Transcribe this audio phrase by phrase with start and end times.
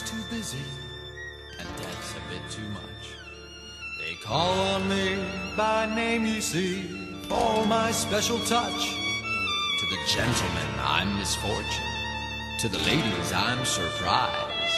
[0.00, 0.64] too busy,
[1.58, 3.14] and dad's a bit too much.
[4.00, 5.18] They call on me
[5.54, 6.84] by name, you see,
[7.28, 8.90] for my special touch.
[9.80, 11.92] To the gentlemen, I'm misfortune.
[12.60, 14.72] To the ladies, I'm surprise.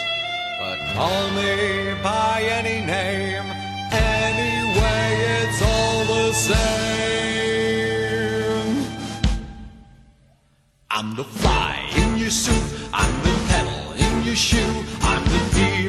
[0.58, 3.44] But call me by any name,
[3.92, 7.14] anyway, it's all the same.
[10.90, 14.63] I'm the fly in your suit, I'm the pedal in your shoe,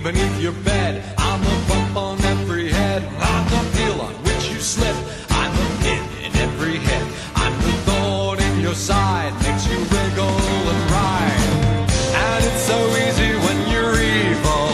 [0.05, 4.59] beneath your bed, I'm the bump on every head, I'm the peel on which you
[4.59, 4.95] slip,
[5.31, 10.39] I'm the pin in every head, I'm the thorn in your side, makes you wiggle
[10.73, 11.49] and ride.
[12.21, 14.69] And it's so easy when you're evil.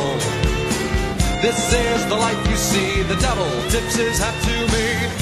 [1.42, 5.21] This is the life you see, the devil tips his hat to me.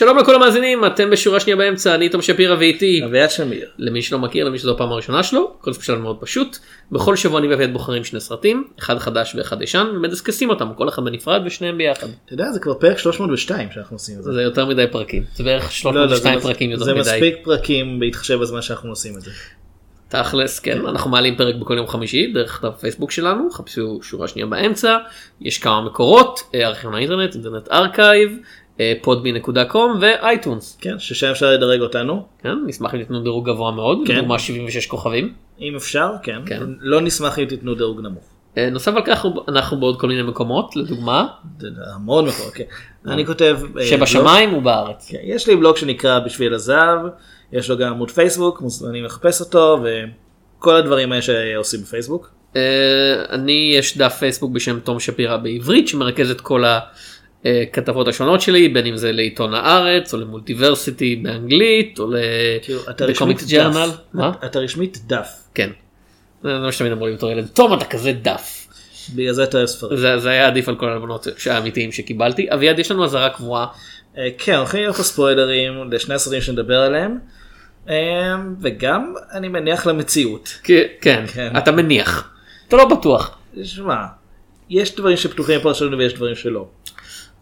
[0.00, 3.68] שלום לכל המאזינים אתם בשורה שנייה באמצע אני תום שפירא ואיתי אביעד שמיר.
[3.78, 6.58] למי שלא מכיר למי שזו הפעם הראשונה שלו הקונספט שלנו מאוד פשוט
[6.92, 11.04] בכל שבוע אני ואביעד בוחרים שני סרטים אחד חדש ואחד ישן ומדסקסים אותם כל אחד
[11.04, 14.32] בנפרד ושניהם ביחד אתה יודע זה כבר פרק 302 שאנחנו עושים את זה.
[14.32, 17.00] זה יותר מדי פרקים זה בערך לא, לא, זה 302 מס- פרקים יותר זה מדי
[17.00, 19.30] מספיק פרקים בהתחשב בזמן שאנחנו עושים את זה.
[20.10, 24.46] תכלס כן אנחנו מעלים פרק בכל יום חמישי דרך דף פייסבוק שלנו חפשו שורה שנייה
[24.46, 24.98] באמצע
[25.40, 28.38] יש כמה מקורות אה, ארכיון האינטרנט Internet Archive
[29.02, 33.98] Podbean.com ו iTunes כן ששם אפשר לדרג אותנו כן נשמח אם תיתנו דירוג גבוה מאוד
[34.06, 34.16] כן.
[34.16, 35.32] לדוגמה 76 כוכבים.
[35.60, 36.60] אם אפשר כן כן.
[36.80, 38.24] לא נשמח אם תיתנו דירוג נמוך.
[38.58, 41.26] אה, נוסף על כך אנחנו בעוד כל מיני מקומות לדוגמה
[41.94, 42.50] המון מקום.
[42.54, 42.64] כן.
[43.06, 45.08] אני כותב אה, שבשמיים ובארץ.
[45.10, 46.98] כן, יש לי בלוג שנקרא בשביל הזהב
[47.52, 49.84] יש לו גם עמוד פייסבוק מוזמנים לחפש אותו
[50.58, 52.30] וכל הדברים האלה שעושים בפייסבוק.
[52.56, 52.62] אה,
[53.30, 56.64] אני יש דף פייסבוק בשם תום שפירא בעברית שמרכז את כל
[57.44, 62.12] הכתבות השונות שלי בין אם זה לעיתון הארץ או למולטיברסיטי באנגלית או
[62.62, 63.90] כאילו, לקומיקס רשמית ג'רנל.
[64.44, 65.28] אתה רשמית דף.
[65.54, 65.70] כן.
[66.42, 68.66] זה מה שתמיד אמרו לי בתור ילד תום אתה כזה דף.
[69.14, 69.96] בגלל זה אתה ספרים.
[69.96, 73.66] זה זה היה עדיף על כל האלמנות האמיתיים שקיבלתי אביעד יש לנו אזהרה קבועה
[74.18, 77.18] אה, כן, הולכים להיות פה ספוילרים לשני הסרטים שנדבר עליהם.
[77.88, 80.48] אה, וגם אני מניח למציאות.
[80.62, 81.56] כן, כן.
[81.58, 82.30] אתה מניח
[82.68, 83.38] אתה לא בטוח.
[83.62, 84.04] שמע,
[84.70, 86.68] יש דברים שפתוחים לפרשנות ויש דברים שלא.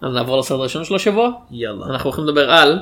[0.01, 1.85] אז נעבור לסרט הראשון של השבוע יאללה.
[1.85, 2.79] אנחנו הולכים לדבר על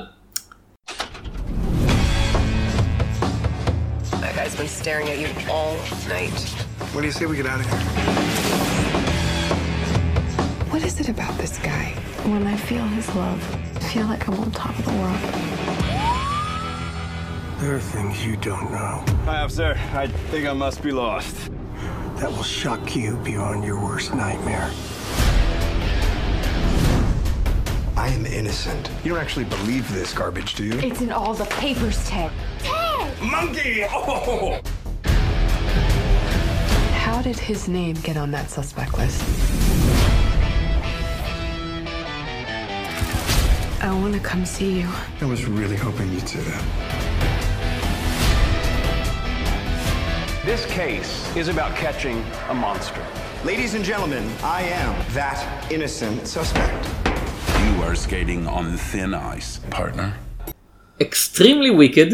[4.20, 5.76] That guy's been staring at you all
[6.08, 6.38] night.
[6.92, 7.80] What do you say we get out of here?
[10.72, 11.86] What is it about this guy?
[12.32, 13.42] When I feel his love,
[13.76, 15.22] I feel like I'm on top of the world.
[17.60, 18.94] There are things you don't know
[19.26, 19.72] Hi, officer.
[20.04, 21.36] I think I must be lost.
[22.20, 24.70] that will shock you beyond your worst nightmare.
[27.97, 28.91] I am innocent.
[29.03, 30.77] You don't actually believe this garbage, do you?
[30.77, 32.31] It's in all the papers, Ted.
[32.59, 33.21] Ted!
[33.23, 33.85] Monkey!
[33.89, 34.61] Oh!
[36.93, 39.23] How did his name get on that suspect list?
[43.81, 44.89] I want to come see you.
[45.19, 46.63] I was really hoping you'd say that.
[50.45, 53.03] This case is about catching a monster.
[53.43, 57.06] Ladies and gentlemen, I am that innocent suspect.
[57.77, 60.09] You are skating on thin ice, partner.
[60.99, 62.09] extremely wicked,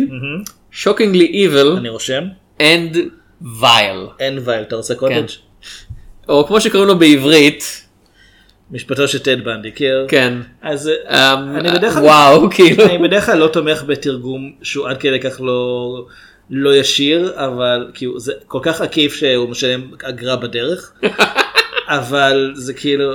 [0.71, 2.23] shockingly evil אני רושם.
[2.59, 2.97] and
[3.41, 4.11] vile.
[4.19, 5.25] אין וייל, אתה רוצה קוטג'?
[6.29, 7.87] או כמו שקוראים לו בעברית,
[8.71, 9.71] משפטו של טד בנדי.
[9.71, 10.37] כאילו, כן.
[10.61, 12.83] אז אמ, אני בדרך כלל וואו, כאילו.
[12.85, 16.05] אני בדרך כלל לא תומך בתרגום שהוא עד כדי כך לא
[16.49, 20.93] לא ישיר אבל כאילו זה כל כך עקיף שהוא משלם אגרה בדרך
[21.87, 23.11] אבל זה כאילו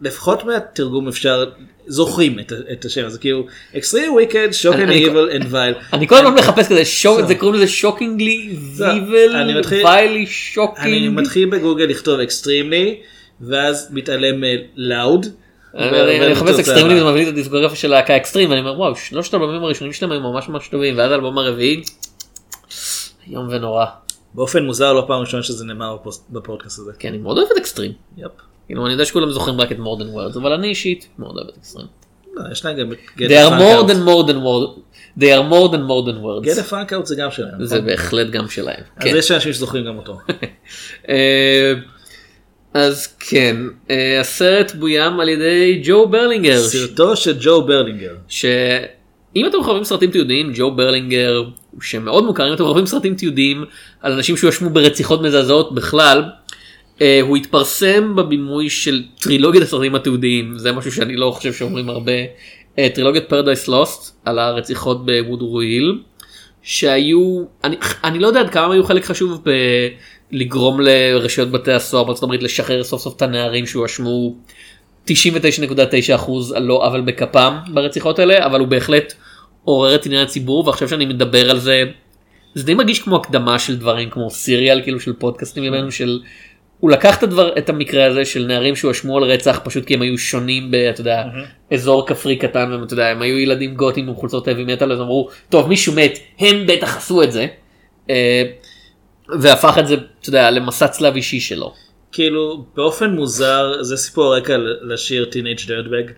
[0.00, 1.44] לפחות מהתרגום אפשר
[1.86, 3.82] זוכרים את, את השם הזה כאילו extreme
[4.20, 5.84] wicked shock and אני- evil and vile.
[5.96, 10.26] אני כל הזמן מחפש כזה, שוק- זה קוראים לזה שוקינגלי, ויבל, אני מתחיל- ויילי
[10.78, 11.08] אני.
[11.08, 12.94] מתחיל בגוגל לכתוב extremely
[13.40, 14.40] ואז מתעלם
[14.76, 15.26] loud.
[15.74, 15.90] אני
[16.26, 19.64] אני מחפש extremely ומביא לי את הדיסקוגרפיה של להקה אקסטרים ואני אומר וואו שלושת האלבומים
[19.64, 21.82] הראשונים שלהם היו ממש ממש טובים ואז האלבום הרביעי
[23.30, 23.86] איום ונורא.
[24.34, 25.96] באופן מוזר לא פעם ראשונה שזה נאמר
[26.30, 26.92] בפודקאסט הזה.
[26.98, 27.92] כי אני מאוד אוהב את אקסטרים.
[28.66, 31.48] כאילו אני יודע שכולם זוכרים רק את More Than Words אבל אני אישית מאוד אוהב
[31.48, 31.86] את אקסטרים.
[32.34, 34.80] לא, יש להם גם They are more than more than more
[35.18, 36.44] they are more than more than words.
[36.44, 37.64] Get Out זה גם שלהם.
[37.64, 37.86] זה נכון?
[37.86, 38.82] בהחלט גם שלהם.
[38.96, 39.16] אז כן.
[39.16, 40.18] יש אנשים שזוכרים גם אותו.
[41.08, 41.72] אה,
[42.74, 43.56] אז כן
[43.90, 48.14] אה, הסרט בוים על ידי ג'ו ברלינגר סרטו של ג'ו ברלינגר.
[48.28, 53.14] שאם אתם חושבים סרטים תיעודיים ג'ו ברלינגר הוא שם מאוד מוכר אם אתם חושבים סרטים
[53.14, 53.64] תיעודיים
[54.00, 56.22] על אנשים שהואשמו ברציחות מזעזעות בכלל
[57.22, 62.12] הוא התפרסם בבימוי של טרילוגיית הסרטים התיעודיים זה משהו שאני לא חושב שאומרים הרבה.
[62.78, 65.98] אה, טרילוגיית פרדייס לוסט על הרציחות בוודרו היל
[66.62, 69.44] שהיו אני, אני לא יודע עד כמה היו חלק חשוב
[70.32, 74.34] בלגרום לרשויות בתי הסוהר בארצות הברית לשחרר סוף סוף את הנערים שהואשמו
[75.08, 75.10] 99.9%
[76.54, 79.12] על לא עוול בכפם ברציחות האלה אבל הוא בהחלט
[79.64, 81.84] עורר את עניין הציבור ועכשיו שאני מדבר על זה
[82.54, 86.20] זה די מרגיש כמו הקדמה של דברים כמו סיריאל כאילו של פודקאסטים ממנו של
[86.80, 90.02] הוא לקח את הדבר את המקרה הזה של נערים שהואשמו על רצח פשוט כי הם
[90.02, 91.24] היו שונים באתה יודע
[91.72, 95.28] אזור כפרי קטן ואתה יודע הם היו ילדים גותים עם חולצות heavy metal אז אמרו
[95.48, 97.46] טוב מישהו מת הם בטח עשו את זה.
[98.10, 98.42] אה,
[99.40, 101.74] והפך את זה אתה יודע למסע צלב אישי שלו.
[102.12, 106.10] כאילו באופן מוזר זה סיפור רקע לשיר Teenage Dirtbag.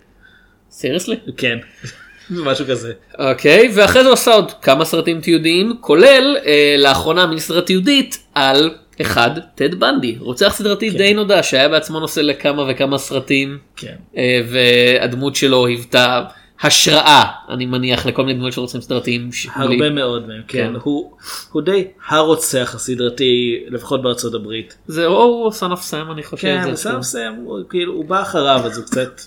[0.71, 1.15] Seriously?
[1.37, 1.57] כן.
[2.29, 2.93] משהו כזה.
[3.19, 8.17] אוקיי ואחרי זה הוא עשה עוד כמה סרטים תיעודיים כולל אה, לאחרונה מיני סדרה תיעודית
[8.35, 8.71] על
[9.01, 13.95] אחד טד בנדי רוצח סדרתי די נודע שהיה בעצמו נושא לכמה וכמה סרטים כן.
[14.17, 16.23] אה, והדמות שלו היוותה
[16.61, 19.31] השראה אני מניח לכל מיני דמויות של רוצחים סדרתיים.
[19.31, 20.67] ש- הרבה בלי- מאוד מהם, כן.
[20.73, 20.79] כן.
[20.83, 21.11] הוא,
[21.51, 24.77] הוא די הרוצח הסדרתי, לפחות בארצות הברית.
[24.87, 26.41] זה או הוא Son of Sam אני חושב.
[26.41, 29.21] כן, בסדר, כאילו- מסיים, הוא כאילו, הוא בא אחריו, אז הוא קצת,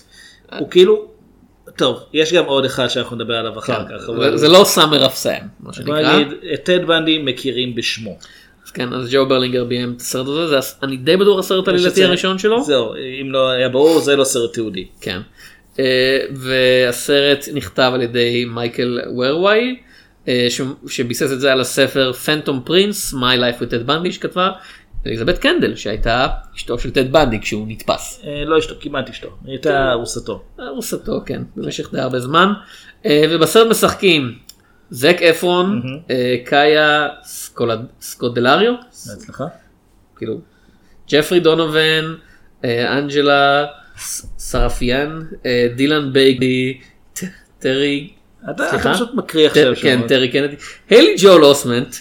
[0.59, 1.05] הוא כאילו,
[1.75, 5.05] טוב, יש גם עוד אחד שאנחנו נדבר עליו אחר כך, זה- אבל זה לא Summer
[5.05, 6.15] of Sam מה בוא שנקרא.
[6.19, 8.17] נגיד, את טד בנדי מכירים בשמו.
[8.73, 12.37] כן אז ג'ו ברלינגר ביים את הסרט הזה זה אני די בטוח הסרט העלילתי הראשון
[12.39, 12.63] שלו.
[12.63, 14.87] זהו, אם לא היה ברור, זה לא סרט תיעודי.
[15.01, 15.19] כן.
[15.79, 19.75] אה, והסרט נכתב על ידי מייקל ורוואי
[20.27, 24.51] אה, ש- שביסס את זה על הספר פנטום פרינס My Life with Ted Bundy שכתבה
[25.05, 28.21] אליזבת קנדל שהייתה אשתו של טד בנדי כשהוא נתפס.
[28.27, 30.41] אה, לא אשתו, כמעט אשתו, היא הייתה ארוסתו.
[30.59, 32.47] ארוסתו כן במשך די הרבה זמן
[33.05, 34.33] אה, ובסרט משחקים
[34.95, 35.81] זק אפרון
[36.11, 37.07] אה, קאיה
[38.01, 38.73] סקודלריו.
[40.17, 40.37] כאילו
[41.11, 42.13] ג'פרי דונובן
[42.65, 43.65] אה, אנג'לה
[44.37, 46.79] סרפיאן אה, דילן בייקר
[47.13, 47.23] ט-
[47.59, 48.09] טרי
[48.51, 48.63] אתה
[48.93, 49.99] פשוט מקריא עכשיו כן.
[50.07, 50.55] טרי קנדי
[50.89, 51.95] היילי ג'ול אוסמנט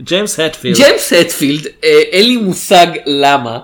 [0.00, 0.76] ג'יימס הטפילד.
[0.76, 3.58] ג'יימס הטפילד אין לי מושג למה.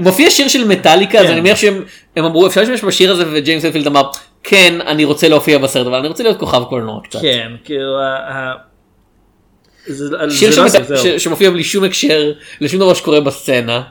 [0.00, 1.32] מופיע שיר של מטאליקה אז כן.
[1.32, 1.84] אני מניח שהם
[2.16, 4.10] הם אמרו אפשר להשתמש בשיר הזה וג'יימס הטפילד אמר
[4.42, 7.20] כן אני רוצה להופיע בסרט אבל אני רוצה להיות כוכב קולנוע קצת.
[7.20, 7.98] כן, כאילו...
[10.30, 13.82] שיר לא- שמופיע בלי שום הקשר לשום דבר שקורה בסצנה.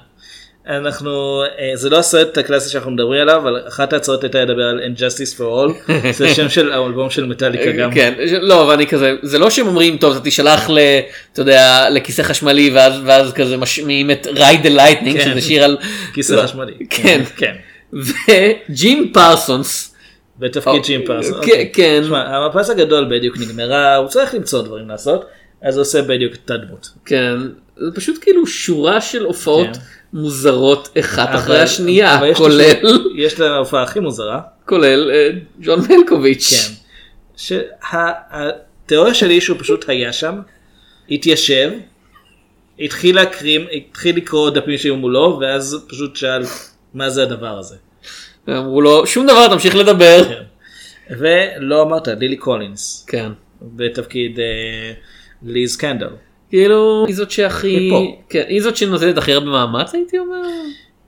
[0.68, 4.80] אנחנו אה, זה לא הסרט הקלאסי שאנחנו מדברים עליו אבל אחת ההצעות הייתה לדבר על
[4.80, 8.88] Injustice for All זה שם של האלבום של מטאליקה גם כן, ש- לא, אבל אני
[8.88, 10.80] כזה, זה לא שהם אומרים, טוב, אתה תישלח ל,
[11.34, 15.32] אתה יודע, לכיסא חשמלי, ואז, ואז כזה משמיעים את Ride the Lightning, כן.
[15.32, 15.78] שזה שיר על...
[16.14, 17.22] כיסא לא, חשמלי כן.
[17.38, 17.56] כן
[17.94, 19.91] וג'ים פרסונס,
[20.42, 21.34] בתפקיד ג'ים פרסון.
[21.34, 21.70] כן, אוקיי.
[21.74, 22.02] כן.
[22.04, 25.26] תשמע, המפס הגדול בדיוק נגמרה הוא צריך למצוא דברים לעשות
[25.62, 26.90] אז הוא עושה בדיוק את הדמות.
[27.06, 27.38] כן,
[27.78, 29.80] זה פשוט כאילו שורה של הופעות כן.
[30.14, 32.74] מוזרות אחת אחרי השנייה, כולל,
[33.16, 34.42] יש לה ההופעה הכי מוזרה.
[34.66, 35.30] כולל אה,
[35.62, 36.50] ג'ון מלקוביץ'.
[36.50, 36.74] כן.
[37.38, 40.40] שהתיאוריה שלי שהוא פשוט היה שם,
[41.10, 41.72] התיישב,
[42.80, 46.44] התחיל להקרים, התחיל לקרוא דפים שהיו מולו, ואז פשוט שאל
[46.94, 47.76] מה זה הדבר הזה.
[48.50, 50.24] אמרו לו, שום דבר, תמשיך לדבר.
[50.24, 50.44] כן.
[51.20, 53.32] ולא אמרת, לילי קולינס, כן.
[53.62, 54.92] בתפקיד אה,
[55.44, 56.10] ליז קנדל.
[56.50, 57.92] כאילו, היא זאת שהכי.
[58.30, 60.42] כן, היא זאת שנותנת הכי הרבה מאמץ הייתי אומר.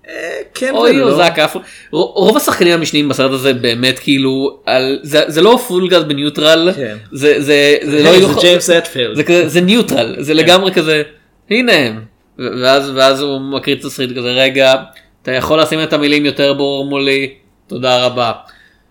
[0.09, 1.15] אה, כן אוי ולא.
[1.15, 1.61] זק אפרון.
[1.91, 6.97] רוב השחקנים המשניים בסרט הזה באמת כאילו על זה זה לא פול גז בניוטרל כן.
[7.11, 9.15] זה זה זה לא זה ג'יימס הטפילד.
[9.15, 11.03] זה זה ניוטרל זה לגמרי כזה
[11.49, 12.01] הנה הם
[12.37, 14.75] ואז ואז הוא מקריא את התסריט כזה רגע
[15.23, 17.33] אתה יכול לשים את המילים יותר ברור מולי
[17.67, 18.31] תודה רבה.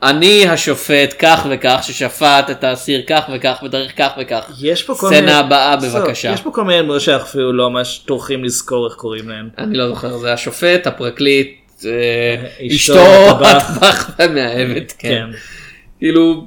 [0.02, 4.50] אני השופט כך וכך ששפט את האסיר כך וכך בדרך כך וכך.
[4.62, 5.32] יש פה כל סצנה מיני...
[5.32, 6.32] הבאה זהו, בבקשה.
[6.32, 9.48] יש פה כל מיני דמויות שאנחנו אפילו לא ממש טורחים לזכור איך קוראים להם.
[9.58, 13.70] אני לא זוכר זה השופט הפרקליט אה, אשתו, אשתו הטבח.
[13.70, 15.08] הטבח והמאהבת כן.
[15.08, 15.38] כן.
[15.98, 16.46] כאילו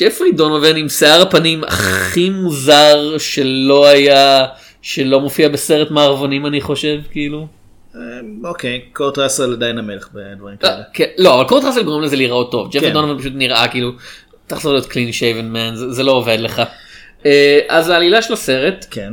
[0.00, 4.46] ג'פרי דונובן עם שיער הפנים הכי מוזר שלא היה
[4.82, 7.55] שלא מופיע בסרט מערבונים אני חושב כאילו.
[7.96, 10.82] אה, אוקיי, קורט ראסל עדיין המלך בדברים כאלה.
[10.92, 12.92] כן, לא אבל קורט ראסל גורם לזה להיראות טוב ג'פרי כן.
[12.92, 13.90] דונובן פשוט נראה כאילו
[14.46, 16.62] תחזור להיות קלין שייבן מן זה לא עובד לך.
[17.26, 19.12] אה, אז העלילה של הסרט כן.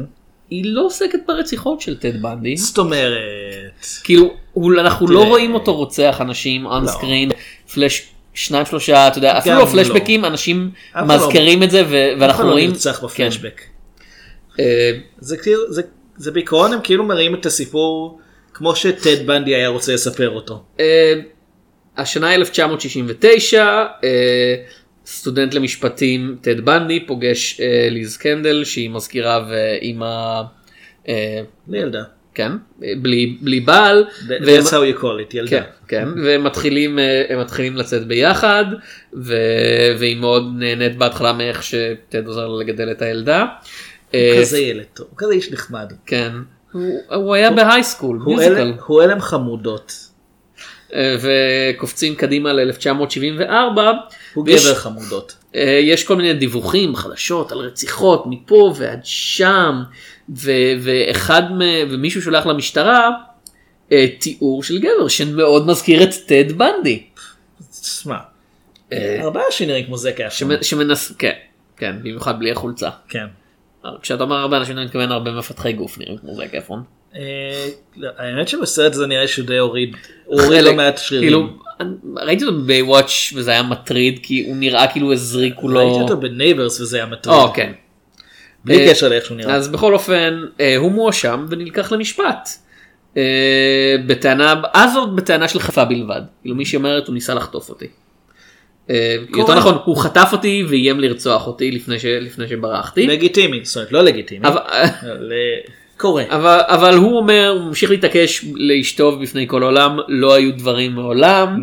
[0.50, 2.58] היא לא עוסקת ברציחות של טד בנדי.
[2.58, 3.12] זאת אומרת,
[4.04, 4.34] כאילו
[4.80, 5.24] אנחנו לא.
[5.26, 6.92] רואים אותו רוצח אנשים לא.
[6.92, 7.34] screen
[7.74, 11.82] פלאש שניים שלושה אתה יודע אפילו לא פלשבקים אנשים אף אחד לא- מזכירים את זה
[11.82, 13.06] אף אחד ואנחנו לא רואים נרצח כן.
[13.08, 13.62] בפלשבק.
[14.60, 15.82] אה, זה כאילו, זה-
[16.18, 18.20] זה בעיקרון הם כאילו מראים את הסיפור
[18.54, 20.64] כמו שטד בנדי היה רוצה לספר אותו.
[20.80, 21.14] אה,
[21.98, 24.56] השנה 1969 אה,
[25.06, 30.42] סטודנט למשפטים טד בנדי פוגש אה, ליז קנדל שהיא מזכירה ואימא
[31.08, 32.04] אה, לילדה.
[32.36, 32.52] כן,
[33.02, 34.06] בלי, בלי בעל.
[34.28, 35.50] That's how you call it, ילדה.
[35.50, 37.00] כן, כן, והם מתחילים,
[37.38, 38.66] מתחילים לצאת ביחד,
[39.14, 39.36] ו...
[40.00, 43.46] והיא מאוד נהנית בהתחלה מאיך שטד עוזר לה לגדל את הילדה.
[44.14, 45.94] אה, כזה ילד טוב, הוא כזה איש נחמד.
[46.06, 46.32] כן,
[46.74, 49.94] הוא, הוא היה בהייסקול, מיוזיקל, הוא הלם חמודות.
[50.94, 53.80] אה, וקופצים קדימה ל-1974.
[54.34, 55.36] הוא גבר חמודות.
[55.56, 59.82] אה, יש כל מיני דיווחים, חדשות על רציחות מפה ועד שם,
[60.30, 61.60] ו- ואחד מ...
[61.90, 63.10] ומישהו שולח למשטרה
[63.92, 67.04] אה, תיאור של גבר שמאוד מזכיר את טד בנדי.
[67.82, 68.18] תשמע,
[68.94, 70.30] ארבעה שנראים כמו אפרון.
[70.30, 71.12] שמ- שמנס...
[71.20, 71.32] כן,
[71.78, 72.90] כן, במיוחד בלי החולצה.
[73.10, 73.26] כן.
[74.02, 76.84] כשאתה אומר הרבה אנשים אתה מתכוון הרבה מפתחי גוף נראים כמו זק אפרון.
[77.16, 77.22] אה,
[77.98, 81.30] לא, האמת שבסרט הזה נראה שהוא די הוריד, הוא הוריד לא מעט שרירים.
[81.30, 81.48] כאילו,
[81.80, 81.90] אני-
[82.26, 85.80] ראיתי אותו בוואץ' וזה היה מטריד כי הוא נראה כאילו הזריקו לו.
[85.80, 87.36] ראיתי אותו בנייברס וזה היה מטריד.
[87.38, 87.72] או, כן.
[88.66, 89.56] בלי אה, קשר לאיך שהוא נראה.
[89.56, 92.50] אז בכל אופן אה, הוא מואשם ונלקח למשפט.
[94.08, 96.22] בטענה, אז עוד בטענה של חפה בלבד.
[96.42, 97.88] כאילו מישהי אומרת הוא ניסה לחטוף אותי.
[98.90, 103.08] אה, יותר נכון הוא חטף אותי ואיים לרצוח אותי לפני, ש, לפני שברחתי.
[103.08, 104.48] לגיטימי, זאת אומרת לא לגיטימי.
[104.48, 104.60] אבל,
[105.32, 106.24] אה, קורה.
[106.30, 111.58] אבל, אבל הוא אומר הוא ממשיך להתעקש לאשתו בפני כל העולם לא היו דברים מעולם.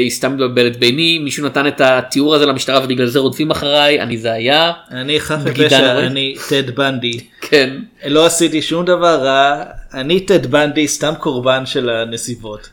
[0.00, 4.18] היא סתם מבלבלת ביני מישהו נתן את התיאור הזה למשטרה ובגלל זה רודפים אחריי אני
[4.18, 6.06] זה היה אני חף מפשע.
[6.06, 7.20] אני טד בנדי.
[7.40, 7.76] כן
[8.06, 9.64] לא עשיתי שום דבר רע,
[9.94, 12.68] אני טד בנדי, סתם קורבן של הנסיבות.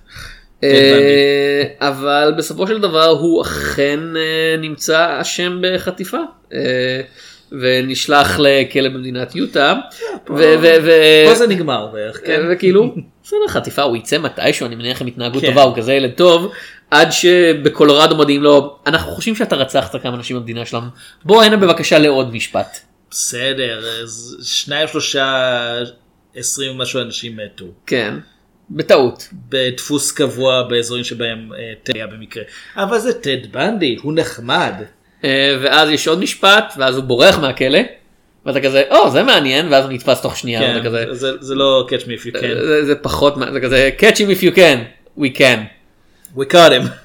[0.64, 6.18] אה, אבל בסופו של דבר הוא אכן אה, נמצא אשם בחטיפה
[6.54, 7.02] אה,
[7.52, 9.76] ונשלח לכלא במדינת יוטה
[10.26, 12.42] פה זה נגמר בערך, כן?
[12.52, 15.48] וכאילו בסדר חטיפה הוא יצא מתישהו אני מניח עם התנהגות כן.
[15.48, 16.52] טובה הוא כזה ילד טוב
[16.92, 20.88] עד שבקולורדו מודיעים לו אנחנו חושבים שאתה רצחת כמה אנשים במדינה שלנו
[21.24, 22.80] בוא הנה בבקשה לעוד משפט.
[23.12, 23.84] בסדר,
[24.44, 25.76] שניים שלושה
[26.36, 27.66] עשרים ומשהו אנשים מתו.
[27.88, 28.14] כן
[28.76, 32.44] בטעות בדפוס קבוע באזורים שבהם אה, טד היה במקרה.
[32.76, 34.74] אבל זה טד בנדי, הוא נחמד.
[35.24, 37.80] אה, ואז יש עוד משפט ואז הוא בורח מהכלא
[38.46, 41.88] ואתה כזה או זה מעניין ואז הוא נתפס תוך שנייה כן, כזה זה, זה לא
[41.90, 42.42] catch me if you can.
[42.42, 44.78] זה, זה פחות זה כזה catch him if you can
[45.20, 45.60] we can.
[46.36, 47.03] We caught him.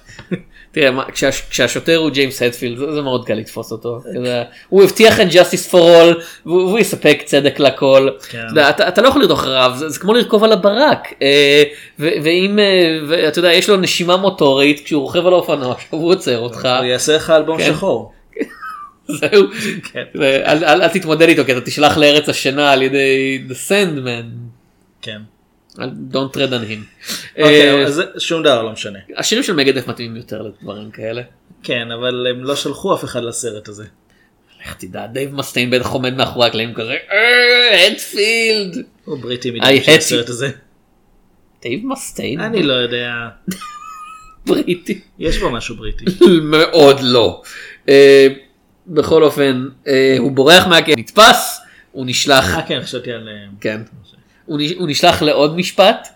[0.78, 4.85] תראה מה, כשהש, כשהשוטר הוא ג'יימס הדפילד זה, זה מאוד קל לתפוס אותו כזה, הוא
[4.85, 8.38] הבטיח את justice for all והוא, והוא יספק צדק לכל כן.
[8.38, 11.62] אתה, יודע, אתה, אתה לא יכול לרדוף אחריו זה, זה כמו לרכוב על הברק אה,
[11.99, 16.38] ו, ואם אה, ואתה יודע יש לו נשימה מוטורית כשהוא רוכב על האופנוע הוא עוצר
[16.38, 17.73] אותך הוא יעשה לך אלבום כן.
[17.73, 18.12] שחור.
[19.20, 19.42] זהו
[19.92, 20.04] כן.
[20.23, 24.26] אל, אל, אל תתמודד איתו כי אתה תשלח לארץ השינה על ידי the sandman.
[25.02, 25.18] כן.
[26.12, 27.08] Don't tread on him.
[27.38, 28.99] אוקיי, אה, אז זה- שום דבר לא משנה.
[29.16, 31.23] השירים של מגדת' מתאימים יותר לדברים כאלה.
[31.62, 33.85] כן, אבל הם לא שלחו אף אחד לסרט הזה.
[34.64, 38.84] איך תדע, דייב מסטיין בטח עומד מאחורי הקלעים כזה, "אה, הטפילד.
[39.04, 40.30] הוא בריטי I מדי בשביל hate הסרט you.
[40.30, 40.50] הזה.
[41.62, 42.40] דייב מסטיין?
[42.40, 43.12] אני לא יודע.
[44.47, 45.00] בריטי.
[45.18, 46.04] יש בו משהו בריטי.
[46.52, 47.42] מאוד לא.
[47.88, 48.26] אה,
[48.87, 51.61] בכל אופן, אה, הוא בורח מהכלא, נתפס,
[51.92, 53.28] הוא נשלח, אה כן, חשבתי על...
[53.28, 53.80] אה, כן,
[54.48, 56.08] הוא נש- הוא נשלח לעוד משפט,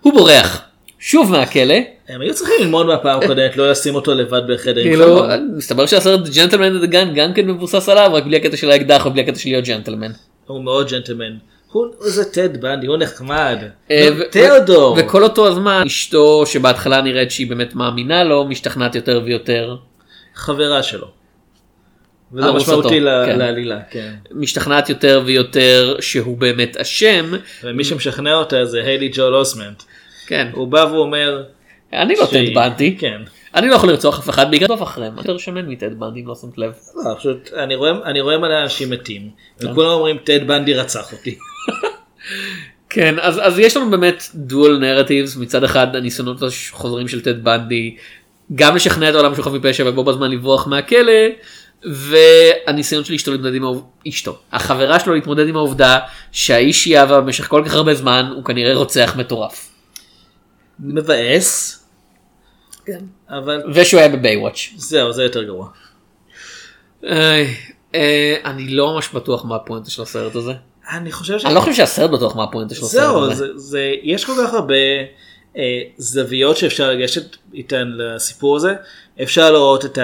[0.00, 0.62] הוא בורח,
[0.98, 1.74] שוב מהכלא,
[2.08, 5.22] הם היו צריכים ללמוד מהפעם הקודמת, לא לשים אותו לבד בחדר כאילו.
[5.56, 9.38] מסתבר שהסרט ג'נטלמן וגן גם כן מבוסס עליו, רק בלי הקטע של האקדח ובלי הקטע
[9.38, 10.10] של להיות ג'נטלמן.
[10.46, 11.32] הוא מאוד ג'נטלמן.
[11.72, 13.58] הוא זה טד בנדי, הוא נחמד.
[13.90, 14.96] אה, תיאודור.
[14.98, 19.76] וכל אותו הזמן אשתו שבהתחלה נראית שהיא באמת מאמינה לו משתכנעת יותר ויותר
[20.34, 21.06] חברה שלו.
[22.34, 23.38] וזה משמעותי ל- כן.
[23.38, 24.12] לעלילה, כן.
[24.30, 27.32] משתכנעת יותר ויותר שהוא באמת אשם
[27.64, 29.82] ומי שמשכנע אותה זה היילי ג'ול אוסמנט.
[30.26, 31.42] כן הוא בא ואומר...
[31.92, 33.22] אני לא שהיא- טד בנדי כן.
[33.54, 36.28] אני לא יכול לרצוח אף אחד בגלל טוב אחריהם אני יותר שמן מטד בנדי אם
[36.28, 36.72] לא שמת לב
[37.04, 39.28] לא, פשוט אני רואה אני רואה מלא אנשים מתים.
[39.60, 39.70] כן.
[39.70, 41.38] וכולם אומרים טד בנדי רצח אותי.
[42.90, 47.96] כן אז אז יש לנו באמת דואל נרטיבס מצד אחד הניסיונות החוזרים של טד בנדי
[48.54, 51.12] גם לשכנע את העולם שהוא חף מפשע ובו בזמן לברוח מהכלא
[51.92, 53.64] והניסיון של אשתו להתמודד עם
[54.08, 55.98] אשתו, החברה שלו להתמודד עם העובדה
[56.32, 59.70] שהאיש שהיא אהבה במשך כל כך הרבה זמן הוא כנראה רוצח מטורף.
[60.80, 61.80] מבאס.
[63.28, 64.68] אבל ושהוא היה בבייוואץ'.
[64.76, 65.68] זהו זה יותר גרוע.
[67.04, 67.54] איי,
[67.94, 70.52] אה, אני לא ממש בטוח מה הפואנטה של הסרט הזה.
[70.90, 71.44] אני חושב ש...
[71.44, 73.34] אני לא חושב שהסרט בטוח מה הפואנטה של הסרט זהו, הזה.
[73.34, 74.74] זה, זה, יש כל כך הרבה
[75.96, 78.74] זוויות שאפשר לגשת איתן לסיפור הזה.
[79.22, 79.98] אפשר לראות את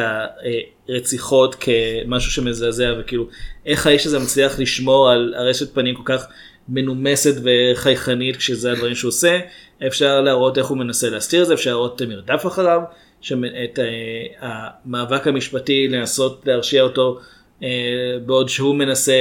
[0.88, 3.26] הרציחות כמשהו שמזעזע וכאילו
[3.66, 6.26] איך האיש הזה מצליח לשמור על הרשת פנים כל כך
[6.68, 9.38] מנומסת וחייכנית כשזה הדברים שהוא עושה.
[9.86, 12.80] אפשר להראות איך הוא מנסה להסתיר את זה, אפשר להראות את המרדף אחריו,
[13.64, 13.84] את אה,
[14.40, 17.24] המאבק המשפטי לנסות להרשיע אותו אה,
[18.26, 19.12] בעוד שהוא מנסה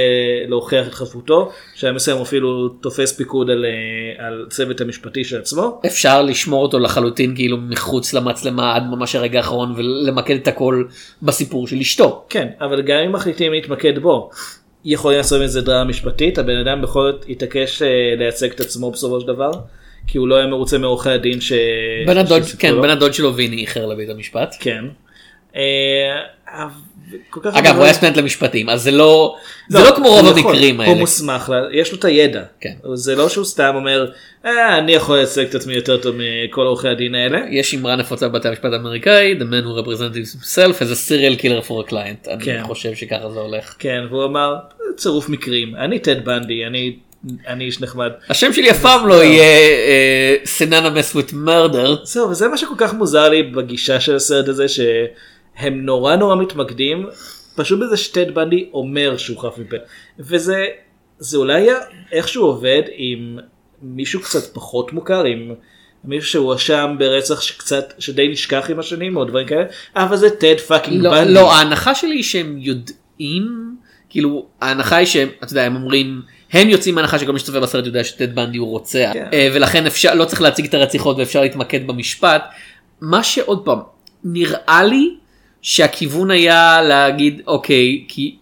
[0.48, 5.80] להוכיח את חפותו, שהיה מסוים אפילו תופס פיקוד על, אה, על צוות המשפטי של עצמו.
[5.86, 10.84] אפשר לשמור אותו לחלוטין כאילו מחוץ למצלמה עד ממש הרגע האחרון ולמקד את הכל
[11.22, 12.24] בסיפור של אשתו.
[12.28, 14.30] כן, אבל גם אם מחליטים להתמקד בו,
[14.84, 19.20] יכולים לעשות מזה דרמה משפטית, הבן אדם בכל זאת התעקש אה, לייצג את עצמו בסופו
[19.20, 19.50] של דבר,
[20.06, 21.52] כי הוא לא היה מרוצה מעורכי הדין ש...
[22.06, 22.82] בן הדוד, כן, לו.
[22.82, 24.56] בן הדוד שלו ויני איחר לבית המשפט.
[24.60, 24.84] כן.
[27.52, 29.36] אגב הוא היה סטודנט למשפטים אז זה לא
[29.68, 30.94] זה לא כמו רוב הוא המקרים הוא האלה.
[31.00, 32.42] מוסמך, לה- יש לו את הידע.
[32.60, 32.72] כן.
[32.94, 34.10] זה לא שהוא סתם אומר,
[34.44, 37.38] אה, אני יכול לייצג את עצמי יותר טוב מכל עורכי הדין האלה.
[37.50, 41.68] יש אמרה נפוצה בבתי המשפט האמריקאי the man who represents himself as a serial killer
[41.68, 42.30] for a client.
[42.30, 42.62] אני כן.
[42.66, 43.74] חושב שככה זה הולך.
[43.78, 44.54] כן, והוא אמר,
[44.96, 46.96] צירוף מקרים, אני טד בנדי, אני
[47.48, 48.10] אני איש נחמד.
[48.28, 51.88] השם שלי אף פעם לא יהיה אה, סיננמס with murder.
[52.04, 54.66] זהו, וזה מה שכל כך מוזר לי בגישה של הסרט הזה,
[55.58, 57.06] שהם נורא נורא מתמקדים,
[57.54, 59.76] פשוט בזה שטד בנדי אומר שהוא חף מפה.
[60.18, 60.66] וזה
[61.18, 61.68] זה אולי
[62.12, 63.38] איכשהו עובד עם
[63.82, 65.54] מישהו קצת פחות מוכר, עם
[66.04, 69.64] מישהו שהואשם ברצח שקצת, שדי נשכח עם השנים, או דברים כאלה,
[69.96, 71.34] אבל זה טד fucking לא, בנדי.
[71.34, 73.76] לא, ההנחה שלי היא שהם יודעים,
[74.10, 77.86] כאילו, ההנחה היא שהם, אתה יודע, הם אומרים, הם יוצאים מהנחה שכל מי שצופה בסרט
[77.86, 79.28] יודע שטד בנדי הוא רוצח, כן.
[79.32, 82.42] אה, ולכן אפשר, לא צריך להציג את הרציחות ואפשר להתמקד במשפט.
[83.00, 83.78] מה שעוד פעם,
[84.24, 85.14] נראה לי
[85.62, 88.36] שהכיוון היה להגיד, אוקיי, כי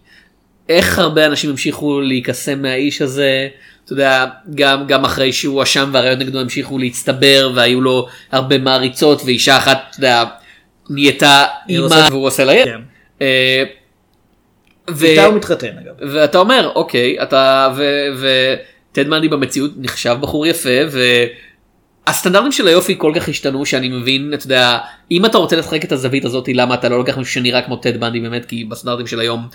[0.69, 3.47] איך הרבה אנשים המשיכו להיקסם מהאיש הזה,
[3.85, 9.21] אתה יודע, גם, גם אחרי שהוא הואשם והראיות נגדו המשיכו להצטבר והיו לו הרבה מעריצות
[9.25, 10.23] ואישה אחת, אתה יודע,
[10.89, 12.65] נהייתה אימא והוא עושה לה ילד.
[12.65, 12.81] כן.
[13.21, 13.63] אה,
[14.89, 15.93] ו- איתה הוא מתחתן אגב.
[16.13, 17.73] ואתה אומר אוקיי אתה
[18.17, 20.69] וטד מנדי במציאות נחשב בחור יפה
[22.07, 24.77] והסטנדרטים של היופי כל כך השתנו שאני מבין אתה יודע
[25.11, 27.99] אם אתה רוצה לשחק את הזווית הזאת למה אתה לא לוקח מישהו שנראה כמו טד
[27.99, 29.47] בנדי באמת כי בסטנדרטים של היום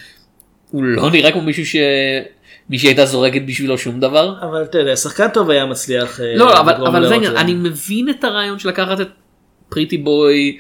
[0.71, 4.35] הוא לא נראה כמו מישהו שמישהי הייתה זורקת בשבילו שום דבר.
[4.43, 7.41] אבל אתה יודע, שחקן טוב היה מצליח אה, לא אבל אבל זה זה.
[7.41, 9.09] אני מבין את הרעיון של לקחת את
[9.69, 10.59] פריטי בוי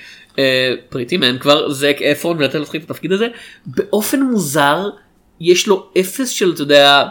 [0.88, 3.28] פריטי מן כבר זק אפרון ולתת לו לשחק את התפקיד הזה
[3.66, 4.88] באופן מוזר
[5.40, 7.04] יש לו אפס של אתה יודע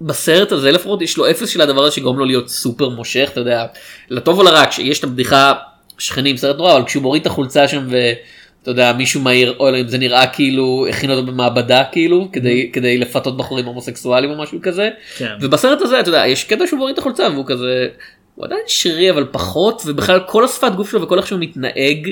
[0.00, 3.40] בסרט הזה לפחות יש לו אפס של הדבר הזה שגורם לו להיות סופר מושך אתה
[3.40, 3.66] יודע
[4.10, 5.52] לטוב או לרע כשיש את הבדיחה
[5.98, 9.88] שכנים סרט נורא אבל כשהוא מוריד את החולצה שם ואתה יודע מישהו מהעיר או אלוהים
[9.88, 14.90] זה נראה כאילו הכין אותו במעבדה כאילו כדי כדי לפתות בחורים הומוסקסואלים או משהו כזה.
[15.16, 15.32] כן.
[15.40, 17.88] ובסרט הזה אתה יודע יש קטע שהוא מוריד את החולצה והוא כזה
[18.34, 22.10] הוא עדיין שרירי אבל פחות ובכלל כל השפת גוף שלו וכל איך שהוא מתנהג.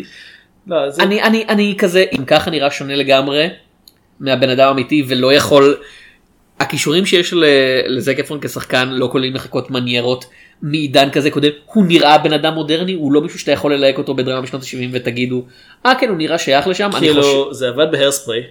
[0.66, 1.02] לא, זה...
[1.02, 3.48] אני אני אני כזה אם ככה נראה שונה לגמרי
[4.20, 5.76] מהבן אדם האמיתי ולא יכול
[6.60, 7.34] הכישורים שיש
[7.86, 10.24] לזק אפרון כשחקן לא כוללים לחכות מניירות
[10.62, 14.14] מעידן כזה קודם הוא נראה בן אדם מודרני הוא לא מישהו שאתה יכול ללהק אותו
[14.14, 15.42] בדרמה בשנות ה-70 ותגידו
[15.86, 18.42] אה כן הוא נראה שייך לשם אני חושב כאילו, זה עבד בהרספרי.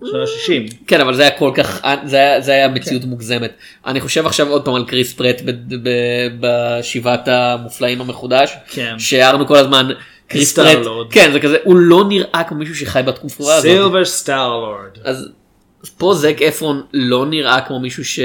[0.00, 0.74] שנות ה-60.
[0.86, 3.52] כן אבל זה היה כל כך זה היה, זה היה מציאות מוגזמת
[3.86, 5.50] אני חושב עכשיו עוד פעם על קריס פרט ב-
[5.88, 8.98] ב- בשבעת המופלאים המחודש כן.
[8.98, 9.88] שהערנו כל הזמן
[10.28, 10.78] קריס פרט.
[11.10, 14.98] כן זה כזה הוא לא נראה כמו מישהו שחי בתקופה הזאת סילבר סטאר לורד.
[15.04, 15.28] אז
[15.98, 18.20] פה זק אפרון לא נראה כמו מישהו ש...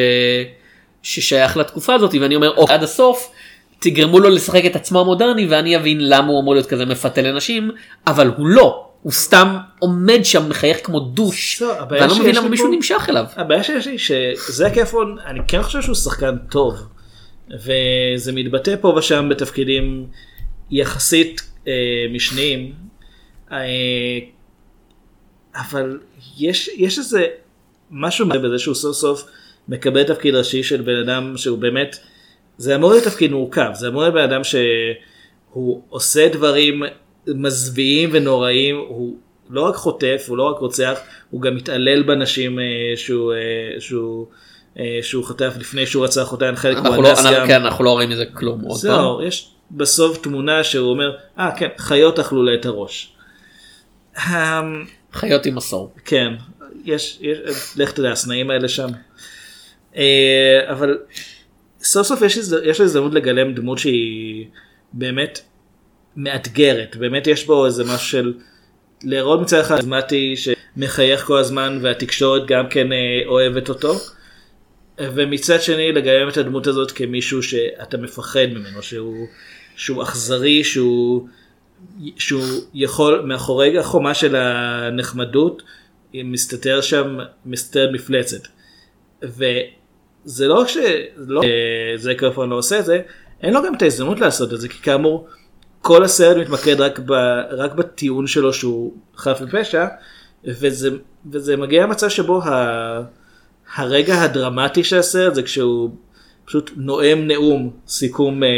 [1.04, 3.32] ששייך לתקופה הזאת ואני אומר אוקיי, עד הסוף
[3.80, 7.72] תגרמו לו לשחק את עצמו המודרני ואני אבין למה הוא אמור להיות כזה מפתה לנשים
[8.08, 12.50] אבל הוא לא הוא סתם עומד שם מחייך כמו דוש לא, ואני לא מבין למה
[12.50, 13.26] מישהו פה- נמשך אליו.
[13.36, 16.74] הבעיה שיש לי שזק אפרון אני כן חושב שהוא שחקן טוב
[17.54, 20.06] וזה מתבטא פה ושם בתפקידים
[20.72, 21.74] יחסית אה,
[22.14, 22.74] משניים
[23.52, 23.58] אה,
[25.56, 26.00] אבל
[26.38, 27.26] יש יש איזה
[27.94, 29.24] משהו בזה שהוא סוף סוף
[29.68, 31.98] מקבל תפקיד ראשי של בן אדם שהוא באמת
[32.58, 36.84] זה אמור להיות תפקיד מורכב זה אמור להיות בן אדם שהוא עושה דברים
[37.28, 39.18] מזוויעים ונוראים הוא
[39.50, 42.64] לא רק חוטף הוא לא רק רוצח הוא גם מתעלל בנשים אה,
[42.96, 44.28] שהוא אה, שהוא
[44.80, 47.48] אה, שהוא חטף לפני שהוא רצח אותן חלק הוא לא, גם.
[47.48, 48.62] כן, אנחנו לא רואים מזה כלום.
[48.72, 53.14] זהו יש בסוף תמונה שהוא אומר אה כן חיות אכלו לה את הראש.
[54.18, 55.94] אמ, חיות עם מסור.
[56.06, 56.34] כן,
[56.84, 57.38] יש, יש,
[57.76, 58.90] לך תדע, הסנאים האלה שם.
[59.96, 60.98] אה, אבל
[61.84, 64.46] סוף סוף יש, יש הזדמנות לגלם דמות שהיא
[64.94, 65.40] באמת
[66.16, 68.34] מאתגרת, באמת יש בו איזה משהו של
[69.04, 73.94] להראות מצד אחד כריזמטי שמחייך כל הזמן והתקשורת גם כן אה, אוהבת אותו.
[75.02, 79.28] ומצד שני לגלם את הדמות הזאת כמישהו שאתה מפחד ממנו, שהוא,
[79.76, 81.28] שהוא אכזרי, שהוא,
[82.18, 82.44] שהוא
[82.74, 85.64] יכול, מאחורי החומה של הנחמדות,
[86.14, 88.48] מסתתר שם, מסתתרת מפלצת.
[89.22, 93.02] וזה לא רק שזה כמובן לא עושה את זה,
[93.42, 95.28] אין לו גם את ההזדמנות לעשות את זה, כי כאמור,
[95.82, 97.12] כל הסרט מתמקד רק, ב,
[97.52, 99.86] רק בטיעון שלו שהוא חף מפשע,
[100.46, 100.90] וזה,
[101.32, 103.02] וזה מגיע למצב שבו ה,
[103.76, 105.90] הרגע הדרמטי של הסרט זה כשהוא
[106.46, 108.50] פשוט נואם נאום סיכום אה,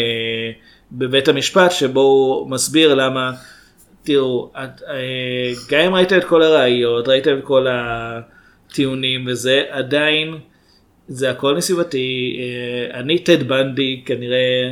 [0.92, 3.32] בבית המשפט שבו הוא מסביר למה
[4.06, 4.96] תראו את, אה,
[5.70, 10.38] גם אם ראיתם את כל הראיות ראיתם את כל הטיעונים וזה עדיין
[11.08, 14.72] זה הכל נסיבתי אה, אני טד בנדי כנראה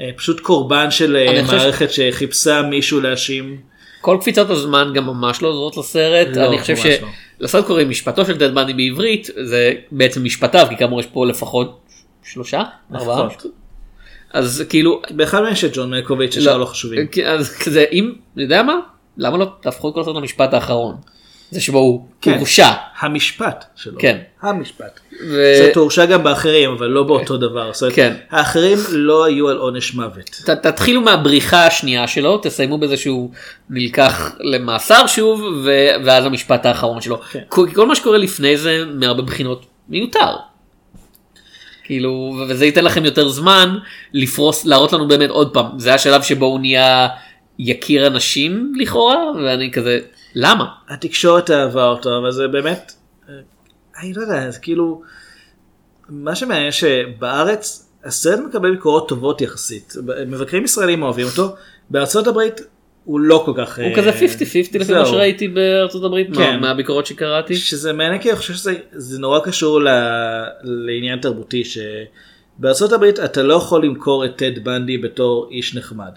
[0.00, 3.60] אה, פשוט קורבן של אה, חושב ש- מערכת שחיפשה מישהו להאשים.
[4.00, 7.08] כל קפיצות הזמן גם ממש לא עוזרות לסרט לא, אני חושב ממש לא.
[7.38, 11.80] שלסרט קוראים משפטו של דד בנדי בעברית זה בעצם משפטיו כי כאמור יש פה לפחות
[12.24, 12.62] שלושה
[12.94, 13.28] ארבעה.
[14.32, 17.06] אז כאילו באחד מהם של ג'ון מלקוביץ' ששאר לא חשובים.
[17.06, 18.74] כי- אז כזה אם אני יודע מה
[19.18, 20.96] למה לא תהפכו כל הסרט למשפט האחרון
[21.50, 22.34] זה שבו הוא כן.
[22.38, 22.68] הורשע
[23.00, 23.98] המשפט שלו.
[23.98, 24.18] כן.
[24.42, 25.00] המשפט.
[25.28, 27.70] ו- זה הורשע גם באחרים אבל לא באותו דבר.
[27.72, 28.14] זאת כן.
[28.30, 30.30] האחרים לא היו על עונש מוות.
[30.46, 33.30] ת- תתחילו מהבריחה השנייה שלו תסיימו בזה שהוא
[33.70, 35.70] נלקח למאסר שוב ו-
[36.04, 37.40] ואז המשפט האחרון שלו כן.
[37.48, 40.36] כל, כל מה שקורה לפני זה מהרבה בחינות מיותר.
[41.88, 43.78] כאילו וזה ייתן לכם יותר זמן
[44.12, 47.08] לפרוס להראות לנו באמת עוד פעם זה השלב שבו הוא נהיה
[47.58, 50.00] יקיר אנשים לכאורה ואני כזה
[50.34, 52.92] למה התקשורת אהבה אותו אבל זה באמת.
[53.28, 53.34] אה,
[54.00, 55.02] אני לא יודע זה כאילו.
[56.08, 59.94] מה שמעניין שבארץ הסרט מקבל ביקורות טובות יחסית.
[60.26, 61.54] מבקרים ישראלים אוהבים אותו.
[61.90, 62.60] בארצות הברית
[63.08, 63.78] הוא לא כל כך.
[63.78, 64.14] הוא אה, כזה 50-50
[64.74, 64.96] לפי זהו.
[64.96, 66.60] מה שראיתי בארצות הברית כן.
[66.60, 67.56] מהביקורות שקראתי.
[67.56, 69.88] שזה מעניין כי אני חושב שזה זה נורא קשור ל,
[70.62, 76.10] לעניין תרבותי שבארצות הברית אתה לא יכול למכור את טד בנדי בתור איש נחמד.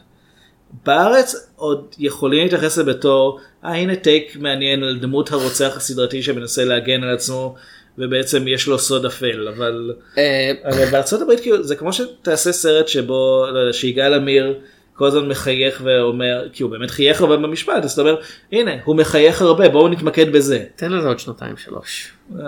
[0.85, 6.65] בארץ עוד יכולים להתייחס לזה בתור אה הנה טייק מעניין על דמות הרוצח הסדרתי שמנסה
[6.65, 7.55] להגן על עצמו
[7.97, 12.87] ובעצם יש לו סוד אפל אבל, אה, אבל בארצות הברית כאילו זה כמו שתעשה סרט
[12.87, 14.53] שבו לא יודע, שיגאל עמיר
[15.01, 18.15] כל הזמן מחייך ואומר כי הוא באמת חייך הרבה במשפט אז אתה אומר
[18.51, 20.65] הנה הוא מחייך הרבה בואו נתמקד בזה.
[20.75, 22.11] תן לזה עוד שנתיים שלוש.
[22.39, 22.45] אה,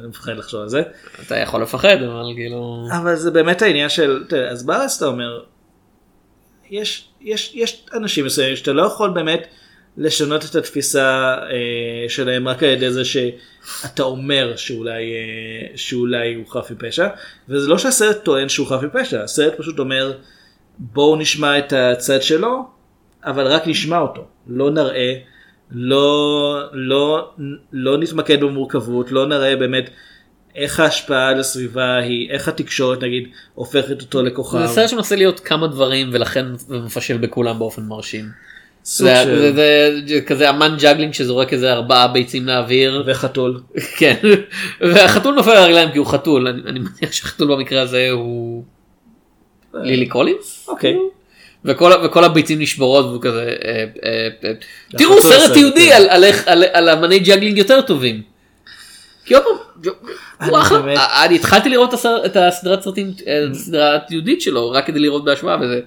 [0.00, 0.82] אני מפחד לחשוב על זה.
[1.26, 5.42] אתה יכול לפחד אבל כאילו אבל זה באמת העניין של, תראה, אז בארץ אתה אומר,
[6.70, 9.46] יש, יש, יש אנשים מסוימים שאתה לא יכול באמת
[9.96, 16.46] לשנות את התפיסה אה, שלהם רק על ידי זה שאתה אומר שאולי, אה, שאולי הוא
[16.46, 17.08] חף מפשע,
[17.48, 20.12] וזה לא שהסרט טוען שהוא חף מפשע, הסרט פשוט אומר
[20.78, 22.64] בואו נשמע את הצד שלו,
[23.24, 25.14] אבל רק נשמע אותו, לא נראה,
[25.70, 27.30] לא, לא,
[27.72, 29.90] לא נתמקד במורכבות, לא נראה באמת
[30.54, 34.58] איך ההשפעה על הסביבה היא, איך התקשורת נגיד הופכת אותו לכוכב.
[34.66, 38.24] זה סרט שמנסה להיות כמה דברים ולכן מפשל בכולם באופן מרשים.
[38.82, 43.60] זה, של- זה, זה, זה כזה אמן juggling שזורק איזה ארבעה ביצים לאוויר וחתול.
[43.98, 44.14] כן
[44.80, 48.64] והחתול נופל על הרגליים כי הוא חתול אני, אני מניח שהחתול במקרה הזה הוא
[49.82, 50.96] לילי קולינס אוקיי.
[51.64, 54.52] וכל, וכל הביצים נשברות והוא כזה אה, אה, אה,
[54.98, 55.96] תראו סרט יהודי כן.
[55.96, 58.22] על, על, על, על אמני juggling יותר טובים.
[59.24, 59.92] כי עוד פעם,
[60.48, 61.24] הוא אחלה.
[61.24, 61.94] אני התחלתי לראות
[62.26, 65.80] את הסדרת סרטים, אה, הסדרה התיעודית שלו רק כדי לראות בהשוואה וזה.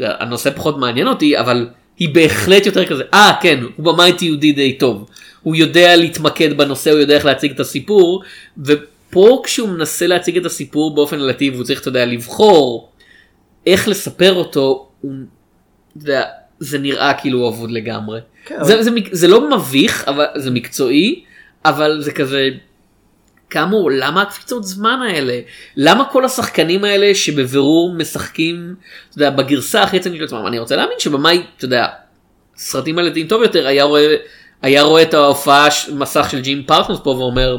[0.00, 4.72] הנושא פחות מעניין אותי אבל היא בהחלט יותר כזה אה כן הוא במאי תיעודי די
[4.72, 5.10] טוב
[5.42, 8.22] הוא יודע להתמקד בנושא הוא יודע איך להציג את הסיפור
[8.64, 12.89] ופה כשהוא מנסה להציג את הסיפור באופן עלתי והוא צריך אתה יודע לבחור
[13.66, 15.12] איך לספר אותו הוא,
[15.96, 16.24] יודע,
[16.58, 18.20] זה נראה כאילו הוא אבוד לגמרי.
[18.44, 21.24] כן, זה, אבל- זה, מק- זה לא מביך אבל זה מקצועי
[21.64, 22.48] אבל זה כזה
[23.50, 25.40] כאמור למה הקפיצות זמן האלה?
[25.76, 28.74] למה כל השחקנים האלה שבבירור משחקים
[29.10, 30.46] אתה יודע, בגרסה הכי רצינית של עצמם?
[30.46, 31.86] אני רוצה להאמין שבמאי אתה יודע
[32.56, 34.14] סרטים על ילדים טוב יותר היה רואה
[34.62, 37.58] היה רואה את ההופעה מסך של ג'ים פרסונס פה ואומר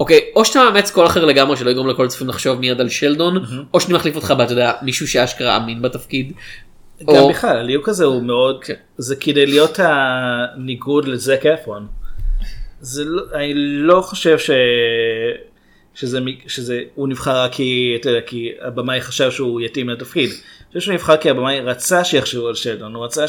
[0.00, 3.44] אוקיי או שאתה מאמץ קול אחר לגמרי שלא יגרום לכל הצופים לחשוב מיד על שלדון
[3.74, 6.32] או שאני מחליף אותך אתה יודע מישהו שאשכרה אמין בתפקיד.
[7.02, 8.74] גם או- בכלל, הליהוק הזה הוא מאוד, כן.
[8.98, 11.86] זה כדי להיות הניגוד לזק אפרון.
[12.80, 14.50] זה לא, אני לא חושב ש...
[15.94, 20.30] שזה, שזה, הוא נבחר רק כי, אתה יודע, כי הבמאי חשב שהוא יתאים לתפקיד.
[20.30, 23.24] אני חושב שהוא נבחר כי הבמאי רצה שיחשבו על שלדון, הוא רצה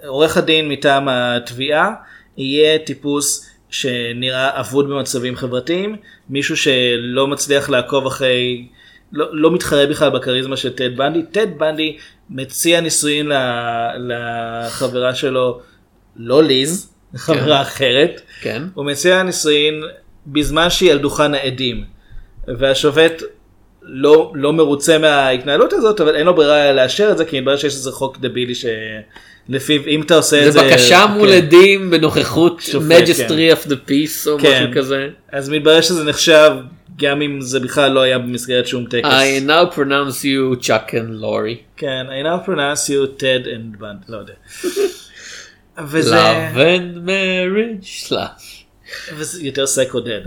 [0.00, 1.90] שעורך הדין מטעם התביעה
[2.36, 5.96] יהיה טיפוס שנראה אבוד במצבים חברתיים,
[6.28, 8.66] מישהו שלא מצליח לעקוב אחרי,
[9.12, 11.22] לא, לא מתחרה בכלל בכריזמה של טד בנדי.
[11.22, 11.96] טד בנדי
[12.30, 13.30] מציע נישואין
[13.98, 15.60] לחברה שלו,
[16.16, 18.20] לא ליז, חברה אחרת.
[18.40, 18.62] כן.
[18.74, 19.82] הוא מציע נישואין
[20.26, 21.84] בזמן שהיא על דוכן העדים.
[22.48, 23.22] והשופט
[23.82, 27.74] לא, לא מרוצה מההתנהלות הזאת, אבל אין לו ברירה לאשר את זה, כי מתברר שיש
[27.74, 28.54] איזה חוק דבילי
[29.50, 30.70] שלפיו אם אתה עושה את זה זה...
[30.70, 31.36] בקשה מול כן.
[31.36, 34.62] עדים בנוכחות magistrate of the peace או כן.
[34.62, 35.08] משהו כזה.
[35.32, 36.50] אז מתברר שזה נחשב,
[36.96, 39.08] גם אם זה בכלל לא היה במסגרת שום טקס.
[39.08, 41.76] I now pronounce you Chuck and Laurie.
[41.76, 44.32] כן, I now pronounce you Ted and Bundy, לא יודע.
[45.88, 48.64] וזה, love and marriage slash.
[49.14, 50.20] וזה יותר סקודד.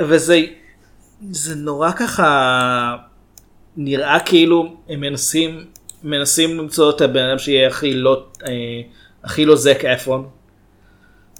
[0.00, 0.40] וזה
[1.30, 2.96] זה נורא ככה
[3.76, 5.64] נראה כאילו הם מנסים
[6.04, 8.52] מנסים למצוא את הבן אדם שיהיה הכי לא אה,
[9.24, 10.28] הכי לא זק אפרון.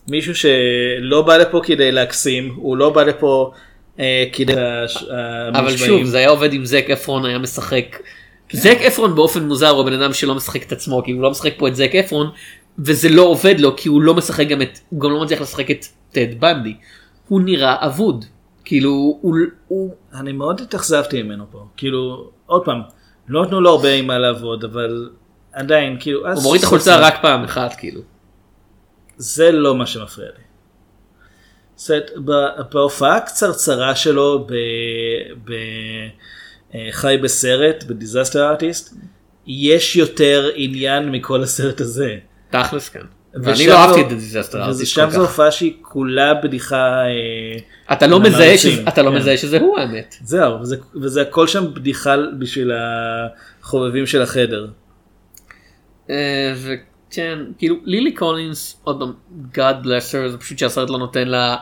[0.09, 3.53] מישהו שלא בא לפה כדי להקסים הוא לא בא לפה
[3.99, 4.55] אה, כדי
[5.55, 5.77] אבל.
[5.77, 7.97] שוב זה היה עובד אם זק אפרון היה משחק.
[8.53, 11.53] זק אפרון באופן מוזר הוא בן אדם שלא משחק את עצמו כי הוא לא משחק
[11.57, 12.31] פה את זק אפרון
[12.79, 15.71] וזה לא עובד לו כי הוא לא משחק גם את הוא גם לא מצליח לשחק
[15.71, 16.75] את טד בנדי.
[17.29, 18.25] הוא נראה אבוד.
[18.65, 18.91] כאילו
[19.21, 19.37] הוא,
[19.69, 22.81] הוא אני מאוד התאכזבתי ממנו פה כאילו עוד פעם
[23.29, 25.11] לא נתנו לו הרבה עם מה לעבוד אבל
[25.53, 28.01] עדיין כאילו הוא מוריד את החולצה רק פעם אחת כאילו.
[29.17, 30.45] זה לא מה שמפריע לי.
[31.77, 32.03] זאת,
[32.73, 34.53] בהופעה הקצרצרה שלו ב...
[35.45, 35.53] ב...
[36.75, 38.95] אה, בסרט בדיזסטר ארטיסט
[39.47, 42.17] יש יותר עניין מכל הסרט הזה.
[42.51, 43.05] תכלס כן.
[43.35, 45.21] ואני לא אהבתי את Disaster Artist ושם זו.
[45.21, 46.77] הופעה שהיא כולה בדיחה.
[46.77, 48.21] אה, אתה לא.
[48.21, 49.17] מזהה שזה- אתה לא כן.
[49.17, 50.15] מזהה שזה הוא האמת.
[50.25, 52.73] זהו וזה, וזה הכל שם בדיחה בשביל
[53.63, 54.67] החובבים של החדר.
[56.11, 59.13] אה, וכן כאילו לילי קולינס עוד פעם
[59.55, 61.57] God bless her זה פשוט שהסרט לא נותן לה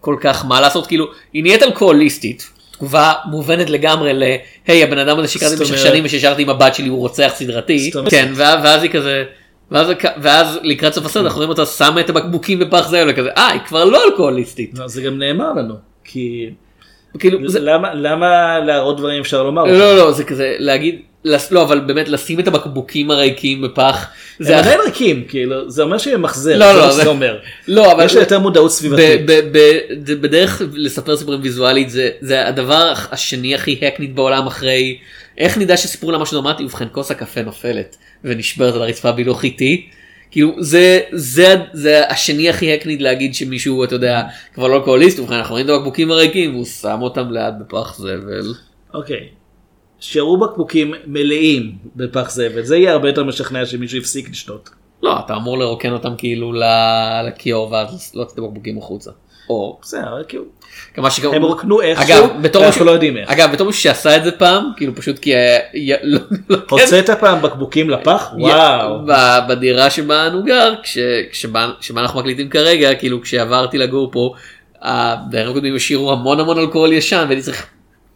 [0.00, 4.22] כל כך מה לעשות כאילו היא נהיית אלכוהוליסטית תגובה מובנת לגמרי ל
[4.66, 8.32] היי הבן אדם הזה זאת במשך שנים וששרתי עם הבת שלי הוא רוצח סדרתי כן
[8.36, 9.24] ואז היא כזה.
[9.74, 9.86] ואז,
[10.22, 13.60] ואז לקראת סוף הסרט אנחנו רואים אותה שמה את הבקבוקים בפח זבל וכזה אה היא
[13.66, 16.50] כבר לא אלכוהוליסטית לא, זה גם נאמר לנו כי
[17.18, 19.64] כאילו זה, למה למה להראות דברים אפשר לומר.
[19.64, 24.06] לא לא זה כזה להגיד לס- לא אבל באמת לשים את הבקבוקים הריקים בפח
[24.38, 26.58] זה זה עדיין ריקים כאילו זה אומר שיהיה מחזר.
[26.58, 27.38] לא, זה לא, מה זה- אומר.
[27.68, 29.20] לא אבל יש יותר מודעות סביבתית.
[30.06, 34.98] זה בדרך לספר סיפורים ויזואלית זה זה הדבר השני הכי הקנית בעולם אחרי
[35.38, 39.88] איך נדע שסיפרו לה משהו דרמטי ובכן כוס הקפה נופלת ונשברת על הרצפה בהילוך איטי.
[40.30, 44.22] כאילו זה זה זה השני הכי הקנית להגיד שמישהו אתה יודע
[44.54, 48.54] כבר לא אלכוהוליסט ובכן אנחנו רואים את הבקבוקים הריקים והוא שם אותם ליד בפח זבל.
[48.94, 49.28] אוקיי.
[50.00, 54.70] שירו בקבוקים מלאים בפח זבל זה יהיה הרבה יותר משכנע שמישהו יפסיק לשתות.
[55.02, 56.52] לא אתה אמור לרוקן אותם כאילו
[57.26, 59.10] לכיור ואז לא את הבקבוקים החוצה.
[59.48, 60.44] או בסדר כאילו
[60.94, 63.30] כמה שגם הם רוקנו איכשהו אגב בתור מישהו לא יודעים איך.
[63.30, 66.62] אגב בתור מישהו שעשה את זה פעם כאילו פשוט כי היה- לא- לא- כן.
[66.70, 68.30] הוצאת פעם בקבוקים לפח?
[68.38, 68.98] וואו.
[69.48, 70.98] בדירה שבה אנו גר כש-
[71.32, 74.34] שבה אנחנו מקליטים כרגע כאילו כשעברתי לגור פה
[74.82, 77.66] הדיירים הקודמים השאירו המון המון אלכוהול ישן והייתי צריך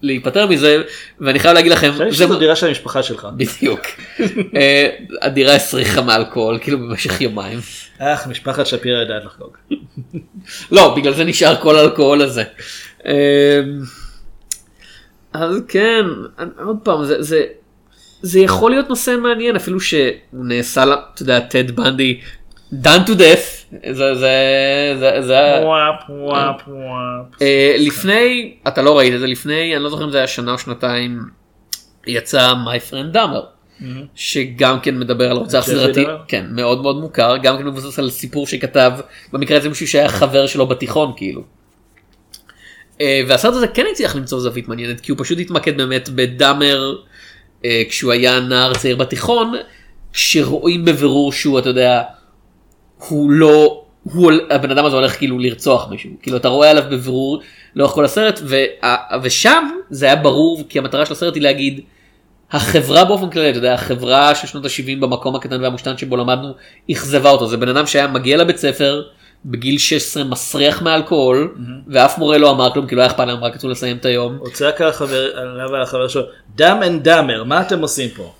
[0.03, 0.83] להיפטר מזה
[1.21, 3.29] ואני חייב להגיד לכם זה שזו דירה של המשפחה שלך.
[3.37, 3.81] בדיוק
[4.57, 4.89] אה,
[5.23, 7.59] הדירה הסריחה מאלכוהול כאילו במשך יומיים
[7.99, 9.57] אך משפחת שפירא יודעת לחגוג.
[10.77, 12.45] לא בגלל זה נשאר כל האלכוהול הזה.
[13.07, 13.61] אה,
[15.33, 16.05] אז כן
[16.65, 17.45] עוד פעם זה זה
[18.23, 22.21] זה יכול להיות נושא מעניין אפילו שהוא נעשה לה אתה יודע טד בנדי
[22.73, 24.35] done to death זה זה
[24.99, 27.43] זה זה וואפ וואפ וואפ.
[27.43, 30.53] אה, לפני אתה לא ראית את זה לפני אני לא זוכר אם זה היה שנה
[30.53, 31.21] או שנתיים
[32.07, 33.43] יצא my friend דאמר.
[34.15, 36.05] שגם כן מדבר על רוצח סדרתי?
[36.29, 38.93] כן מאוד מאוד מוכר, גם כן מבוסס על סיפור שכתב,
[39.33, 41.43] במקרה הזה מישהו שהיה חבר שלו בתיכון כאילו.
[43.01, 46.97] אה, והסרט הזה כן הצליח למצוא זווית מעניינת כי הוא פשוט התמקד באמת בדאמר
[47.65, 49.55] אה, כשהוא היה נער צעיר בתיכון,
[50.13, 52.03] כשרואים בבירור שהוא אתה יודע,
[53.09, 57.43] הוא לא, הוא, הבן אדם הזה הולך כאילו לרצוח מישהו, כאילו אתה רואה עליו בבירור
[57.77, 61.81] לאורך כל הסרט וה- ושם זה היה ברור כי המטרה של הסרט היא להגיד
[62.53, 66.55] החברה באופן כללי, אתה יודע, החברה של שנות ה-70 במקום הקטן והמושתן שבו למדנו,
[66.93, 67.47] אכזבה אותו.
[67.47, 69.03] זה בן אדם שהיה מגיע לבית ספר
[69.45, 71.55] בגיל 16 מסריח מאלכוהול,
[71.89, 74.37] ואף מורה לא אמר כלום, כי לא היה אכפת להם, רק רצו לסיים את היום.
[74.41, 74.89] הוא צעק על
[75.83, 76.23] החבר שלו
[76.57, 78.33] Dumb and Dumber מה אתם עושים פה?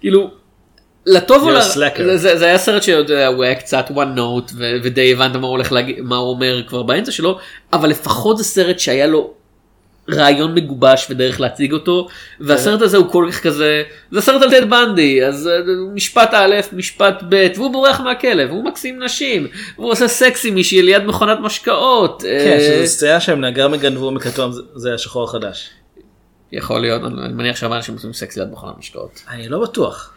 [0.00, 0.30] כאילו,
[1.06, 2.04] לטוב או You're ל...
[2.04, 5.52] זה, זה, זה היה סרט שהוא היה קצת one note, ו- ודי הבנת מה הוא
[5.52, 7.38] הולך להגיד, מה הוא אומר כבר באמצע שלו,
[7.72, 9.30] אבל לפחות זה סרט שהיה לו
[10.12, 12.08] רעיון מגובש ודרך להציג אותו,
[12.40, 15.52] והסרט הזה הוא כל כך כזה, זה סרט על טד בנדי, אז אה,
[15.94, 19.46] משפט א', משפט ב', והוא בורח מהכלא, והוא מקסים נשים,
[19.78, 22.22] והוא עושה סקס עם מישהי ליד מכונת משקאות.
[22.22, 22.28] כן,
[22.60, 25.70] אה, שזו סצנה שהם נגר מגנבו מכתום זה- השחור החדש.
[26.52, 29.22] יכול להיות, אני אני מניח שהרבה אנשים עושים סקס ליד מכונת משקאות.
[29.30, 30.14] אני לא בטוח.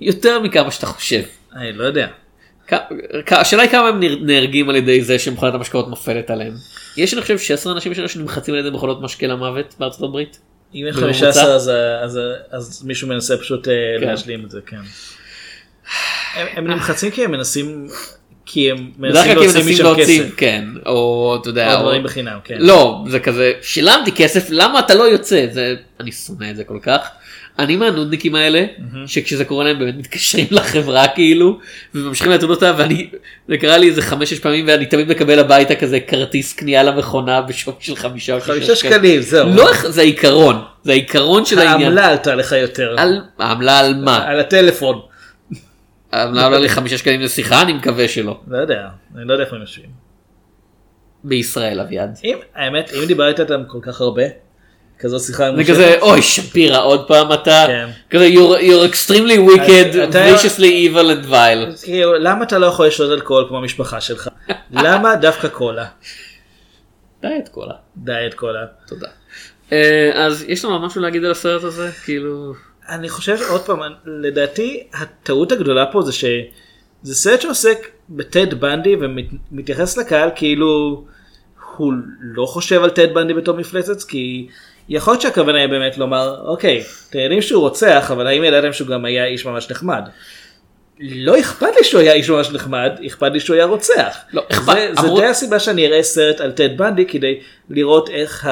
[0.00, 1.20] יותר מכמה שאתה חושב.
[1.56, 2.06] אני לא יודע.
[3.30, 6.54] השאלה היא כמה הם נהרגים על ידי זה שמכונת המשקאות נופלת עליהם.
[6.96, 10.38] יש אני חושב 16 אנשים בשנה שנמחצים על ידי מכונות משקה למוות בארצות הברית.
[10.74, 11.32] אם יש בממוצע?
[11.32, 11.70] 15 אז,
[12.02, 14.06] אז, אז מישהו מנסה פשוט אה, כן.
[14.06, 14.76] להשלים את זה, כן.
[16.34, 17.88] הם, הם נמחצים כי הם מנסים,
[18.46, 20.34] כי הם מנסים להוציא משם כסף.
[20.36, 22.56] כן, או אתה יודע, או או- דברים בחינם, כן.
[22.58, 25.46] לא, זה כזה, שילמתי כסף, למה אתה לא יוצא?
[25.52, 27.08] זה, אני שונא את זה כל כך.
[27.60, 28.64] אני מהנודניקים האלה
[29.06, 31.58] שכשזה קורה להם באמת מתקשרים לחברה כאילו
[31.94, 33.10] וממשיכים להטעון אותה ואני
[33.48, 37.40] זה קרה לי איזה חמש שש פעמים ואני תמיד מקבל הביתה כזה כרטיס קנייה למכונה
[37.40, 39.48] בשווי של חמישה או חמישה שקלים זהו.
[39.48, 41.82] לא זה העיקרון זה העיקרון של העניין.
[41.82, 42.96] העמלה עלתה לך יותר.
[43.38, 44.24] העמלה על מה?
[44.26, 45.00] על הטלפון.
[46.12, 48.40] העמלה עולה לי חמישה שקלים לשיחה אני מקווה שלא.
[48.48, 49.90] לא יודע, אני לא יודע איפה הם יושבים.
[51.24, 52.18] בישראל אביעד.
[52.54, 54.22] האמת, אם דיברת איתם כל כך הרבה,
[55.00, 57.88] כזו שיחה ממושכת, כזה אוי שפירא עוד פעם אתה כן.
[58.10, 61.84] כזה you're, you're extremely wicked viciously evil and vile.
[61.84, 64.28] כאילו, למה אתה לא יכול לשתות אלכוהול כמו המשפחה שלך?
[64.84, 65.86] למה דווקא קולה?
[67.22, 67.74] דיאט קולה.
[67.96, 68.66] דיאט קולה.
[68.86, 69.08] תודה.
[69.72, 72.54] אה, אז יש לנו משהו להגיד על הסרט הזה כאילו
[72.88, 79.96] אני חושב שעוד פעם, לדעתי הטעות הגדולה פה זה שזה סרט שעוסק בטד בנדי ומתייחס
[79.96, 81.04] לקהל כאילו
[81.76, 84.48] הוא לא חושב על טד בנדי בתור מפלצת כי
[84.88, 88.88] יכול להיות שהכוונה היא באמת לומר אוקיי אתם יודעים שהוא רוצח אבל האם ידעתם שהוא
[88.88, 90.02] גם היה איש ממש נחמד.
[91.00, 94.16] לא אכפת לי שהוא היה איש ממש נחמד, אכפת לי שהוא היה רוצח.
[94.32, 97.40] לא, אכפת- זה, זה אמרו- די הסיבה שאני אראה סרט על טד בנדי כדי
[97.70, 98.48] לראות איך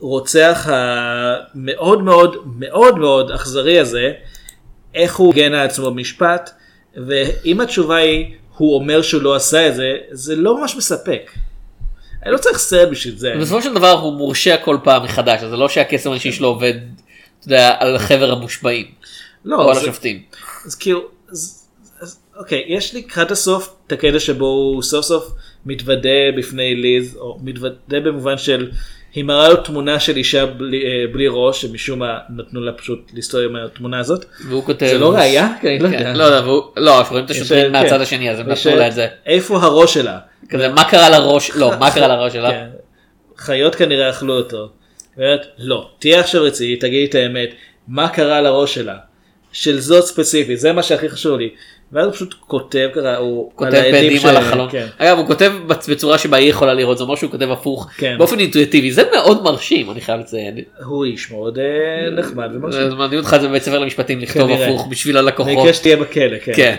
[0.00, 4.12] הרוצח המאוד מאוד מאוד מאוד אכזרי הזה,
[4.94, 6.50] איך הוא הגן על עצמו במשפט,
[7.06, 11.30] ואם התשובה היא הוא אומר שהוא לא עשה את זה, זה לא ממש מספק.
[12.24, 13.34] אני לא צריך סרט בשביל זה.
[13.40, 16.74] בסופו של דבר הוא מורשע כל פעם מחדש אז זה לא שהקסם האישי שלו עובד
[17.40, 18.86] אתה יודע, על חבר המושבעים.
[19.44, 20.22] לא, או על השופטים.
[20.66, 21.00] אז כאילו,
[22.36, 25.32] אוקיי, יש לי לקראת הסוף את הקטע שבו הוא סוף סוף
[25.66, 28.70] מתוודה בפני ליז, או מתוודה במובן של,
[29.14, 33.10] היא מראה לו תמונה של אישה בלי, אה, בלי ראש, שמשום מה נתנו לה פשוט
[33.14, 34.24] להסתובב עם התמונה הזאת.
[34.48, 35.48] והוא כותב זה לא ראייה?
[35.60, 36.16] כן, לא כן.
[36.16, 36.40] לא יודע,
[36.76, 37.72] לא, אנחנו רואים את השוטרים כן.
[37.72, 39.06] מהצד השני אז הם נתנו לה את זה.
[39.26, 40.18] איפה הראש שלה?
[40.48, 42.50] כזה מה קרה לראש לא מה קרה לראש שלה.
[42.50, 42.66] כן.
[43.36, 44.68] חיות כנראה אכלו אותו.
[45.58, 47.50] לא, תהיה עכשיו רציני, תגידי את האמת,
[47.88, 48.96] מה קרה לראש שלה?
[49.52, 51.50] של זאת ספציפית, זה מה שהכי חשוב לי.
[51.92, 53.82] ואז הוא פשוט כותב ככה, הוא כותב
[54.20, 54.68] ש- על החלון.
[54.70, 54.86] כן.
[54.98, 58.14] אגב הוא כותב בצ- בצורה שבה היא יכולה לראות זה אומר שהוא כותב הפוך כן.
[58.18, 60.58] באופן אינטואיטיבי זה מאוד מרשים אני חייב לציין.
[60.86, 61.64] הוא איש מאוד אה,
[62.10, 62.90] נחמד ומרשים.
[62.90, 64.50] זה מדהים אותך זה בבית ספר למשפטים לכתוב.
[64.50, 65.52] הפוך בשביל הלקוחות.
[65.56, 66.52] במקרה שתהיה בכלא, כן.
[66.56, 66.76] כן.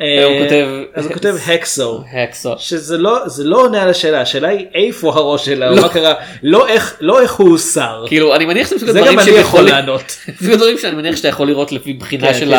[0.00, 2.02] אה, הוא כותב- אז הוא כותב הקסו.
[2.12, 2.54] הקסו.
[2.58, 6.14] שזה לא, זה לא עונה על השאלה, השאלה היא איפה הראש שלה, או מה קרה,
[6.42, 8.04] לא איך, לא איך הוא הוסר.
[8.06, 10.16] כאילו אני מניח שזה מסוג זה הדברים גם אני שהם יכול לענות.
[10.40, 12.56] זה דברים שאני מניח שאתה יכול לראות לפי בחינה כן, של כאילו.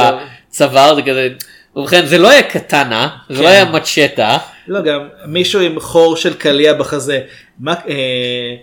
[0.49, 1.27] הצוואר זה כזה.
[1.75, 3.41] ובכן זה לא היה קטנה זה כן.
[3.43, 4.37] לא היה מצ'טה.
[4.67, 7.21] לא, גם מישהו עם חור של קליע בחזה,
[7.59, 8.55] מה, אה,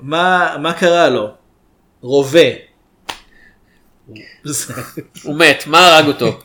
[0.00, 1.30] מה, מה קרה לו?
[2.00, 2.40] רובה.
[4.44, 4.74] זה-
[5.22, 6.38] הוא מת מה הרג אותו.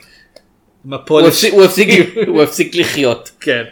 [1.21, 2.43] הוא הפסיק- הוא
[2.75, 3.31] לחיות.
[3.39, 3.63] כן,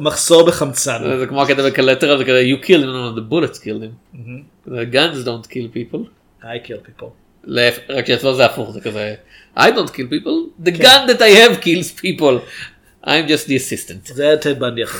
[0.00, 1.18] מחסור בחמצן.
[1.18, 4.18] זה כמו הקטע בקלטרה זה כזה you killed him the bullets killed him.
[4.68, 5.98] The guns don't kill people.
[6.42, 7.06] I kill people.
[7.88, 9.14] רק שאצלו זה הפוך זה כזה
[9.56, 12.40] I don't kill people the gun that I have kills people.
[13.04, 14.14] I'm just the assistant.
[14.14, 14.98] זה היה טד בנדי אחר.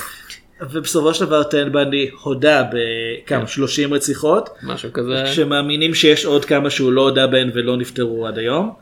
[0.70, 5.26] ובסופו של דבר טד בנדי הודה בכמה 30 רציחות, משהו כזה.
[5.26, 8.74] שמאמינים שיש עוד כמה שהוא לא הודה בהן ולא נפטרו עד היום.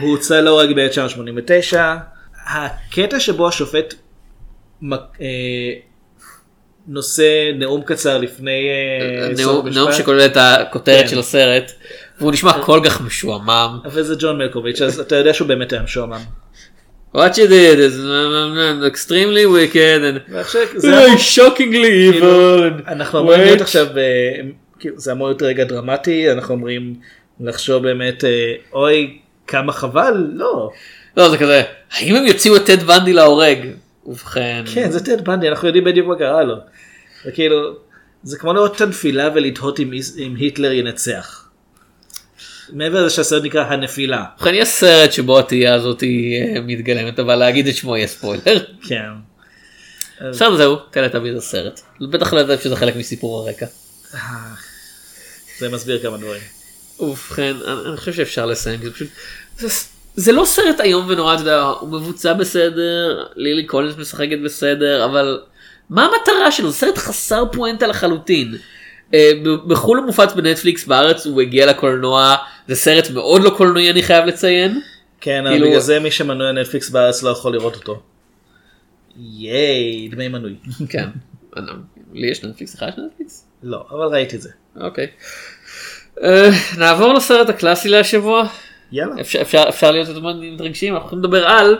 [0.00, 1.76] הוא הוצא להורג ב-1989.
[2.46, 3.94] הקטע שבו השופט
[4.92, 5.26] אה,
[6.86, 8.68] נושא נאום קצר לפני
[9.30, 11.08] אה, סוף נאום שכולל את הכותרת כן.
[11.08, 11.72] של הסרט.
[12.20, 13.78] והוא נשמע כל כך משועמם.
[13.92, 16.20] וזה ג'ון מלקוביץ' אז אתה יודע שהוא באמת היה משועמם.
[17.16, 20.02] What you did is uh, extremely wicked
[20.32, 20.32] and
[20.76, 22.88] זה אמור- shockingly כאילו, evil.
[22.88, 23.60] אנחנו אמורים להיות.
[23.60, 24.02] עכשיו, אה,
[24.78, 26.94] כאילו, זה אמור להיות רגע דרמטי, אנחנו אומרים
[27.40, 30.70] לחשוב באמת, אה, אוי, כמה חבל, לא.
[31.16, 33.58] לא זה כזה האם הם יוציאו את טד בנדי להורג.
[34.06, 34.64] ובכן.
[34.74, 36.54] כן, זה טד בנדי, אנחנו יודעים בדיוק מה קרה לו.
[37.24, 37.56] זה כאילו,
[38.22, 39.90] זה כמו לראות את הנפילה ולתהות אם
[40.38, 41.39] היטלר ינצח.
[42.72, 44.24] מעבר לזה שהסרט נקרא הנפילה.
[44.36, 48.64] ובכן יש סרט שבו התהייה הזאת אה, מתגלמת אבל להגיד את שמו יהיה ספוילר.
[48.88, 49.10] כן.
[50.20, 51.80] עכשיו זהו תן את אביב הסרט.
[52.00, 53.66] בטח לא ידעת שזה חלק מסיפור הרקע.
[55.58, 56.42] זה מסביר כמה דברים.
[57.00, 57.56] ובכן
[57.86, 59.08] אני, חושב שאפשר לסיים זה פשוט
[60.16, 65.40] זה לא סרט איום ונורא אתה יודע הוא מבוצע בסדר לילי קולינס משחקת בסדר אבל
[65.90, 68.56] מה המטרה שלו זה סרט חסר פואנטה לחלוטין.
[69.14, 69.30] אה,
[69.66, 72.36] בחו"ל הוא מופץ בנטפליקס בארץ הוא הגיע לקולנוע
[72.68, 74.80] זה סרט מאוד לא קולנועי אני חייב לציין.
[75.20, 78.02] כן, אבל כאילו- בגלל זה מי שמנוי נטפליקס בארץ לא יכול לראות אותו.
[79.16, 80.54] ייי, דמי מנוי.
[80.92, 81.08] כן.
[81.56, 81.66] אני-
[82.12, 83.46] לי יש נטפליקס לך יש נטפליקס?
[83.62, 84.50] לא, אבל ראיתי את זה.
[84.80, 85.06] אוקיי.
[86.22, 86.48] אה,
[86.78, 88.46] נעבור לסרט הקלאסי להשבוע.
[88.92, 89.20] יאללה.
[89.20, 90.08] אפשר, אפשר, אפשר להיות
[90.40, 91.76] מתרגשים אנחנו לדבר על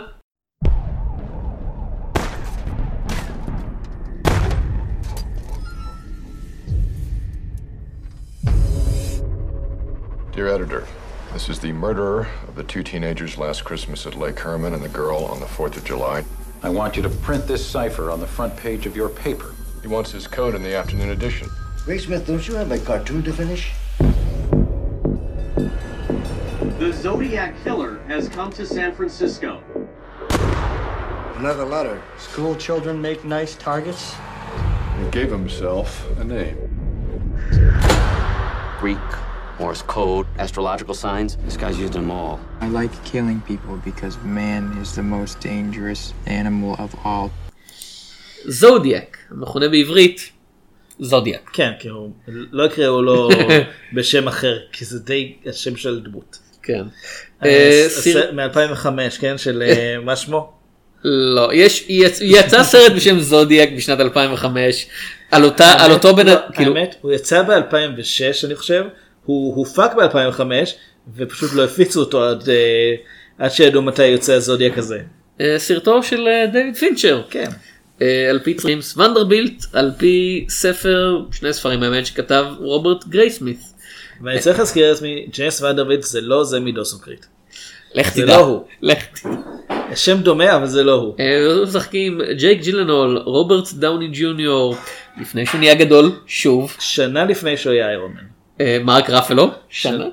[10.41, 10.87] Dear editor,
[11.33, 14.89] This is the murderer of the two teenagers last Christmas at Lake Herman and the
[14.89, 16.25] girl on the 4th of July.
[16.63, 19.53] I want you to print this cipher on the front page of your paper.
[19.83, 21.47] He wants his code in the afternoon edition.
[21.85, 23.71] Ray Smith, don't you have a cartoon to finish?
[26.79, 29.61] The Zodiac Killer has come to San Francisco.
[31.35, 32.01] Another letter.
[32.17, 34.15] School children make nice targets.
[34.97, 36.57] He gave himself a name.
[38.79, 38.97] Greek,
[39.61, 41.31] Morse code, astrological signs.
[41.45, 42.39] This guy's used them all.
[42.65, 47.29] I like killing people because man is the most dangerous animal of all.
[48.45, 50.31] זודיאק, המכונה בעברית
[50.99, 51.49] זודיאק.
[51.53, 53.29] כן, כאילו, לא יקראו לו
[53.95, 56.39] בשם אחר, כי זה די השם של דמות.
[56.63, 56.83] כן.
[58.33, 58.87] מ-2005,
[59.19, 59.37] כן?
[59.37, 60.53] של אה, מה שמו?
[61.03, 61.85] לא, יש,
[62.21, 64.87] יצא סרט בשם זודיאק בשנת 2005,
[65.31, 68.83] על אותה, על אותו בן, כאילו, האמת, הוא יצא ב-2006 אני חושב,
[69.25, 70.41] הוא הופק ב-2005,
[71.15, 72.95] ופשוט לא הפיצו אותו עד, אה,
[73.37, 74.99] עד שידעו מתי יוצא הזודיאק הזה.
[75.41, 77.21] אה, סרטו של דויד פינצ'ר.
[77.29, 77.49] כן.
[78.29, 83.59] על פי ג'יימס ונדרבילט, על פי ספר, שני ספרים האמת שכתב רוברט גרייסמית.
[84.23, 87.25] ואני צריך להזכיר לעצמי, ג'יימס ונדרבילט זה לא זה מדוסון קריק.
[87.93, 88.25] לך תדע.
[88.25, 88.63] זה לא הוא.
[88.81, 89.31] לך תדע.
[89.95, 91.15] שם דומה אבל זה לא הוא.
[91.63, 94.75] משחקים ג'ייק ג'ילנול, רוברט דאוני ג'וניור,
[95.21, 96.75] לפני שהוא נהיה גדול, שוב.
[96.79, 98.30] שנה לפני שהוא היה איירון מן.
[98.83, 99.51] מרק רפלו?
[99.69, 100.05] שנה?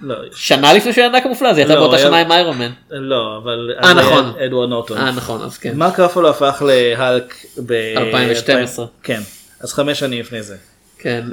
[0.00, 0.14] לא.
[0.34, 2.70] שנה לפני שהוא המופלא, זה יצא באותה שנה עם איירון מן.
[2.90, 3.70] לא, אבל...
[3.84, 4.32] אה נכון.
[4.46, 4.98] אדוארד נורטון.
[4.98, 5.76] אה נכון, אז כן.
[5.76, 7.34] מרק רפלו הפך להלק
[7.66, 8.80] ב-2012.
[9.02, 9.20] כן,
[9.60, 10.56] אז חמש שנים לפני זה.
[10.98, 11.24] כן.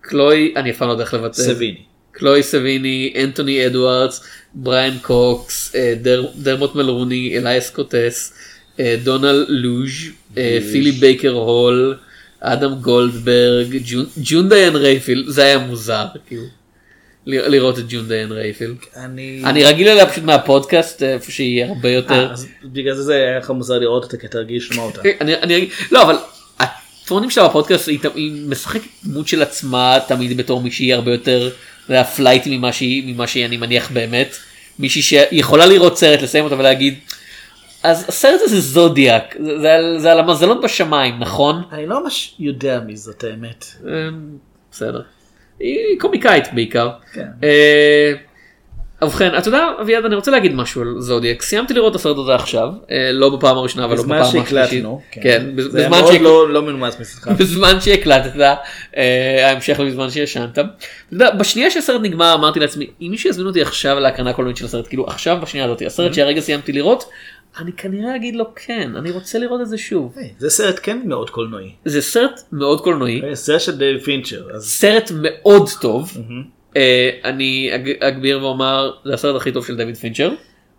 [0.00, 1.42] קלוי, אני אף פעם לא יודע איך לבטא.
[1.42, 1.82] סביני.
[2.12, 4.24] קלוי סביני, אנטוני אדוארדס,
[4.54, 8.34] בריאן קוקס, דר, דרמוט מלרוני, אליאס קוטיאס,
[9.02, 9.90] דונל לוג,
[10.72, 11.96] פיליפ בייקר הול,
[12.44, 16.42] אדם גולדברג, ג'ון, ג'ון דיאן רפאל, זה היה מוזר, כאילו,
[17.26, 18.74] לראות את ג'ון דיאן רפאל.
[18.96, 19.42] אני...
[19.44, 22.32] אני רגיל אליה פשוט מהפודקאסט, איפה שהיא הרבה יותר.
[22.32, 25.00] אז בגלל זה זה היה לך מוזר לראות אותה, כי אתה רגיל לשמוע אותה.
[25.20, 26.16] אני, אני, לא, אבל
[26.58, 31.50] הטונים שלה בפודקאסט, היא, היא משחקת דמות של עצמה תמיד בתור מישהי הרבה יותר.
[31.88, 34.36] זה היה flighty ממה שהיא, ממה שהיא אני מניח באמת.
[34.78, 36.94] מישהי שיכולה לראות סרט, לסיים אותה ולהגיד,
[37.84, 41.62] אז הסרט הזה זודיאק, זה, זה, על, זה על המזלות בשמיים, נכון?
[41.72, 43.66] אני לא ממש יודע מי זאת האמת.
[44.70, 45.02] בסדר.
[45.60, 46.90] היא קומיקאית בעיקר.
[47.12, 47.26] כן.
[49.02, 51.42] ובכן, אתה יודע, אביעד, אני רוצה להגיד משהו על זודיאק.
[51.42, 52.68] סיימתי לראות את הסרט הזה עכשיו,
[53.12, 54.84] לא בפעם הראשונה, אבל לא בפעם השלישית.
[55.10, 57.28] כן, זה היה מאוד לא, לא מנומס מצדך.
[57.40, 58.32] בזמן שהקלטת,
[59.44, 60.58] ההמשך בזמן שישנת.
[61.12, 65.06] בשנייה שהסרט נגמר אמרתי לעצמי, אם מישהו יזמין אותי עכשיו להקרנה קולנועית של הסרט, כאילו
[65.06, 67.04] עכשיו בשנייה הזאת, הסרט שהרגע סיימתי לראות,
[67.58, 70.16] אני כנראה אגיד לו כן, אני רוצה לראות את זה שוב.
[70.38, 71.72] זה סרט כן מאוד קולנועי.
[71.84, 73.22] זה סרט מאוד קולנועי.
[73.34, 74.60] סרט של דייב פינצ'ר.
[74.60, 76.12] סרט מאוד טוב.
[76.74, 76.76] Uh,
[77.24, 80.30] אני אגביר ואומר זה הסרט הכי טוב של דויד פינצ'ר.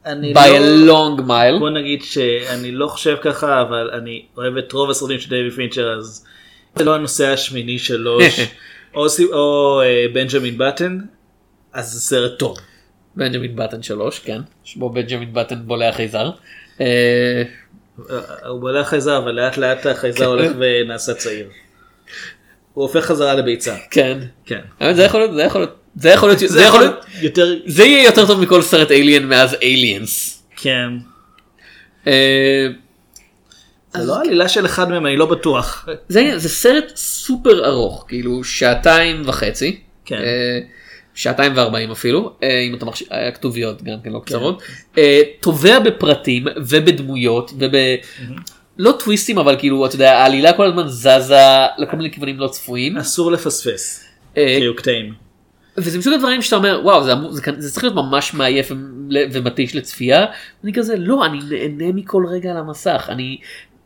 [0.06, 1.60] אני by לא, a long mile.
[1.60, 5.98] בוא נגיד שאני לא חושב ככה אבל אני אוהב את רוב הסרטים של דויד פינצ'ר
[5.98, 6.26] אז
[6.76, 8.20] זה לא הנושא השמיני שלו
[8.96, 11.00] או, או uh, בנג'מין בטן
[11.74, 12.58] אז זה סרט טוב.
[13.16, 16.32] בנג'מין בטן 3 כן שבו בנג'מין בטן בולע חייזר.
[16.78, 16.82] Uh,
[18.48, 21.50] הוא בולע חייזר אבל לאט לאט החייזר הולך ונעשה צעיר.
[22.74, 23.76] הוא הופך חזרה לביצה.
[23.92, 24.20] כן.
[24.46, 24.60] כן.
[24.94, 28.04] זה יכול להיות, זה יכול להיות, זה יכול להיות, זה יכול להיות יותר, זה יהיה
[28.04, 30.44] יותר טוב מכל סרט אליאן מאז אליאנס.
[30.56, 30.90] כן.
[33.94, 35.88] זה לא עלילה של אחד מהם, אני לא בטוח.
[36.10, 39.80] זה, זה סרט סופר ארוך, כאילו שעתיים וחצי.
[40.06, 40.22] כן.
[41.16, 44.64] שעתיים וארבעים אפילו, אם אתה מחשיב, היה כתוביות גם כן לא קצרות.
[45.40, 47.72] תובע בפרטים ובדמויות וב...
[48.78, 51.36] לא טוויסטים אבל כאילו אתה יודע העלילה כל הזמן זזה
[51.78, 52.98] לכל מיני כיוונים לא צפויים.
[52.98, 54.06] אסור לפספס.
[54.34, 55.14] כאילו קטעים.
[55.78, 58.72] וזה מסוג הדברים שאתה אומר וואו זה, זה, זה צריך להיות ממש מעייף
[59.32, 60.26] ומתיש לצפייה.
[60.64, 63.38] אני כזה לא אני נהנה מכל רגע על המסך אני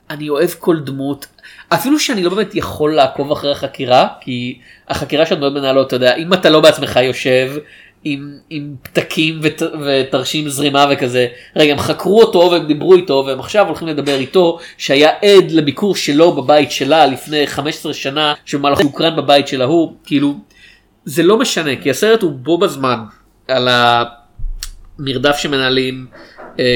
[0.10, 1.28] אני אוהב כל דמות.
[1.70, 6.16] אפילו שאני לא באמת יכול לעקוב אחרי החקירה כי החקירה שאת מאוד מנהלות אתה יודע
[6.16, 7.52] אם אתה לא בעצמך יושב
[8.04, 13.40] עם, עם פתקים ות, ותרשים זרימה וכזה רגע הם חקרו אותו והם דיברו איתו והם
[13.40, 19.16] עכשיו הולכים לדבר איתו שהיה עד לביקור שלו בבית שלה לפני 15 שנה שבמהלכו הוקרן
[19.16, 20.36] בבית של ההוא כאילו
[21.06, 23.00] זה לא משנה כי הסרט הוא בו בזמן
[23.48, 26.06] על המרדף שמנהלים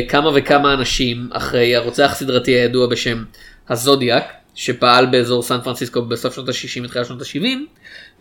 [0.09, 3.23] כמה וכמה אנשים אחרי הרוצח הסדרתי הידוע בשם
[3.69, 4.23] הזודיאק
[4.55, 7.45] שפעל באזור סן פרנסיסקו בסוף שנות ה-60 תחילת שנות ה-70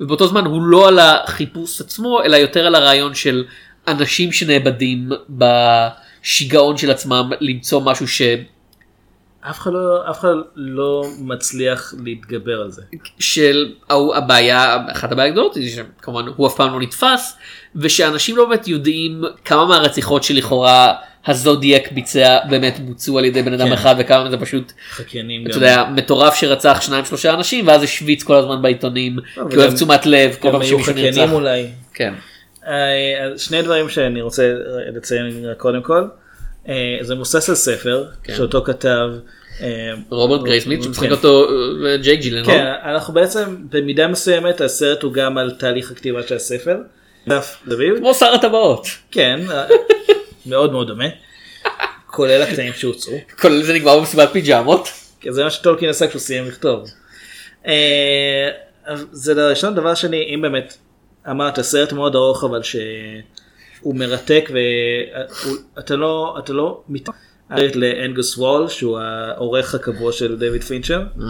[0.01, 3.45] ובאותו זמן הוא לא על החיפוש עצמו אלא יותר על הרעיון של
[3.89, 8.07] אנשים שנאבדים בשיגעון של עצמם למצוא משהו
[9.51, 12.83] אף אחד לא, אף אחד לא מצליח להתגבר על זה.
[13.19, 13.73] של
[14.15, 17.37] הבעיה אחת הבעיות הגדולות היא שכמובן הוא אף פעם לא נתפס
[17.77, 20.95] ושאנשים לא באמת יודעים כמה מהרציחות שלכאורה
[21.27, 23.73] הזודיאק ביצע באמת בוצעו על ידי בן אדם כן.
[23.73, 25.57] אחד וכמה זה פשוט חקיינים אתה.
[25.57, 30.07] יודע מטורף שרצח שניים שלושה אנשים ואז השוויץ כל הזמן בעיתונים כי הוא אוהב תשומת
[30.07, 31.33] לב כל פעם שמישהו נרצח.
[31.33, 31.67] אולי.
[31.95, 32.15] כן.
[32.67, 34.53] אה, אז שני דברים שאני רוצה
[34.95, 36.05] לציין קודם כל.
[36.69, 38.35] אה, זה מבוסס על ספר כן.
[38.35, 39.11] שאותו כתב
[39.61, 41.13] אה, רוברט גרייסמית שמשחק כן.
[41.13, 41.49] אותו
[41.87, 42.47] אה, ג'ייק ג'ילנול.
[42.47, 46.77] כן, אנחנו בעצם במידה מסוימת הסרט הוא גם על תהליך הכתיבה של הספר.
[47.99, 48.87] כמו שר הטבעות.
[49.11, 49.67] כן, אה,
[50.47, 51.05] מאוד מאוד דומה.
[52.07, 53.13] כולל הקטעים שהוצאו.
[53.41, 54.89] כולל זה נגמר במסיבת פיג'מות.
[55.21, 56.89] כי זה מה שטולקין עשה כשהוא סיים לכתוב.
[57.67, 58.49] אה,
[59.13, 59.75] זה דבר ראשון.
[59.75, 60.77] דבר שני, אם באמת
[61.31, 64.51] אמרת סרט מאוד ארוך אבל שהוא מרתק
[65.77, 67.09] ואתה לא, אתה לא מת...
[67.75, 71.23] לאנגוס וול שהוא העורך הקבוע של דיוויד פינצ'ר Mm.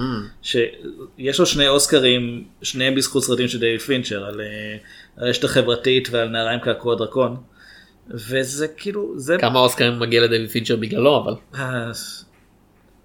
[0.42, 4.76] שיש לו שני אוסקרים שניהם בזכות סרטים של דיוויד פינצ'ר על אה,
[5.16, 7.36] הרשת החברתית ועל נערה עם קעקוע דרקון.
[8.10, 11.34] וזה כאילו זה כמה אוסקרים מגיע לדייוויד פינצ'ר בגללו אבל.
[11.54, 11.90] אה,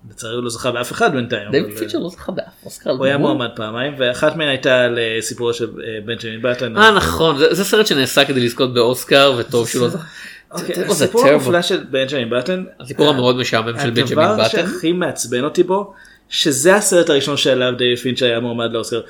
[0.10, 1.52] לצערי הוא לא זכה באף אחד בינתיים.
[1.52, 2.90] דייוויד אבל, פינצ'ר לא זכה באף אוסקר.
[2.92, 3.18] הוא היה.
[3.18, 6.78] מועמד פעמיים ואחת מהן הייתה על אה, סיפורו של אה, בנג'מין בטן.
[6.78, 10.04] אה נכון זה- זה סרט שנעשה כדי לזכות באוסקר וטוב שהוא לא זכה.
[10.52, 11.28] אוקיי, הסיפור.
[11.28, 12.64] המופלא של בנג'מין בטן.
[12.80, 14.50] הסיפור המאוד משעמם של בנג'מין הדבר בטן.
[14.50, 15.94] שהכי מעצבן אותי בו
[16.30, 19.02] שזה הסרט הראשון שעליו דייוויד פינצ'ר היה מועמד לאוסקר.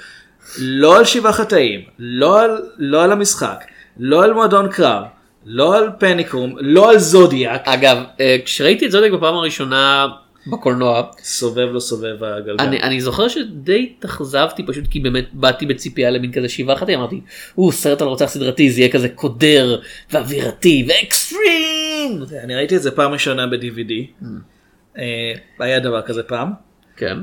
[0.59, 3.63] לא על שבעה חטאים, לא על, לא על המשחק,
[3.99, 5.03] לא על מועדון קרב,
[5.49, 7.67] לא על Panic Room, לא על זודיאק.
[7.67, 10.07] אגב אה, כשראיתי את זודיאק בפעם הראשונה
[10.51, 12.63] בקולנוע סובב לא סובב הגלגל.
[12.63, 17.21] אני, אני זוכר שדי התאכזבתי פשוט כי באמת באתי בציפייה למין כזה שבעה חטאים אמרתי
[17.55, 19.79] הוא סרט על רוצח סדרתי זה יהיה כזה קודר
[20.11, 22.23] ואווירתי ואקסטרים.
[22.43, 24.23] אני ראיתי את זה פעם ראשונה ב-DVD.
[24.97, 26.51] אה, היה דבר כזה פעם.
[26.97, 27.17] כן.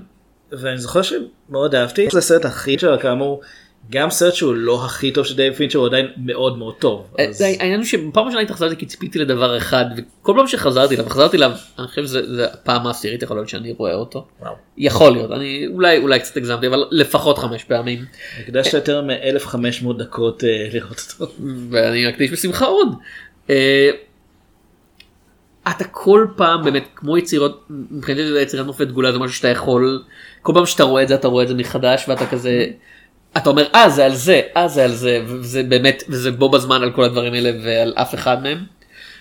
[0.53, 2.09] ואני זוכר שמאוד אהבתי.
[2.13, 3.41] זה הסרט הכי טוב כאמור.
[3.91, 7.15] גם סרט שהוא לא הכי טוב של דיוויד פינצ'ר הוא עדיין מאוד מאוד טוב.
[7.19, 7.31] אה,
[7.61, 11.53] העניין הוא שבפעם ראשונה התאכזבתי כי ציפיתי לדבר אחד וכל פעם שחזרתי אליו חזרתי אליו
[11.79, 14.27] אני חושב שזה הפעם העשירית יכול להיות שאני רואה אותו.
[14.79, 18.05] יכול להיות אני אולי אולי קצת הגזמתי אבל לפחות חמש פעמים
[18.41, 21.33] הקדשת יותר מ-1500 דקות אה, לראות אותו.
[21.71, 22.89] ואני אקדיש בשמחה עוד.
[23.51, 23.91] אה,
[25.71, 30.03] אתה כל פעם באמת כמו יצירות מבחינתי יצירת מופת דגולה זה משהו שאתה יכול
[30.43, 32.67] כל פעם שאתה רואה את זה אתה רואה את זה מחדש ואתה כזה
[33.37, 36.83] אתה אומר אה זה על זה אה זה על זה וזה באמת וזה בו בזמן
[36.83, 38.59] על כל הדברים האלה ועל אף אחד מהם.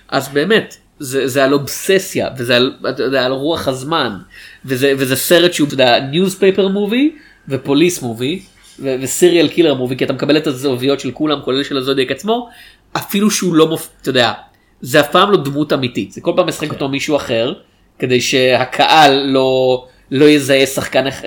[0.10, 4.18] אז באמת זה, זה על אובססיה וזה על, יודע, על רוח הזמן
[4.66, 7.16] וזה, וזה סרט שהוא אתה יודע newspaper movie
[7.48, 8.42] ו police movie
[8.80, 12.50] ו serial killer movie כי אתה מקבל את הזוויות של כולם כולל של הזודיאק עצמו
[12.98, 13.90] אפילו שהוא לא מופ...
[14.02, 14.34] אתה יודע
[14.82, 17.54] זה אף פעם לא דמות אמיתית זה כל פעם משחק אותו מישהו אחר
[18.00, 21.22] כדי שהקהל לא לא יזהה שחקן אח-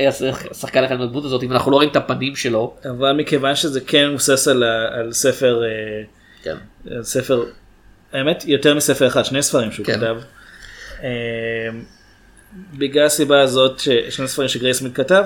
[0.53, 2.75] שחקן אחד מהדמות הזאת אם אנחנו לא רואים את הפנים שלו.
[2.91, 4.63] אבל מכיוון שזה כן מבוסס על,
[4.93, 5.69] על ספר, אה,
[6.43, 6.57] כן.
[6.91, 7.45] על ספר,
[8.13, 9.97] האמת יותר מספר אחד, שני ספרים שהוא כן.
[9.97, 10.17] כתב.
[11.03, 11.09] אה,
[12.79, 15.25] בגלל הסיבה הזאת ששני ספרים שגרייסמית כתב,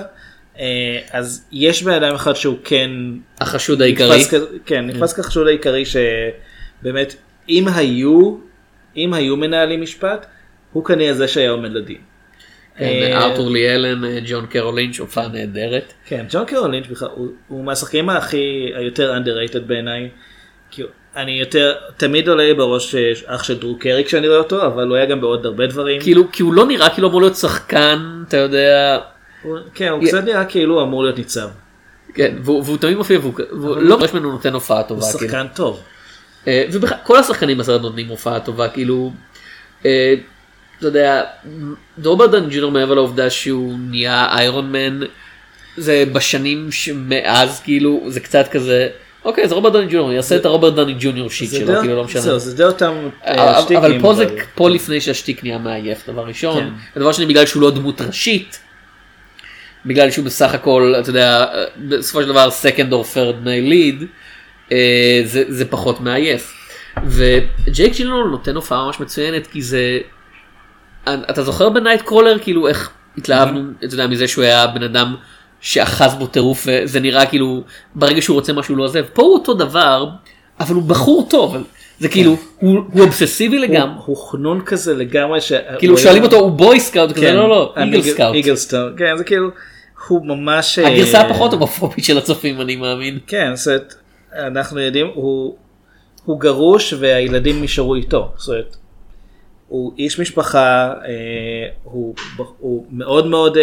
[0.59, 2.89] אה, אז יש בן אדם אחד שהוא כן
[3.41, 4.17] החשוד העיקרי.
[4.21, 4.33] נתפס
[4.65, 7.15] כן, נתפס כחשוד העיקרי שבאמת
[7.49, 8.37] אם היו,
[8.97, 10.25] אם היו מנהלים משפט,
[10.73, 12.10] הוא כנראה זה שהיה עומד לדין.
[12.77, 15.93] כן, אה, ארתור ליאלן, אה, ג'ון קרול לינץ' הופעה נהדרת.
[16.05, 17.09] כן, ג'ון קרול לינץ' בכלל,
[17.47, 20.09] הוא, מהשחקנים הכי, היותר underrated בעיניי.
[21.15, 24.87] אני יותר, תמיד עולה לי בראש אה, אח של דרו קרי כשאני רואה אותו, אבל
[24.87, 26.01] הוא היה גם בעוד הרבה דברים.
[26.01, 28.99] כאילו כי הוא לא נראה כאילו אמור להיות שחקן אתה יודע
[29.43, 31.49] הוא, כן, הוא קצת נראה כאילו הוא אמור להיות ניצב.
[32.13, 35.05] כן והוא, והוא תמיד מופיע והוא, והוא לא ממש ממנו נותן הופעה טובה.
[35.05, 35.31] הוא כאילו.
[35.31, 35.83] שחקן טוב.
[36.47, 39.11] ובכלל כל השחקנים בסרט נותנים הופעה טובה כאילו.
[40.83, 41.23] אה, אתה יודע
[42.03, 44.99] רוברט דן ג'ונר מעבר לעובדה שהוא נהיה איירון מן
[45.77, 48.89] זה בשנים שמאז כאילו זה קצת כזה
[49.25, 52.37] אוקיי זה רוברט דני ג'וניור יעשה את הרוברט דני ג'וניור שיט שלו כאילו לא משנה.
[52.39, 52.93] זה די אותם
[53.25, 54.25] אה, אבל- שטיקים, אבל פה זה
[54.55, 56.69] פה לפני שהשטיק נהיה מעייף דבר ראשון כן.
[56.99, 58.59] ודבר שני בגלל שהוא לא דמות ראשית.
[59.85, 61.45] בגלל שהוא בסך הכל אתה יודע
[61.89, 64.05] בסופו של דבר second or third lead
[64.71, 66.53] אה, זה פחות מעייף.
[67.07, 69.99] וג'ייק ג'ילנול נותן הופעה ממש מצוינת כי זה
[71.09, 75.15] אתה זוכר בנייט קרולר כאילו איך התלהבנו אתה יודע מזה שהוא היה בן אדם
[75.61, 77.63] שאחז בו טירוף וזה נראה כאילו
[77.95, 80.09] ברגע שהוא רוצה משהו לא עוזב פה הוא אותו דבר
[80.59, 81.55] אבל הוא בחור טוב
[81.99, 85.41] זה כאילו הוא הוא אובססיבי לגמרי הוא חנון כזה לגמרי.
[85.41, 88.35] ש- כאילו הוא שואלים אותו הוא boy scout כזה כן, לא לא eagle scout.
[88.35, 88.93] eagle scout.
[88.97, 89.49] כן, זה כאילו,
[90.07, 90.79] הוא ממש...
[90.79, 93.19] אה, הגרסה הפחות הומופובית של הצופים אני מאמין.
[93.27, 93.93] כן, זאת
[94.37, 95.55] אנחנו יודעים, הוא,
[96.25, 98.31] הוא גרוש והילדים נשארו איתו.
[98.37, 98.75] זאת אומרת,
[99.71, 102.15] הוא איש משפחה, אה, הוא,
[102.59, 103.57] הוא מאוד מאוד...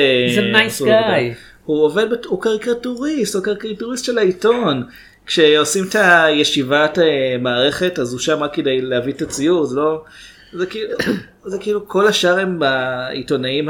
[0.66, 1.16] מסור עבודה.
[1.18, 1.34] guy.
[1.64, 4.82] הוא עובד, הוא קריקטוריסט, הוא קריקטוריסט של העיתון.
[5.26, 10.04] כשעושים את הישיבת אה, מערכת אז הוא שם רק כדי להביא את הציור, זה לא...
[10.52, 10.98] זה כאילו,
[11.44, 13.68] זה כאילו כל השאר הם העיתונאים,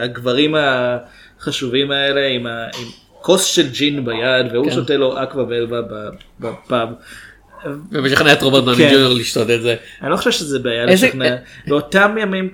[0.00, 2.86] הגברים החשובים האלה עם, ה, עם
[3.20, 4.70] כוס של ג'ין ביד והוא כן.
[4.70, 6.08] שותה לו אקווה ולווה ב-
[6.40, 6.88] בפאב.
[7.92, 8.90] ומשכנע את רוברט דאוני כן.
[8.92, 9.76] ג'וניור לשתות את זה.
[10.02, 11.36] אני לא חושב שזה בעיה לשכנע,
[11.66, 12.50] באותם ימים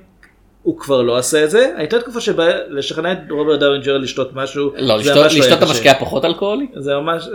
[0.62, 4.30] הוא כבר לא עשה את זה, הייתה תקופה שבה לשכנע את רוברט דאוני ג'וניור לשתות
[4.34, 5.62] משהו, לא, זה לשתות- לא לשתות את.
[5.62, 6.66] המשקה הפחות אלכוהולי?
[6.76, 7.28] זה ממש,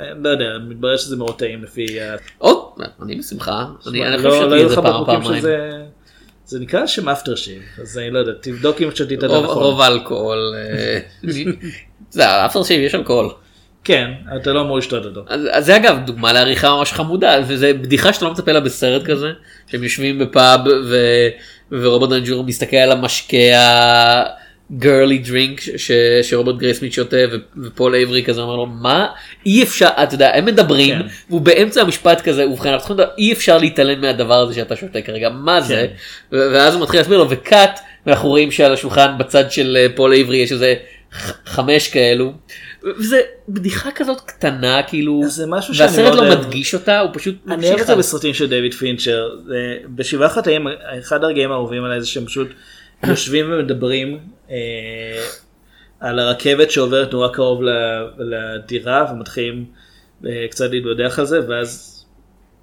[0.00, 1.86] אה, לא יודע, מתברר שזה מאוד טעים לפי,
[2.38, 2.56] עוד,
[3.02, 3.64] אני בשמחה.
[3.86, 5.42] אני לא- חושב לא שתהיה את זה פעם פעמיים.
[6.46, 9.62] זה נקרא שם aftershave, אז אני לא יודע, תבדוק אם שתית את רוב- הנכון.
[9.62, 10.54] רוב האלכוהול.
[10.56, 10.98] אה,
[12.10, 13.30] זה ה aftershave יש אלכוהול.
[13.84, 15.24] כן, אתה לא אמור לשתות אותו.
[15.28, 19.02] אז אז זה אגב דוגמה לעריכה ממש חמודה וזה בדיחה שאתה לא מצפה לה בסרט
[19.04, 19.30] כזה
[19.66, 20.96] שהם יושבים בפאב ו...
[21.72, 23.36] ורוברט דנג'ור מסתכל על המשקה
[24.70, 25.90] ה girly drink ש...
[26.22, 27.36] שרוברט גרייסמית' שותה ו...
[27.64, 29.06] ופול אייברי כזה אומר לו מה
[29.46, 31.06] אי אפשר אתה יודע הם מדברים כן.
[31.28, 35.30] והוא באמצע המשפט כזה ובכן אנחנו צריכים אי אפשר להתעלם מהדבר הזה שאתה שותה כרגע
[35.30, 35.86] מה זה
[36.30, 36.36] כן.
[36.36, 36.52] ו...
[36.52, 40.36] ואז הוא מתחיל להסביר לו וקאט ואנחנו רואים שעל השולחן בצד של אה, פול אייברי
[40.36, 40.74] יש איזה
[41.12, 42.32] ח- חמש כאלו.
[42.98, 46.38] וזה בדיחה כזאת קטנה כאילו זה משהו שאני והסרט לא אוהב.
[46.38, 47.96] מדגיש אותה הוא פשוט אני אוהב את זה.
[47.96, 49.28] בסרטים של דיוויד פינצ'ר,
[49.94, 50.66] בשבעה חטאים,
[50.98, 52.48] אחד הרגעים האהובים עליי זה שהם פשוט
[53.06, 54.18] יושבים ומדברים
[54.50, 54.56] אה,
[56.00, 57.60] על הרכבת שעוברת נורא קרוב
[58.18, 59.64] לדירה ומתחילים
[60.26, 62.00] אה, קצת להתבדח על זה ואז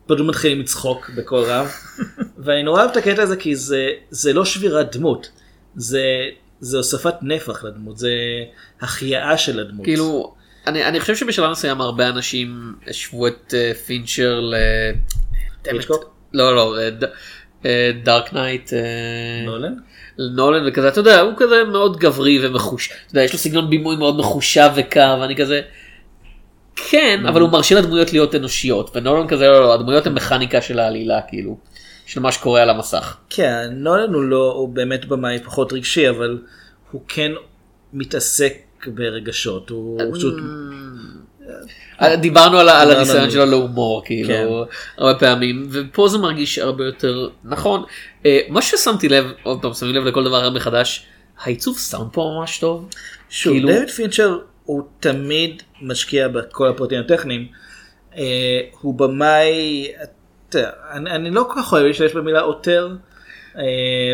[0.05, 1.65] פשוט מתחילים לצחוק בקול רם
[2.43, 5.29] ואני נורא אוהב את הקטע הזה כי זה, זה לא שבירת דמות,
[5.75, 6.03] זה,
[6.61, 8.11] זה הוספת נפח לדמות, זה
[8.81, 9.85] החייאה של הדמות.
[9.85, 10.33] כאילו
[10.67, 14.55] אני אני חושב שבשלב מסוים הרבה אנשים השוו את אה, פינצ'ר ל...
[15.65, 16.15] היצ'קוק?
[16.33, 16.75] לא לא
[18.03, 18.73] Dark Knight
[19.45, 19.73] נולן?
[20.17, 23.95] נולן וכזה אתה יודע הוא כזה מאוד גברי ומחושב אתה יודע יש לו סגנון בימוי
[23.95, 25.61] מאוד מחושב וקר ואני כזה.
[26.75, 30.79] כן אבל הוא מרשה לדמויות להיות אנושיות ונולן כזה לא לא הדמויות הן מכניקה של
[30.79, 31.57] העלילה כאילו
[32.11, 33.17] של מה שקורה על המסך.
[33.29, 36.37] כן, נולן הוא לא, הוא באמת במאי פחות רגשי, אבל
[36.91, 37.31] הוא כן
[37.93, 38.53] מתעסק
[38.87, 40.33] ברגשות, הוא פשוט...
[42.01, 44.47] אה, דיברנו על, על דיברנו הניסיון על- שלו להומור כאילו כן.
[44.97, 47.83] הרבה פעמים ופה זה מרגיש הרבה יותר נכון
[48.25, 51.05] אה, מה ששמתי לב עוד פעם שמים לב לכל דבר מחדש
[51.43, 52.89] העיצוב סאונד פה ממש טוב.
[53.29, 57.47] שוב, כאילו- דויד פינצ'ר הוא תמיד משקיע בכל הפרטים הטכניים.
[58.17, 58.21] אה,
[58.81, 59.87] הוא במאי,
[60.91, 62.89] אני, אני לא כל כך אוהב להשתמש במילה עותר,
[63.57, 63.63] אה,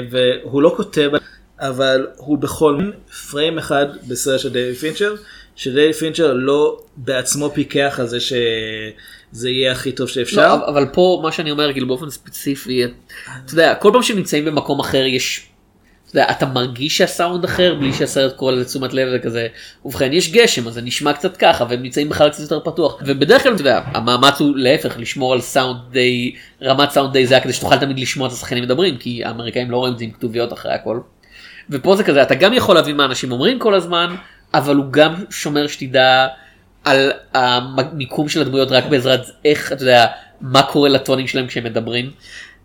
[0.10, 1.12] והוא לא כותב,
[1.60, 2.92] אבל הוא בכל
[3.32, 5.16] פריים אחד בסרט של דויד פינצ'ר,
[5.56, 10.56] שדויד פינצ'ר לא בעצמו פיקח על זה שזה יהיה הכי טוב שאפשר.
[10.56, 12.92] לא, אבל- פה מה שאני אומר כאילו באופן ספציפי אתה
[13.54, 15.50] יודע כל פעם שהם נמצאים במקום אחר יש.
[16.14, 19.48] יודע, אתה מרגיש שהסאונד אחר בלי שהסרט קורא לזה תשומת לב וכזה
[19.86, 23.44] ובכן יש גשם אז זה נשמע קצת ככה והם נמצאים בכלל קצת יותר פתוח ובדרך
[23.44, 27.54] כלל אתה יודע המאמץ הוא להפך לשמור על סאונד די רמת סאונד די זהה כדי
[27.54, 30.74] שתוכל תמיד לשמוע את השחקנים מדברים כי האמריקאים לא רואים את זה עם כתוביות אחרי
[30.74, 31.00] הכל.
[31.70, 34.16] ופה זה כזה אתה גם יכול להבין מה אנשים אומרים כל הזמן
[34.54, 36.28] אבל הוא גם שומר שתדע
[36.84, 40.06] על המיקום של הדמויות רק בעזרת איך אתה יודע
[40.42, 42.12] מה קורה לטונים שלהם כשהם מדברים.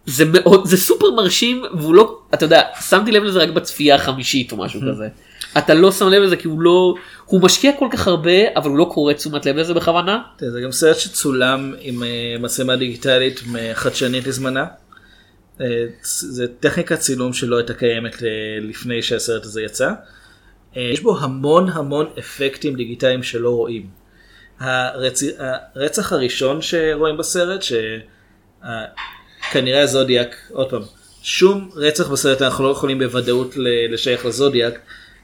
[0.06, 4.52] זה מאוד זה סופר מרשים והוא לא אתה יודע שמתי לב לזה רק בצפייה החמישית
[4.52, 5.08] או משהו כזה.
[5.58, 6.94] אתה לא שם לב לזה כי הוא לא
[7.26, 10.22] הוא משקיע כל כך הרבה אבל הוא לא קורא תשומת לב לזה בכוונה.
[10.38, 12.08] זה גם סרט שצולם עם אה,
[12.40, 13.42] מצלמה דיגיטלית
[13.74, 14.66] חדשנית לזמנה.
[15.60, 18.28] אה, זה טכניקת צילום שלא הייתה קיימת אה,
[18.60, 19.90] לפני שהסרט הזה יצא.
[20.76, 23.86] יש בו המון המון אפקטים דיגיטליים שלא רואים.
[24.60, 25.22] הרצ...
[25.74, 27.62] הרצח הראשון שרואים בסרט,
[29.52, 30.82] שכנראה הזודיאק, עוד פעם,
[31.22, 33.54] שום רצח בסרט אנחנו לא יכולים בוודאות
[33.90, 34.78] לשייך לזודיאק,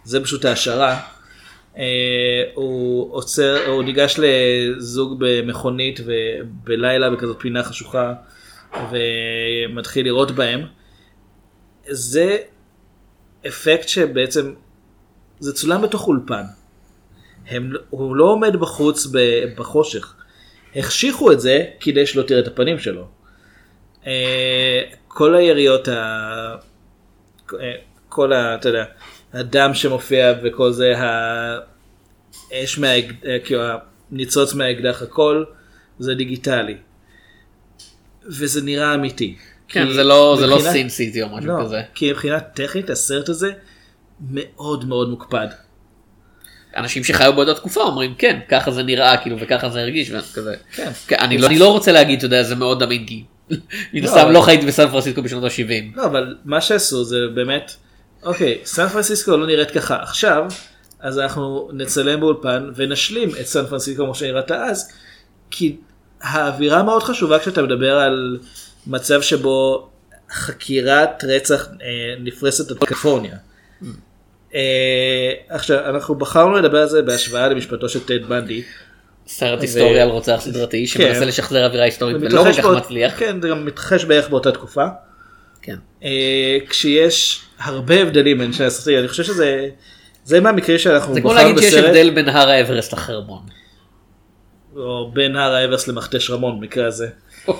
[0.04, 1.00] זה פשוט ההשערה.
[1.78, 1.84] אה,
[2.54, 8.14] הוא עוצר, הוא ניגש לזוג במכונית ובלילה בכזאת פינה חשוכה
[8.92, 10.60] ומתחיל לירות בהם.
[11.88, 12.36] זה
[13.46, 14.52] אפקט שבעצם,
[15.38, 16.44] זה צולם בתוך אולפן.
[17.46, 19.06] הם, הוא לא עומד בחוץ
[19.56, 20.14] בחושך.
[20.76, 23.17] החשיכו את זה כדי שלא תראה את הפנים שלו.
[24.06, 25.92] אה, כל היריות, ה...
[27.60, 27.72] אה,
[28.08, 28.54] כל ה...
[28.54, 28.84] אתה יודע,
[29.32, 30.92] הדם שמופיע וכל זה,
[32.52, 33.62] האש מהאקדח, כאילו
[34.12, 35.44] הניצוץ מהאקדח, הכל
[35.98, 36.76] זה דיגיטלי.
[38.26, 39.36] וזה נראה אמיתי.
[39.68, 41.82] כן כי זה לא זה לא מבחינת- סין סיטי או משהו לא, כזה.
[41.94, 43.52] כי מבחינה טכנית הסרט הזה
[44.30, 45.46] מאוד מאוד מוקפד.
[46.76, 50.54] אנשים שחיו באותה תקופה אומרים כן ככה זה נראה כאילו וככה זה הרגיש וכזה.
[50.72, 50.90] כן.
[51.06, 53.24] כן, אני לא אני לא רוצה להגיד אתה יודע זה מאוד אמין כי
[53.92, 55.96] מן הסתם לא חייתי בסן פרנסיסקו בשנות ה-70.
[55.96, 57.72] לא, אבל מה שעשו זה באמת,
[58.22, 60.46] אוקיי, סן פרנסיסקו לא נראית ככה עכשיו,
[61.00, 64.92] אז אנחנו נצלם באולפן ונשלים את סן פרנסיסקו כמו שנראית אז,
[65.50, 65.76] כי
[66.20, 68.38] האווירה מאוד חשובה כשאתה מדבר על
[68.86, 69.88] מצב שבו
[70.30, 73.36] חקירת רצח אה, נפרסת על קליפורניה.
[74.54, 78.62] אה, עכשיו, אנחנו בחרנו לדבר על זה בהשוואה למשפטו של טד בנדי.
[79.28, 81.28] סרט היסטורי על רוצח סדרתי שמנסה כן.
[81.28, 83.18] לשחזר אווירה היסטורית ולא כל כך מצליח.
[83.18, 84.86] כן, זה גם מתרחש בערך באותה תקופה.
[85.62, 85.76] כן.
[86.04, 89.68] אה, כשיש הרבה הבדלים בין שני הסרטים, אני חושב שזה
[90.24, 93.42] זה מהמקרים שאנחנו זה כמו להגיד שיש הבדל בין הר האברסט לחרמון.
[94.76, 97.08] או בין הר האברס למכתש רמון במקרה הזה.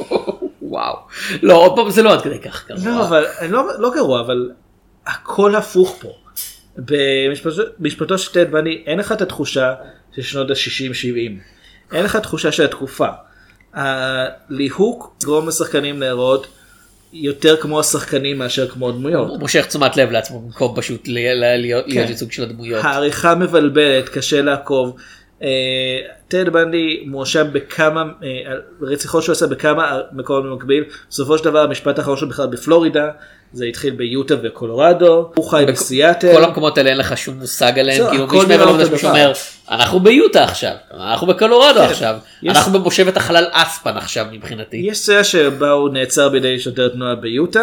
[0.63, 0.97] וואו.
[1.43, 2.85] לא עוד פעם זה לא עד כדי כך גרוע.
[2.85, 4.51] לא, אבל לא, לא גרוע, אבל
[5.07, 6.09] הכל הפוך פה.
[6.77, 9.75] במשפטו משפטו של טד בני אין לך את התחושה
[10.17, 11.58] של שנות ה-60-70.
[11.93, 13.09] אין לך תחושה של התקופה.
[13.75, 16.47] הליהוק גורם לשחקנים להיראות
[17.13, 19.29] יותר כמו השחקנים מאשר כמו הדמויות.
[19.29, 22.07] הוא מושך תשומת לב לעצמו במקום פשוט להיות כן.
[22.09, 22.85] ייצוג של הדמויות.
[22.85, 24.97] העריכה מבלבלת, קשה לעקוב.
[25.43, 25.49] אה,
[26.29, 28.29] טד בנדי מואשם בכמה אה,
[28.83, 30.85] רציחות שהוא עשה בכמה מקומות במקביל.
[31.11, 33.09] בסופו של דבר המשפט האחרון שלו בכלל בפלורידה.
[33.53, 35.31] זה התחיל ביוטה וקולורדו.
[35.35, 36.33] הוא חי בסיאטל.
[36.33, 39.11] כל המקומות האלה אין לך שום מושג עליהם, זהו, כאילו מישהו דבר.
[39.11, 39.33] אומר,
[39.71, 41.85] אנחנו ביוטה עכשיו, אנחנו בקולורדו כן.
[41.91, 44.77] עכשיו, יש- אנחנו במושבת החלל אספן עכשיו מבחינתי.
[44.77, 47.63] יש סצנה שבה הוא נעצר בידי שוטר תנועה ביוטה.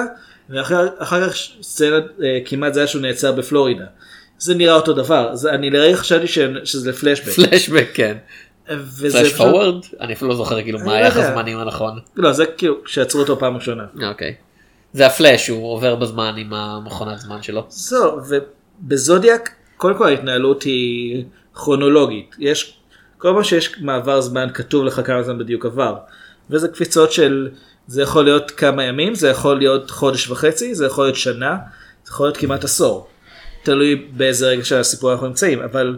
[0.50, 3.86] ואחר אחר כך סצנה אה, כמעט זה היה שהוא נעצר בפלורידה.
[4.38, 5.36] זה נראה אותו דבר.
[5.36, 7.30] זה, אני לרגע חשבתי ש, שזה פלשבק.
[7.30, 8.18] פלשבק כן.
[8.70, 9.86] וזה פלאש פשוט-?
[10.02, 11.18] אני אפילו לא זוכר כאילו מה לא היחס.
[11.24, 12.00] הזמנים הנכון.
[12.16, 13.84] לא זה כאילו שעצרו אותו פעם ראשונה.
[14.10, 14.34] אוקיי.
[14.94, 17.66] זה הפלאש הוא עובר בזמן עם המכונת זמן שלו.
[17.70, 18.20] זהו,
[18.82, 21.24] ובזודיאק, קודם כל ההתנהלות היא
[21.56, 22.36] כרונולוגית.
[22.40, 22.78] יש,
[23.18, 25.98] כל פעם שיש מעבר זמן כתוב לך כמה זמן בדיוק עבר.
[26.50, 27.50] וזה קפיצות של,
[27.88, 31.58] זה יכול להיות כמה ימים, זה יכול להיות חודש וחצי, זה יכול להיות שנה,
[32.04, 33.08] זה יכול להיות כמעט עשור.
[33.64, 35.98] תלוי באיזה רגע של הסיפור אנחנו נמצאים, אבל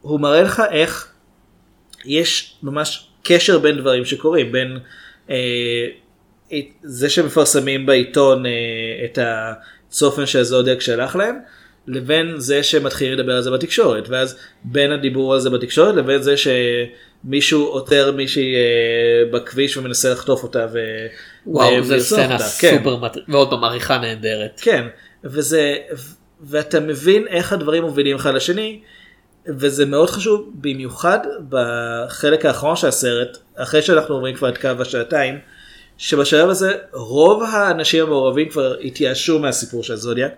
[0.00, 1.08] הוא מראה לך איך
[2.04, 4.78] יש ממש קשר בין דברים שקורים, בין
[5.30, 5.36] אה,
[6.82, 8.50] זה שמפרסמים בעיתון אה,
[9.04, 11.38] את הצופן שהזודיאק שלח להם,
[11.86, 16.34] לבין זה שמתחילים לדבר על זה בתקשורת, ואז בין הדיבור על זה בתקשורת לבין זה
[16.36, 20.78] שמישהו עותר מישהי אה, בכביש ומנסה לחטוף אותה ו...
[21.46, 22.38] וואו זה ולרצוח סצנה.
[22.58, 22.76] כן.
[22.78, 23.24] סופר מטריד.
[23.28, 24.60] ועוד פעם עריכה נהדרת.
[24.62, 24.86] כן,
[25.24, 25.76] וזה,
[26.40, 28.80] ואתה מבין איך הדברים מובילים אחד לשני,
[29.48, 31.18] וזה מאוד חשוב במיוחד
[31.48, 35.38] בחלק האחרון של הסרט, אחרי שאנחנו עוברים כבר את קו השעתיים,
[35.98, 40.32] שבשלב הזה רוב האנשים המעורבים כבר התייאשו מהסיפור של זודיאק,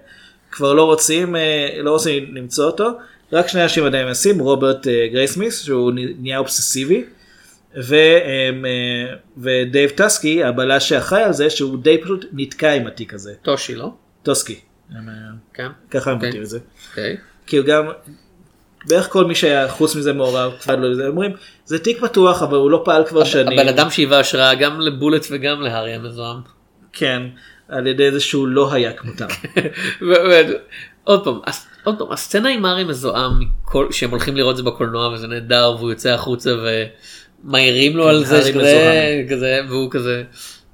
[0.53, 2.91] כבר לא רוצים, אה, לא רוצים למצוא אותו,
[3.33, 7.05] רק שני אנשים עדיין מנסים, רוברט אה, גרייסמיס שהוא נהיה אובססיבי,
[7.77, 8.51] ו, אה,
[9.37, 13.35] ודייב טוסקי הבלש שאחראי על זה שהוא די פשוט נתקע עם התיק הזה.
[13.43, 13.91] טושי לא?
[14.23, 14.61] טוסקי.
[15.55, 15.69] כן.
[15.91, 16.29] ככה הם אוקיי.
[16.29, 16.59] מבטאים את זה.
[16.91, 17.17] אוקיי.
[17.47, 17.89] כאילו גם
[18.89, 21.33] בערך כל מי שהיה חוץ מזה מעורב כבר לא זה אומרים
[21.65, 23.59] זה תיק פתוח אבל הוא לא פעל כבר שנים.
[23.59, 26.37] הבן אדם שהיווה השראה גם לבולט וגם להארי המזוהם.
[26.93, 27.23] כן
[27.73, 29.27] על ידי זה שהוא לא היה כמותם.
[31.05, 31.39] עוד פעם,
[31.85, 35.91] עוד פעם, הסצנה עם הארי מזוהם, מכל- שהם הולכים לראות זה בקולנוע וזה נהדר והוא
[35.91, 36.51] יוצא החוצה
[37.45, 39.25] ומעירים לו על זה שכזה.
[39.31, 40.23] כזה, והוא כזה,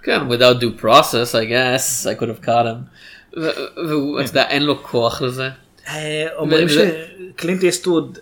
[0.02, 3.38] כן, without due process I guess I could have caught him.
[3.88, 5.48] והוא, אתה יודע, אין לו כוח לזה.
[5.88, 8.18] אה, אומרים שקלינט איסטווד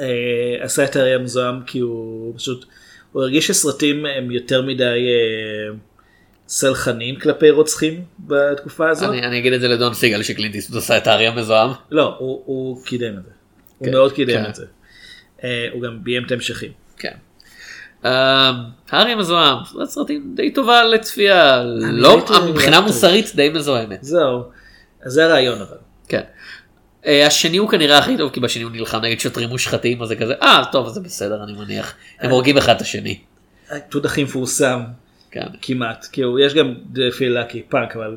[0.00, 0.06] אה,
[0.60, 2.64] עשה את הארי המזוהם כי הוא פשוט
[3.12, 5.74] הוא הרגיש שסרטים הם יותר מדי אה,
[6.48, 9.10] סלחנים כלפי רוצחים בתקופה הזאת.
[9.10, 11.70] אני אני אגיד את זה לדון סיגל שקלינט איסטווד עשה את הארי המזוהם.
[11.90, 13.30] לא הוא- הוא קידם את זה.
[13.78, 14.50] הוא כן, מאוד קידם כן.
[14.50, 14.64] את זה.
[15.44, 16.70] אה, הוא גם ביים את ההמשכים.
[16.98, 17.12] כן.
[18.04, 18.52] אה,
[18.90, 23.98] הארי המזוהם, סדרת סרטים די טובה לצפייה, לא, ראיתי מבחינה מוסרית די מזוהמת.
[24.04, 24.42] זהו.
[25.06, 25.76] זה הרעיון אבל.
[26.08, 26.20] כן.
[27.06, 30.16] אה, השני הוא כנראה הכי טוב כי בשני הוא נלחם נגד שוטרים מושחתים אז זה
[30.16, 33.18] כזה אה טוב זה בסדר אני מניח הם הורגים אחד את השני.
[33.70, 34.80] הטוד הכי מפורסם
[35.40, 35.46] כן.
[35.62, 38.16] כמעט כאילו יש גם feel lucky פאנק אבל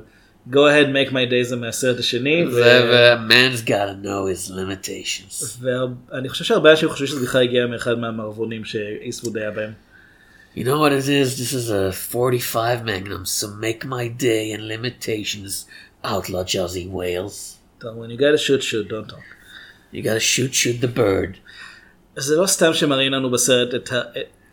[0.52, 5.58] go ahead make my days זה מהסרט השני זה ו- man's gotta know his limitations.
[5.62, 9.72] ואני חושב שהרבה אנשים חושבים שזה בכלל הגיע מאחד מהמערבונים שאיסווד היה בהם.
[10.56, 11.38] You know what it is?
[11.38, 15.66] This is a 45 magnum so make my day and limitations
[16.04, 17.58] outlaw Jazzy Wales.
[18.00, 19.28] when you gotta shoot shoot don't talk.
[19.94, 21.38] You gotta shoot shoot the bird.
[22.16, 23.90] זה לא סתם שמראים לנו בסרט את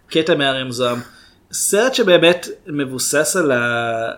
[0.08, 0.98] הקטע מהרי המזוהם.
[1.52, 4.10] סרט שבאמת מבוסס על ה...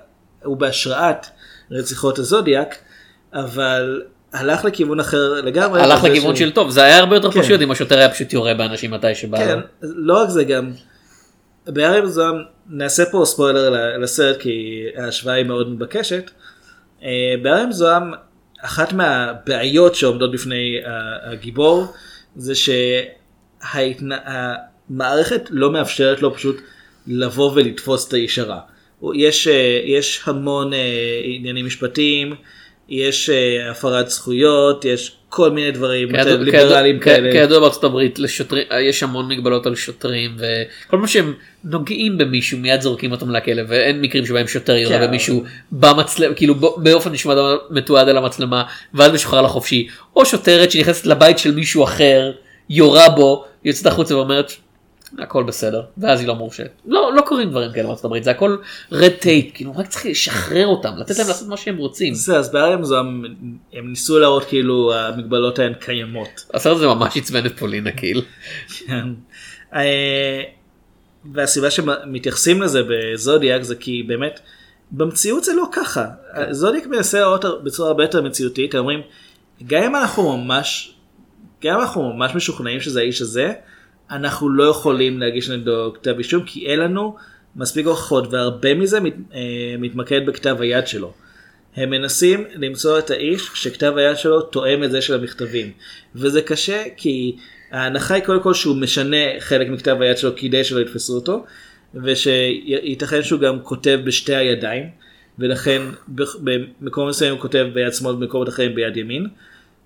[0.45, 1.26] הוא בהשראת
[1.70, 2.79] רציחות הזודיאק
[3.33, 4.03] אבל
[4.33, 5.83] הלך לכיוון אחר לגמרי.
[5.83, 7.43] הלך לכיוון של טוב זה היה הרבה יותר כן.
[7.43, 9.59] פשוט אם השוטר היה פשוט יורה באנשים מתי שבא כן.
[9.83, 10.72] לא רק זה גם,
[11.66, 16.31] בהרי מזוהם נעשה פה ספוילר לסרט כי ההשוואה היא מאוד מתבקשת.
[17.03, 18.12] אה, בהרי מזוהם
[18.61, 20.76] אחת מהבעיות שעומדות בפני
[21.22, 21.93] הגיבור
[22.37, 22.53] זה
[23.64, 26.61] שהמערכת לא מאפשרת לו פשוט
[27.09, 28.14] לבוא ולתפוס את.
[28.98, 30.78] הוא- יש, אה, יש המון אה,
[31.24, 32.34] עניינים משפטיים,
[32.88, 37.32] יש אה, הפרת זכויות, יש כל מיני דברים כידוע- ליברליים כאלה.
[37.32, 41.34] כידוע בארצות הברית לשוטרים יש המון מגבלות על שוטרים וכל מה שהם
[41.64, 45.06] נוגעים במישהו מיד זורקים אותם לכלא ואין מקרים שבהם שוטר יורה כן.
[45.06, 45.42] במישהו
[45.72, 47.34] במצלמה כאילו באופן נשמע
[47.70, 52.32] מתועד על המצלמה ואז משוחרר לחופשי או שוטרת שנכנסת לבית של מישהו אחר
[52.70, 54.52] יורה בו יוצאת החוצה ואומרת
[55.18, 58.56] הכל בסדר ואז היא לא מורשת לא לא קורים דברים כאלה בארצות הברית זה הכל
[58.92, 62.14] red tape כאילו רק צריך לשחרר אותם לתת להם לעשות מה שהם רוצים.
[62.14, 62.52] זה אז
[62.82, 63.24] זו הם
[63.72, 66.44] הם ניסו להראות כאילו המגבלות ההן קיימות.
[66.54, 67.90] הסרט הזה ממש עצבן את פולינה.
[67.92, 69.09] כן.
[69.74, 70.42] אה,
[71.32, 74.40] והסיבה שמתייחסים לזה בזודיאק זה כי באמת
[74.90, 76.04] במציאות זה לא ככה.
[76.50, 79.00] זודיאק מנסה להראות בצורה הרבה יותר מציאותית, אומרים
[79.66, 80.94] גם אם אנחנו ממש,
[81.64, 83.52] גם אם אנחנו ממש משוכנעים שזה האיש הזה,
[84.11, 87.16] אנחנו לא יכולים להגיש נגדו כתב אישום כי אין לנו
[87.56, 91.12] מספיק הוכחות והרבה מזה מת, אה, מתמקד בכתב היד שלו.
[91.76, 95.72] הם מנסים למצוא את האיש שכתב היד שלו תואם את זה של המכתבים.
[96.14, 97.36] וזה קשה כי
[97.70, 101.44] ההנחה היא קודם כל שהוא משנה חלק מכתב היד שלו כדי שלא יתפסו אותו,
[101.94, 104.84] ושייתכן שהוא גם כותב בשתי הידיים,
[105.38, 105.82] ולכן
[106.80, 109.26] במקום מסוים הוא כותב ביד שמאל ובמקומות אחרים ביד ימין.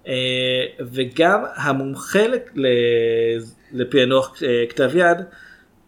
[0.09, 0.12] אה,
[0.92, 2.22] וגם המומחה
[3.72, 5.16] לפענוח אה, כתב יד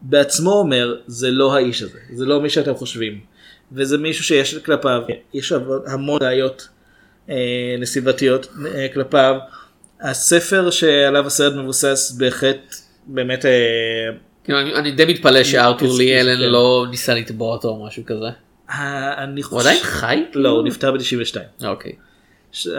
[0.03, 3.21] בעצמו אומר זה לא האיש הזה, זה לא מי שאתם חושבים.
[3.73, 5.03] וזה מישהו שיש כלפיו,
[5.35, 5.53] יש
[5.87, 6.69] המון ראיות
[7.31, 8.47] אה, נסיבתיות
[8.95, 9.37] כלפיו.
[10.01, 12.75] הספר שעליו הסרט מבוסס בהחלט
[13.07, 13.45] באמת
[14.45, 16.43] כאילו, אני, די מתפלא שארתור כס- לי אלן כן.
[16.53, 18.27] לא ניסה לתבוע אותו או משהו כזה.
[19.51, 20.25] הוא עדיין חי?
[20.35, 21.67] לא, הוא נפטר ב-92.
[21.67, 21.93] אוקיי.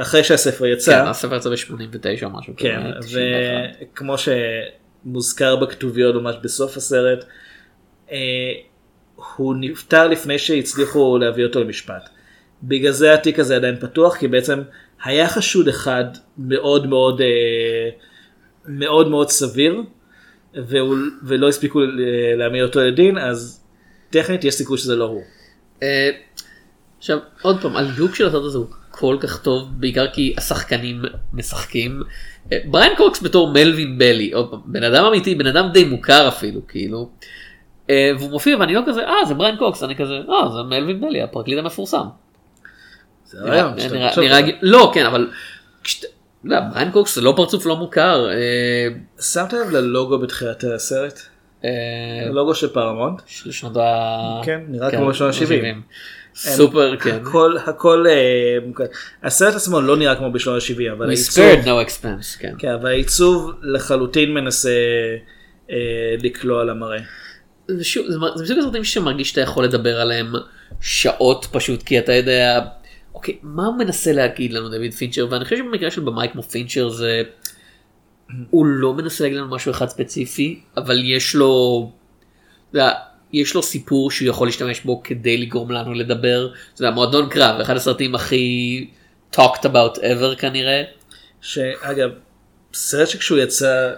[0.01, 0.91] אחרי שהספר יצא.
[1.01, 3.07] כן, הספר יצא ב-89 או משהו כן, כזה.
[3.07, 3.87] 91.
[3.93, 7.25] וכמו שמוזכר בכתוביות ממש בסוף הסרט,
[8.11, 8.17] אה,
[9.35, 12.09] הוא נפטר לפני שהצליחו להביא אותו למשפט.
[12.63, 14.61] בגלל זה התיק הזה עדיין פתוח, כי בעצם
[15.03, 16.05] היה חשוד אחד
[16.37, 17.89] מאוד מאוד אה,
[18.65, 19.81] מאוד מאוד סביר,
[20.53, 21.79] והוא, ולא הספיקו
[22.37, 23.63] להעמיד אותו לדין, אז
[24.09, 25.21] טכנית יש סיכוי שזה לא הוא.
[25.83, 26.09] אה,
[26.97, 31.01] עכשיו עוד פעם הליהוק של הסרט הזה הוא כל כך טוב בעיקר כי השחקנים
[31.33, 32.03] משחקים.
[32.51, 36.27] אה, בריין קוקס בתור מלווין בלי עוד פעם בן אדם אמיתי בן אדם די מוכר
[36.27, 37.09] אפילו כאילו.
[37.89, 41.01] אה, והוא מופיע ואני לא כזה אה זה בריין קוקס אני כזה אה זה מלווין
[41.01, 42.03] בלי הפרקליט המפורסם.
[43.25, 43.61] זה נראה-
[43.93, 45.29] נראה- נראה לא כן אבל.
[46.43, 48.29] לא, בריין קוקס זה לא פרצוף לא מוכר.
[48.29, 48.87] אה,
[49.21, 51.19] שמת לב ללוגו בתחילת הסרט?
[52.29, 53.21] הלוגו של פרמונט?
[53.25, 54.41] של שנות ה...
[54.43, 55.75] כן, נראה כן, כמו שנות ה-70.
[56.35, 56.49] ה-70.
[56.49, 57.15] סופר כן.
[57.21, 58.85] הכל הכל אה.
[59.23, 61.45] הסרט עצמו לא נראה כמו בשנות ה-70 אבל העיצוב,
[62.39, 62.53] כן.
[62.57, 64.69] כן, העיצוב לחלוטין מנסה
[65.71, 66.99] אה, לקלוע על המראה.
[67.67, 70.33] זה שוב, זה, זה מסוג הסרטים שמרגיש שאתה יכול לדבר עליהם
[70.81, 72.59] שעות פשוט כי אתה יודע
[73.13, 76.89] אוקיי מה הוא מנסה להגיד לנו דויד פינצ'ר ואני חושב שבמקרה של במאי כמו פינצ'ר
[76.89, 77.21] זה
[78.49, 81.91] הוא לא מנסה להגיד לנו משהו אחד ספציפי אבל יש לו
[82.73, 82.91] יודע,
[83.41, 87.59] יש לו סיפור שהוא יכול להשתמש בו כדי לגרום לנו לדבר אתה יודע, מועדון קרב
[87.61, 88.87] אחד הסרטים הכי
[89.35, 90.83] talked about ever כנראה
[91.41, 92.09] שאגב,
[92.73, 93.91] סרט שכשהוא יצא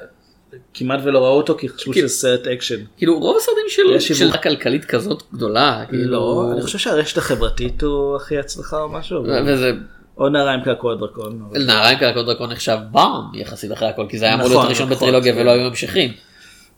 [0.73, 2.83] כמעט ולא ראו אותו כי חשבו שזה סרט אקשן.
[2.97, 4.31] כאילו רוב הסרטים של יש של.
[4.31, 9.23] כלכלית כזאת גדולה כאילו לא, אני חושב שהרשת החברתית הוא הכי הצלחה או משהו.
[9.45, 9.71] וזה
[10.17, 11.49] או נערה עם קעקוע דרקון.
[11.65, 14.85] נעריים קעקוע דרקון נחשב באום יחסית אחרי הכל כי זה היה אמור להיות נכון, הראשון
[14.85, 15.39] נכון, בטרילוגיה כן.
[15.41, 16.11] ולא היו המשכים.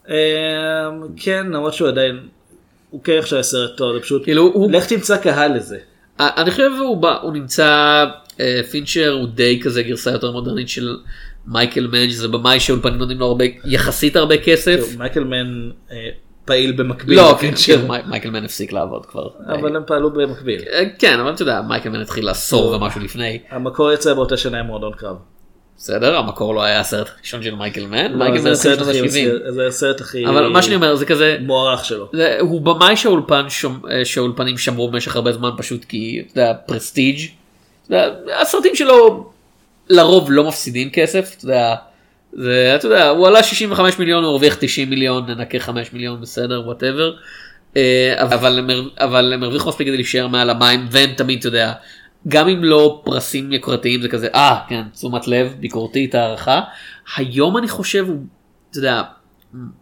[0.08, 0.14] אמ,
[1.16, 2.20] כן, למרות שהוא עדיין,
[2.90, 5.78] הוא כן עכשיו סרט טוב, זה פשוט, כאילו הוא לך תמצא קהל לזה.
[6.20, 8.06] אני חושב הוא בא הוא נמצא
[8.40, 10.98] אה, פינצ'ר הוא די כזה גרסה יותר מודרנית של
[11.48, 14.96] מייקל מן שזה במאי שאולפנים נותנים לו הרבה יחסית הרבה כסף.
[14.98, 16.10] מייקל מן אה,
[16.46, 17.18] פעיל במקביל.
[17.18, 17.78] לא, לפינצ'ר.
[17.82, 19.28] כן, מי- מייקל מן הפסיק לעבוד כבר.
[19.48, 20.62] אבל הם פעלו במקביל.
[20.74, 23.40] אה, כן אבל אתה יודע מייקל מן התחיל עשור ומשהו לפני.
[23.50, 25.16] המקור יצא באותה שנה עם מועדון קרב.
[25.82, 28.12] בסדר המקור לא היה הסרט הראשון של מייקל מן.
[28.12, 29.52] לא, מייקל מן הסרט הכי- ה-70.
[29.52, 32.12] זה הסרט הכי אבל מה שאני אומר זה כזה מוערך שלו.
[32.40, 32.96] הוא במאי
[33.92, 37.20] אה, שהאולפנים שמרו במשך הרבה זמן פשוט כי אתה יודע prestige
[38.42, 39.30] הסרטים שלו
[39.90, 41.76] לרוב לא מפסידים כסף אתה יודע.
[42.34, 46.62] זה, אתה יודע, הוא עלה 65 מיליון, הוא הרוויח 90 מיליון, ננקה 5 מיליון, בסדר,
[46.66, 47.12] whatever.
[48.18, 48.36] הר-
[49.00, 51.74] אבל הם הרוויחו מספיק כדי להישאר מעל המים, והם תמיד, אתה יודע,
[52.28, 56.62] גם אם לא פרסים יוקרתיים זה כזה, אה, כן, תשומת לב, ביקורתית, הערכה.
[57.18, 58.18] היום אני חושב, הוא,
[58.70, 59.04] אתה יודע,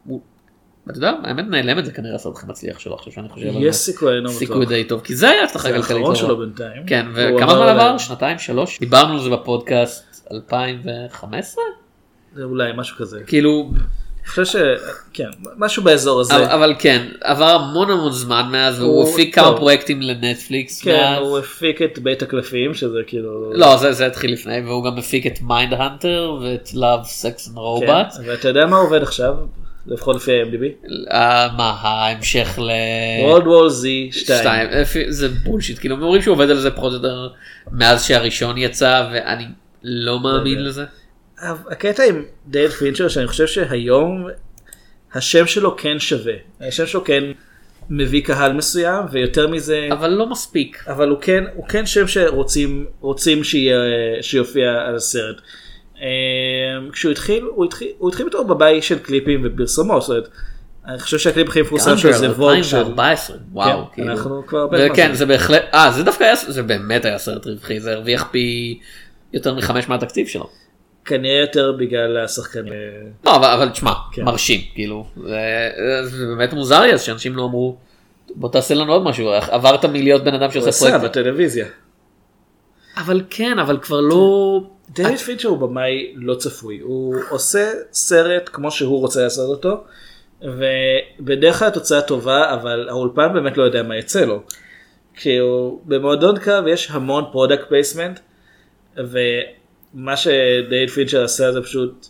[0.05, 0.21] הוא,
[0.91, 3.81] אתה יודע, האמת נעלמת זה כנראה הסרט הכי מצליח שלו עכשיו שאני חושב יש זה.
[3.81, 4.69] סיכוי, אני לא סיכוי בטוח.
[4.69, 5.97] די טוב כי זה היה הצלחה זה כלכלית.
[5.97, 6.27] האחרון טובה.
[6.27, 6.85] שלו בינתיים.
[6.87, 7.97] כן וכמה זמן עבר?
[7.97, 8.79] שנתיים שלוש?
[8.79, 11.63] דיברנו על זה בפודקאסט 2015?
[12.33, 13.19] זה אולי משהו כזה.
[13.27, 13.71] כאילו
[14.27, 14.55] חושב ש...
[15.13, 16.35] כן, משהו באזור הזה.
[16.35, 19.57] אבל, אבל כן עבר המון המון זמן מאז והוא הוא- הפיק כמה טוב.
[19.57, 21.19] פרויקטים לנטפליקס כן, מאז.
[21.19, 23.53] הוא הפיק את בית הקלפים, שזה כאילו...
[23.53, 28.17] לא זה, זה התחיל לפני והוא גם הפיק את Mindhunter ואת and Robots.
[28.17, 29.33] כן, ואתה יודע מה עובד עכשיו?
[29.87, 30.89] לפחות לפי ה-IMDb?
[31.13, 32.69] אה, מה ההמשך ל...
[33.31, 34.11] World War Z 2.
[34.11, 37.27] שתיים, לפי- זה bullshit כאילו הם אומרים שהוא עובד על זה פחות או יותר
[37.71, 39.45] מאז שהראשון יצא ואני
[39.83, 40.85] לא מאמין לזה.
[41.41, 44.27] הקטע עם דייוויד פינצ'ר שאני חושב שהיום
[45.13, 46.33] השם שלו כן שווה.
[46.61, 47.23] השם שלו כן
[47.89, 50.83] מביא קהל מסוים ויותר מזה אבל לא מספיק.
[50.87, 53.77] אבל הוא כן הוא כן שם שרוצים רוצים שיהיה
[54.21, 55.35] שיופיע על הסרט.
[56.01, 56.07] אה,
[56.91, 60.01] כשהוא התחיל הוא התחיל הוא התחיל בתור בבית של קליפים ופרסומות.
[60.01, 60.29] זאת אומרת,
[60.87, 64.11] אני חושב שהקליפ הכי מפורסם שלו זה ווג של 2014 וואו כן, כאילו.
[64.11, 65.13] אנחנו כבר הרבה זמן שם.
[65.13, 68.79] זה בהחלט אה זה דווקא היה זה באמת היה סרט רווחי זה הרוויח פי
[69.33, 70.49] יותר מחמש מהתקציב שלו.
[71.07, 72.73] כנראה יותר בגלל השחקנים.
[73.25, 74.23] לא אבל, אבל תשמע כן.
[74.23, 77.77] מרשים כאילו זה, זה באמת מוזר לי אז שאנשים לא אמרו
[78.35, 81.03] בוא תעשה לנו עוד משהו עברת מלהיות בן אדם הוא שעושה עשה פרויקט.
[81.03, 81.67] בטלוויזיה.
[82.97, 88.71] אבל כן אבל כבר לא דייוויד פינצ'ר הוא במאי לא צפוי, הוא עושה סרט כמו
[88.71, 89.83] שהוא רוצה לעשות אותו,
[90.41, 94.41] ובדרך כלל התוצאה טובה, אבל האולפן באמת לא יודע מה יצא לו.
[95.15, 98.19] כי הוא במועדון קרב יש המון product placement,
[99.97, 102.07] ומה שדייוויד פינצ'ר עשה זה פשוט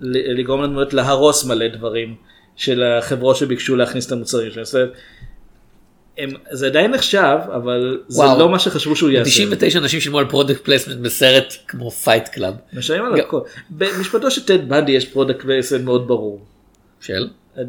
[0.00, 2.14] לגרום לדמויות להרוס מלא דברים
[2.56, 4.88] של החברות שביקשו להכניס את המוצרים שלהם.
[6.18, 8.38] הם, זה עדיין נחשב, אבל זה וואו.
[8.38, 9.30] לא מה שחשבו שהוא יעשה.
[9.30, 12.54] 99 אנשים שילמו על product placement בסרט כמו Fight Club.
[12.72, 13.40] משלמים על הכל.
[13.70, 16.44] במשפטו של טד בנדי יש product placement מאוד ברור.
[17.00, 17.28] של?
[17.58, 17.62] אה,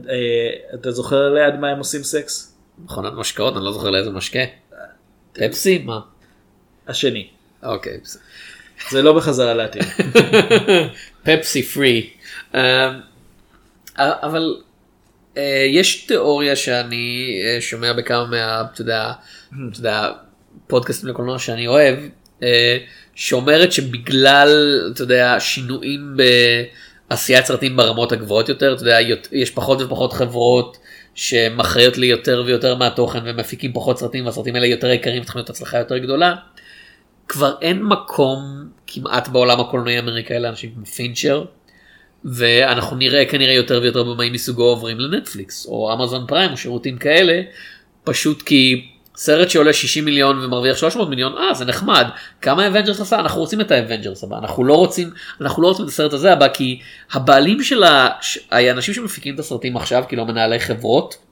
[0.73, 2.55] אתה זוכר ליד מה הם עושים סקס?
[2.85, 4.39] מכונת משקאות אני לא זוכר לאיזה משקה.
[5.33, 5.99] פפסי מה?
[6.87, 7.27] השני.
[7.63, 7.99] אוקיי.
[8.89, 9.83] זה לא בחזרה לעתיד.
[11.23, 12.09] פפסי פרי.
[13.97, 14.55] אבל
[15.37, 18.63] אה, יש תיאוריה שאני אה, שומע בכמה מה...
[18.73, 19.11] אתה יודע,
[19.49, 20.09] אתה יודע,
[20.67, 21.95] פודקאסטים לקולנוע שאני אוהב,
[22.43, 22.77] אה,
[23.15, 26.17] שאומרת שבגלל, אתה יודע, שינויים
[27.09, 28.97] בעשיית סרטים ברמות הגבוהות יותר, אתה יודע,
[29.31, 30.77] יש פחות ופחות חברות
[31.15, 35.97] שמכריעות לי יותר ויותר מהתוכן ומפיקים פחות סרטים והסרטים האלה יותר יקרים להיות הצלחה יותר
[35.97, 36.35] גדולה.
[37.31, 41.43] כבר אין מקום כמעט בעולם הקולנועי האמריקאי לאנשים כמו פינצ'ר.
[42.25, 47.41] ואנחנו נראה כנראה יותר ויותר במאים מסוגו עוברים לנטפליקס או אמזון פריים או שירותים כאלה
[48.03, 52.07] פשוט כי סרט שעולה 60 מיליון ומרוויח 300 מיליון אה זה נחמד
[52.41, 55.09] כמה Avengers עשה אנחנו רוצים את ה Avengers הבא אנחנו לא רוצים
[55.41, 56.79] אנחנו לא רוצים את הסרט הזה הבא כי
[57.11, 58.09] הבעלים של ה-
[58.51, 61.30] האנשים שמפיקים את הסרטים עכשיו כאילו מנהלי חברות.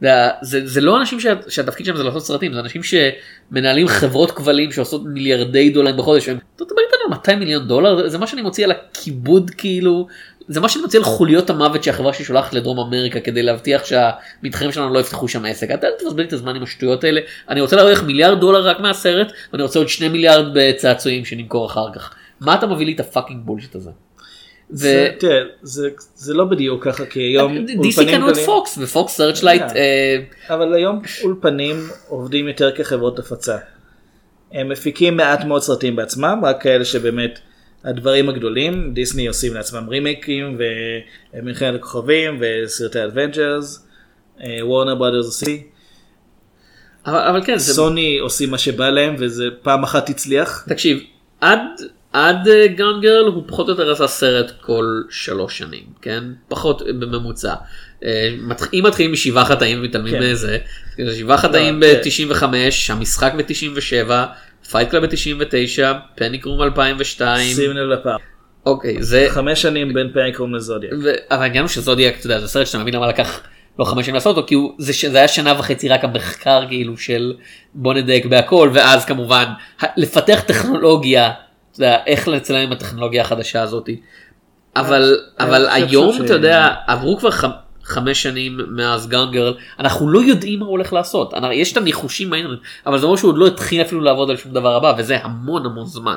[0.00, 0.08] זה,
[0.42, 4.72] זה, זה לא אנשים שה, שהתפקיד שלהם זה לעשות סרטים זה אנשים שמנהלים חברות כבלים
[4.72, 6.28] שעושות מיליארדי דולרים בחודש.
[6.28, 10.06] והם, אתה מדבר איתנו על 200 מיליון דולר זה, מה שאני מוציא על הכיבוד כאילו
[10.48, 14.72] זה מה שאני מוציא על חוליות המוות שהחברה שלי שולחת לדרום אמריקה כדי להבטיח שהמתחרים
[14.72, 15.70] שלנו לא יפתחו שם עסק.
[15.70, 19.32] אתה אל תבזבז את הזמן עם השטויות האלה אני רוצה להרוויח מיליארד דולר רק מהסרט
[19.52, 22.14] ואני רוצה עוד שני מיליארד בצעצועים שנמכור אחר כך.
[22.40, 23.90] מה אתה מביא לי את ה fucking bullshit הזה?
[24.70, 29.62] זה, תראה, זה, זה לא בדיוק ככה כי היום אולפנים קנו את פוקס ופוקס סרצ'לייט
[29.62, 29.76] כן.
[29.76, 31.76] אה, אבל היום אולפנים
[32.08, 33.56] עובדים יותר כחברות הפצה.
[34.52, 37.38] הם מפיקים מעט מאוד סרטים בעצמם, רק כאלה שבאמת
[37.84, 40.58] הדברים הגדולים, דיסני עושים לעצמם רימייקים
[41.34, 43.86] ומלחמת הכוכבים וסרטי Avengers,
[44.62, 45.62] וורנר ברודרס עושים,
[47.06, 50.64] אבל, אבל כן זה סוני עושים מה שבא להם וזה פעם אחת הצליח.
[50.68, 50.98] תקשיב
[51.40, 51.60] עד
[52.14, 56.92] עד Gone Girl הוא פחות או יותר עשה סרט כל שלוש שנים כן פחות אה,
[56.92, 57.54] בממוצע.
[58.04, 58.28] אה,
[58.72, 60.30] אם מתחילים משבעה חטאים ומתעלמים כן.
[60.30, 60.58] מזה
[61.04, 62.00] זה שבעה חטאים כן.
[62.30, 62.44] ב-95
[62.88, 64.10] המשחק ב-97
[64.70, 65.82] Fight Club ב-99
[66.14, 68.18] Panic Room 2002 שים לב לפעם.
[68.66, 70.92] אוקיי זה חמש שנים בין Panic Room לזודיאק.
[71.02, 73.40] ו- אבל העניין הוא שזודיאק אתה יודע זה סרט שאתה מבין למה לקח
[73.78, 76.64] לא חמש שנים לעשות אותו כי הוא, זה, ש- זה היה שנה וחצי רק המחקר
[76.68, 77.32] כאילו של
[77.74, 79.44] בוא נדייק בהכל ואז כמובן
[79.96, 81.30] לפתח טכנולוגיה
[81.74, 83.88] אתה יודע, איך לצלם עם הטכנולוגיה החדשה הזאת.
[84.76, 87.30] אבל אה, אבל אני חושב היום אתה יודע עברו כבר
[87.82, 92.58] חמש שנים מאז גאנגרל אנחנו לא יודעים מה הוא הולך לעשות יש את הניחושים באינטרנט
[92.86, 95.66] אבל זה אומר שהוא עוד לא התחיל אפילו לעבוד על שום דבר הבא וזה המון
[95.66, 96.16] המון זמן.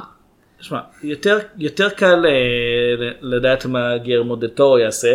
[0.59, 5.13] שמע, יותר, יותר קל אה, לדעת מה גרמו דה טורו יעשה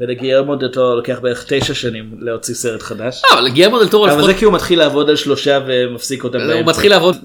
[0.00, 3.22] ולגיירמו דלתו לוקח בערך תשע שנים להוציא סרט חדש.
[3.34, 6.46] אבל לגיירמו דל טורו אבל זה כי הוא מתחיל לעבוד על שלושה ומפסיק אותם הוא
[6.46, 6.68] באמצע.
[6.70, 7.16] מתחיל לעבוד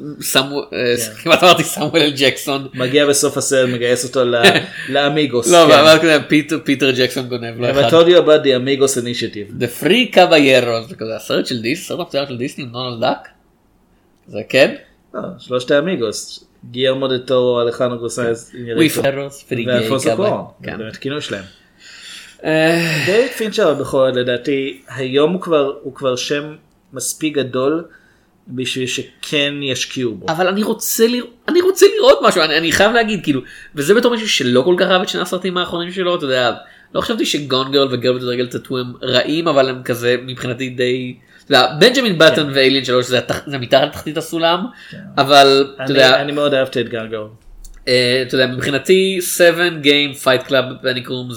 [0.74, 2.68] אה, כמעט אמרתי סמואל אל ג'קסון.
[2.74, 4.22] מגיע בסוף הסרט מגייס אותו
[4.90, 5.52] לאמיגוס.
[5.52, 5.74] לא, כן.
[5.80, 6.20] אבל
[6.64, 7.90] פיטר- ג'קסון גונב לו I אחד.
[7.90, 9.62] told you about the Amigos initiative.
[9.62, 13.28] The Free Caballeros, זה כזה הסרט של דיסני, סרט המצויר של דיסני עם דונלד דאק?
[14.28, 14.76] זה כן?
[15.14, 16.44] לא, שלושת האמיגוס.
[16.72, 17.60] גיירמו דה טורו,
[18.00, 20.10] גוסייז, וויפרוס, פריגי, ואלפונסו.
[20.16, 20.46] קורון.
[20.64, 20.72] כן.
[20.72, 21.44] זה באמת כינוי שלהם.
[22.44, 26.56] אה, דייוויד פינצ'ר זאת, לדעתי היום הוא כבר הוא כבר שם
[26.94, 27.84] מספיק גדול
[28.48, 30.26] בשביל שכן ישקיעו בו.
[30.30, 33.42] אבל אני רוצה לראות, אני רוצה לראות משהו, אני, אני חייב להגיד, כאילו,
[33.76, 36.54] וזה בתור מישהו שלא כל כך אהב את שני הסרטים האחרונים שלו, אתה יודע,
[36.96, 41.16] לא חשבתי שגון גרל וגרל ותרגל טאטו הם רעים, אבל הם כזה מבחינתי די,
[41.46, 44.66] אתה יודע, בנג'מין בטון ואליאן 3 זה, התח- זה מתחת לתחתית הסולם,
[45.18, 47.30] אבל, אתה אני- יודע, אני מאוד אהבתי את גרגו.
[47.88, 51.32] אה, אתה יודע, מבחינתי 7 Game Fight Club פניקרום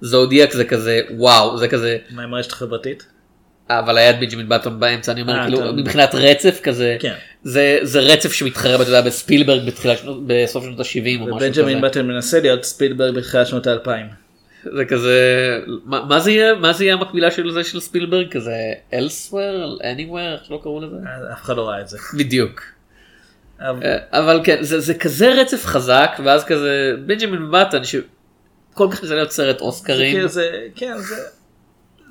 [0.00, 3.06] זודיאק זה כזה וואו זה כזה מה עם הרשת החברתית?
[3.70, 5.72] אבל היה את בנג'מין בטון באמצע אני אומר אה, כאילו.
[5.72, 7.14] מבחינת רצף כזה כן.
[7.42, 11.88] זה זה רצף שמתחרה אתה בספילברג בתחילת שנות בסוף שנות ה-70 או משהו ובנג'מין כזה
[11.88, 14.06] בטן מנסה להיות ספילברג בתחילת שנות האלפיים.
[14.76, 15.18] זה כזה
[15.84, 18.54] מה מה זה יהיה מה זה יהיה המקבילה של זה של ספילברג כזה
[18.92, 20.96] elsewhere anywhere איך שלא קראו לזה
[21.32, 21.98] אף אחד לא ראה את זה.
[22.18, 22.62] בדיוק.
[23.60, 27.84] אבל- אה, אבל כן זה זה כזה רצף חזק ואז כזה בנג'מין בטון
[28.78, 30.12] שכל כך ניסה להיות סרט אוסקרים.
[30.14, 31.16] כאילו זה כן זה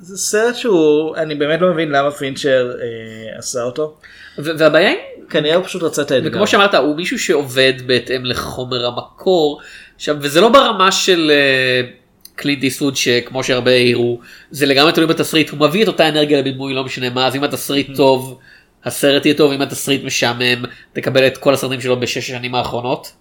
[0.00, 3.96] זה סרט שהוא אני באמת לא מבין למה פינצ'ר אה, עשה אותו.
[4.38, 4.98] והבעיה היא
[5.30, 6.30] כנראה הוא פשוט רצה את האתגר.
[6.30, 9.60] וכמו שאמרת הוא מישהו שעובד בהתאם לחומר המקור
[9.96, 11.88] עכשיו וזה לא ברמה של אה,
[12.34, 16.74] קלינט איסטווד שכמו שהרבה העירו זה לגמרי תלוי בתסריט הוא מביא את אותה אנרגיה לבימוי
[16.74, 18.38] לא משנה מה אז אם התסריט טוב
[18.84, 23.12] הסרט יהיה טוב אם התסריט משעמם תקבל את כל הסרטים שלו בשש השנים האחרונות.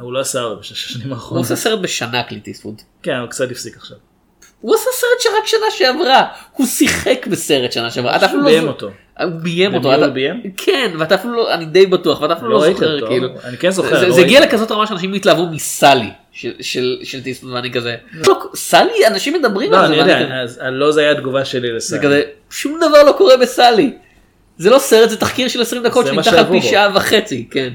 [0.00, 1.44] הוא לא עשה הרבה בשש השנים הוא האחרונות.
[1.44, 2.74] עושה סרט בשנה קלינט איסטווד.
[3.02, 3.96] כן הוא קצת הפסיק עכשיו.
[4.60, 6.22] הוא עשה סרט שרק שנה שעברה
[6.52, 8.16] הוא שיחק בסרט שנה שעברה.
[8.16, 8.86] אתה אפילו לא ביים אותו.
[9.20, 9.94] הוא ביים אותו.
[9.94, 10.42] אתה- הוא ביים?
[10.56, 13.28] כן ואתה אפילו לא אני די בטוח ואתה אפילו לא לא ראיתי זוכר אותו, כאילו.
[13.44, 14.40] אני כן זוכר, זה- לא זה הגיע.
[14.40, 17.96] לכזאת רמה שאנשים התלהבו מסלי של- של של טיסטון ואני כזה.
[18.12, 19.92] לא, סלי אנשים מדברים לא על זה.
[19.92, 21.98] אני ואני יודע אז לא זה היה התגובה שלי זה לסל.
[22.02, 23.92] כזה שום דבר לא קורה בסאלי.
[24.58, 26.62] זה לא סרט זה תחקיר של 20 דקות שנמתח על פי.
[26.62, 27.72] שעה וחצי כן.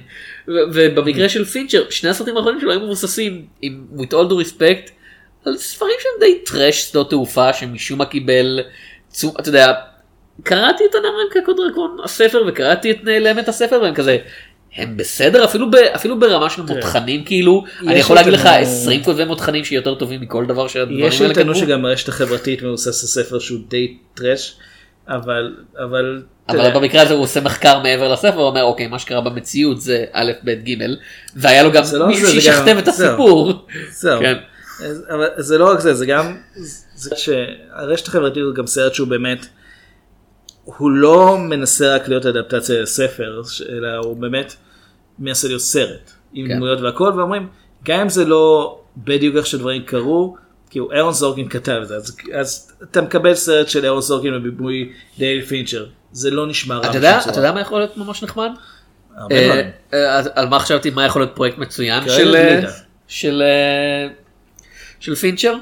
[0.48, 4.90] ובמקרה של פינצ'ר שני הסרטים האחרונים שלו היו מבוססים עם with all due respect
[5.46, 8.60] על ספרים שהם די trash שדות תעופה שמשום מה קיבל
[9.10, 9.74] צו- אתה יודע
[10.44, 14.18] קראתי את הנערה עם קעקוע דרקון הספר וקראתי את נעלמת הספר והם כזה.
[14.76, 19.04] הם בסדר אפילו ב, אפילו ברמה של מותחנים כאילו אני יכול להגיד לך אותנו- 20
[19.04, 21.56] כותבי מותחנים שיותר טובים מכל דבר שהדברים יש האלה כתבו.
[21.56, 24.56] שגם הרשת החברתית מבוסס על ספר שהוא די trash
[25.08, 29.00] אבל אבל אבל יודע, במקרה הזה הוא עושה מחקר מעבר לספר הוא אומר אוקיי מה
[29.00, 30.86] שקרה במציאות זה א' ב' ג'
[31.36, 32.88] והיה לו גם לא מישהו שישכתב את.
[32.88, 33.68] הסיפור.
[33.92, 34.20] זהו.
[34.20, 34.34] כן.
[35.10, 36.38] אבל זה לא רק זה זה גם
[36.96, 39.46] זה שהרשת החברתית הוא גם סרט שהוא באמת
[40.64, 44.56] הוא לא מנסה רק להיות אדפטציה לספר אלא הוא באמת
[45.20, 46.56] מנסה להיות סרט עם כן.
[46.56, 47.48] דמויות והכל ואומרים
[47.86, 50.38] גם אם זה לא בדיוק איך שדברים קרו
[50.72, 54.34] כי הוא ארון סורקין כתב את זה אז, אז אתה מקבל סרט של ארון סורקין
[54.44, 57.40] בבימוי דייוויד פינצ'ר זה לא נשמע רע אתה יודע אתה.
[57.40, 58.50] יודע מה יכול להיות ממש נחמד?
[59.32, 59.70] אה.
[59.94, 62.72] אה, על מה חשבתי מה יכול להיות פרויקט מצוין של אה.
[63.08, 63.44] של
[65.00, 65.56] של פינצ'ר.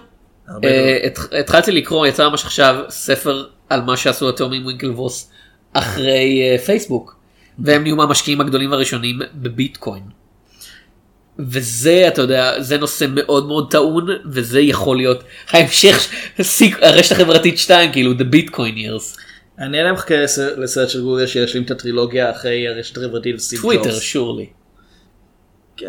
[1.39, 5.31] התחלתי לקרוא יצא ממש עכשיו ספר על מה שעשו התאומים ווינקלבוס
[5.73, 7.19] אחרי פייסבוק
[7.59, 10.03] והם נהיו מהמשקיעים הגדולים הראשונים בביטקוין.
[11.39, 16.09] וזה אתה יודע זה נושא מאוד מאוד טעון וזה יכול להיות ההמשך
[16.81, 19.17] הרשת החברתית 2 כאילו the bitcoin years
[19.59, 23.99] אני עדיין מחכה לסרט- לסרט של גוגל שישלים את הטרילוגיה אחרי הרשת החברתית טוויטר ג'ובס.
[24.01, 24.45] שורלי.
[25.77, 25.87] כן,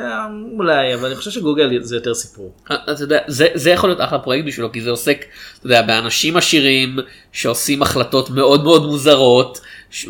[0.58, 2.52] אולי אבל אני חושב שגוגל זה יותר סיפור.
[2.66, 5.24] אתה יודע זה זה יכול להיות אחלה פרויקט בשבילו כי זה עוסק
[5.58, 6.98] אתה יודע, באנשים עשירים
[7.32, 9.60] שעושים החלטות מאוד מאוד מוזרות.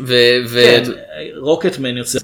[0.05, 0.13] ו-
[0.53, 0.83] כן,
[1.37, 2.19] רוקטמן יוצא.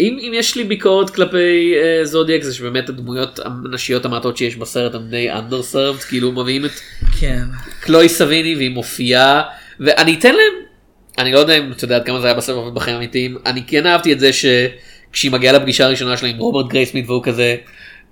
[0.00, 4.94] אם, אם יש לי ביקורת כלפי uh, זודיאק זה שבאמת הדמויות הנשיות המעטות שיש בסרט
[4.94, 6.70] הם די underserved כאילו מביאים את
[7.20, 7.44] כן.
[7.80, 9.42] קלוי סביני והיא מופיעה
[9.80, 10.64] ואני אתן להם
[11.18, 13.86] אני לא יודע אם אתה יודע עד כמה זה היה בסרט בחיים אמיתיים אני כן
[13.86, 17.56] אהבתי את זה שכשהיא מגיעה לפגישה הראשונה שלה עם רוברט גרייסמית והוא כזה.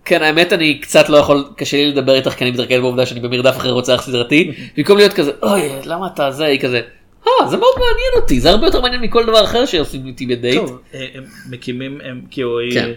[0.04, 3.20] כן האמת אני קצת לא יכול קשה לי לדבר איתך כי אני מתרכז בעובדה שאני
[3.20, 6.80] במרדף אחרי רוצח סדרתי במקום להיות כזה אוי למה אתה זה היא כזה.
[7.27, 10.57] "אה, זה מאוד מעניין אותי זה הרבה יותר מעניין מכל דבר אחר שעושים איתי בדייט.
[10.61, 12.90] טוב, אה, הם מקימים, הם כאילו היא כן.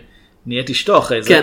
[0.45, 1.29] נהיית אשתו אחרי זה.
[1.29, 1.41] כן,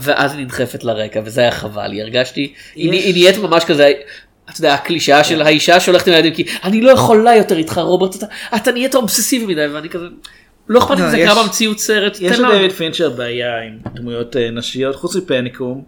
[0.00, 3.92] ואז היא נדחפת לרקע, וזה היה חבל לי, הרגשתי, היא, היא נהיית ממש כזה,
[4.50, 8.14] אתה יודע, הקלישאה של האישה שהולכת עם הילדים, כי אני לא יכולה יותר איתך רוברט,
[8.16, 8.26] אתה,
[8.56, 10.04] אתה נהיית אובססיבי מדי, ואני כזה,
[10.68, 12.38] לא אכפת לי אם לא, זה יש- קרה במציאות סרט, יש.
[12.38, 15.84] לדייוויד פינצ'ר בעיה עם דמויות אה, נשיות חוץ מפניקום.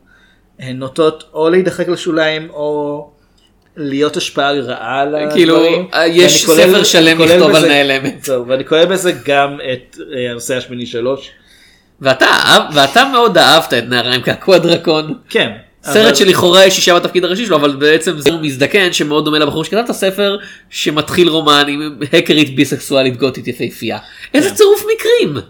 [0.59, 3.11] הן נוטות או להידחק לשוליים או
[3.77, 5.31] להיות השפעה רעה על הדברים.
[5.31, 5.63] כאילו,
[6.07, 8.25] יש כולל- ספר שלם לכתוב על נעלמת.
[8.25, 11.31] זהו, ואני כולל בזה גם את אה, הנושא השמיני שלוש.
[12.01, 12.27] ואתה,
[12.75, 15.15] ואתה מאוד אהבת את נערה עם קעקוע דרקון.
[15.29, 15.51] כן.
[15.83, 19.65] סרט אבל- שלכאורה יש אישה בתפקיד הראשי שלו, אבל בעצם זה מזדקן שמאוד דומה לבחור
[19.65, 20.37] שכתב את הספר,
[20.71, 23.99] שמתחיל רומן עם הקרית ביסקסואלית גותית יפהפייה.
[24.35, 24.55] איזה כן.
[24.55, 25.45] צירוף מקרים.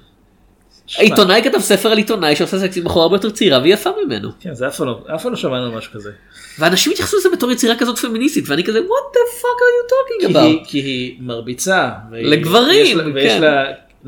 [0.98, 4.28] העיתונאי כתב ספר על עיתונאי שעושה סקס עם בחורה הרבה יותר צעירה ויפה ממנו.
[4.40, 6.10] כן, זה אף פעם לא- אף פעם לא שמענו משהו כזה.
[6.58, 10.30] ואנשים התייחסו לזה בתור יצירה כזאת פמיניסטית ואני כזה what the fuck are you talking
[10.30, 10.68] about.
[10.70, 11.90] כי היא מרביצה.
[12.12, 13.42] לגברים, ויש לה- כן.
[13.42, 13.64] לה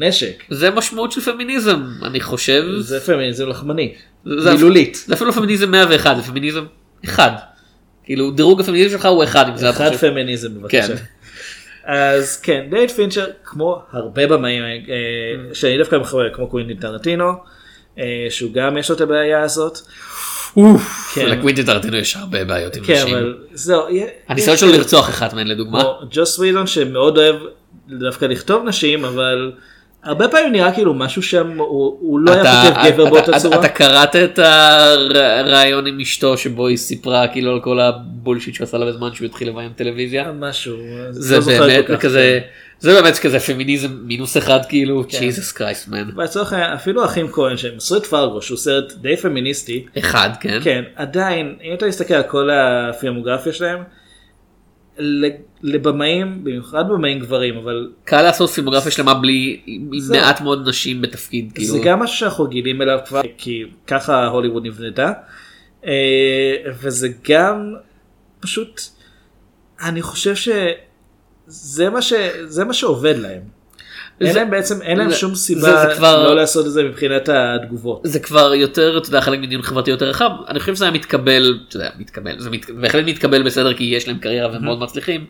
[0.08, 0.42] נשק.
[0.50, 2.64] זה משמעות של פמיניזם אני חושב.
[2.78, 3.94] זה פמיניזם לחמני.
[4.24, 5.02] מילולית.
[5.06, 6.64] זה אפילו לא פמיניזם 101 זה פמיניזם
[7.04, 7.30] אחד.
[8.04, 9.94] כאילו דירוג הפמיניזם שלך הוא אחד אחד.
[9.96, 10.94] פמיניזם בבקשה.
[11.86, 17.32] אז כן, דייוויד פינצ'ר כמו הרבה במאים אה, שאני דווקא מחבר כמו קווינטין טרנטינו,
[17.98, 19.78] אה, שהוא גם יש לו את הבעיה הזאת.
[21.14, 21.26] כן.
[21.26, 23.16] לקווינטין טרנטינו יש הרבה בעיות עם כן, נשים.
[23.16, 23.82] אבל זהו.
[24.28, 25.84] הניסיון שלו לרצוח אחת מהן לדוגמה.
[26.10, 27.36] ג'וס ווידון שמאוד אוהב
[27.88, 29.52] דווקא לכתוב נשים, אבל
[30.06, 33.30] הרבה פעמים נראה כאילו משהו שם הוא הוא לא היה אתה- כותב גבר אתה- באותה
[33.30, 33.56] אתה- צורה.
[33.60, 38.78] אתה קראת את הרעיון עם אשתו שבו היא סיפרה כאילו על כל הבולשיט שהוא עשה
[38.78, 40.32] לה בזמן שהוא התחיל לביים טלוויזיה.
[40.38, 40.76] משהו.
[41.10, 42.40] זה לא זוכר באמת כזה
[42.80, 45.18] זה באמת כזה פמיניזם מינוס אחד כאילו כן.
[45.18, 46.10] ג'יזוס קרייסט מן.
[46.16, 49.86] לצורך העניין אפילו האחים כהן שהם עשו את פרגו שהוא סרט די פמיניסטי.
[49.98, 50.58] אחד כן.
[50.64, 53.78] כן עדיין אם אתה מסתכל על כל הפילמוגרפיה שלהם.
[55.62, 59.60] לבמאים במיוחד במאים גברים אבל קל לעשות פילמוגרפיה שלמה בלי
[59.98, 60.16] זהו.
[60.16, 61.68] מעט מאוד נשים בתפקיד כאילו.
[61.68, 65.12] זה גם משהו שאנחנו רגילים אליו כבר כי ככה הוליווד נבנתה
[65.86, 65.92] אה,
[66.82, 67.74] וזה גם
[68.40, 68.80] פשוט
[69.82, 73.55] אני חושב שזה מה שזה מה שעובד להם.
[74.20, 76.72] אין זה- להם בעצם אין להם זה- שום זה- סיבה זה כבר- לא לעשות את
[76.72, 78.00] זה מבחינת התגובות.
[78.04, 81.58] זה כבר יותר אתה יודע חלק מדיון חברתי יותר רחב אני חושב שזה היה מתקבל
[81.98, 85.24] מתקבל זה מת, בהחלט מתקבל בסדר כי יש להם קריירה והם מאוד מצליחים.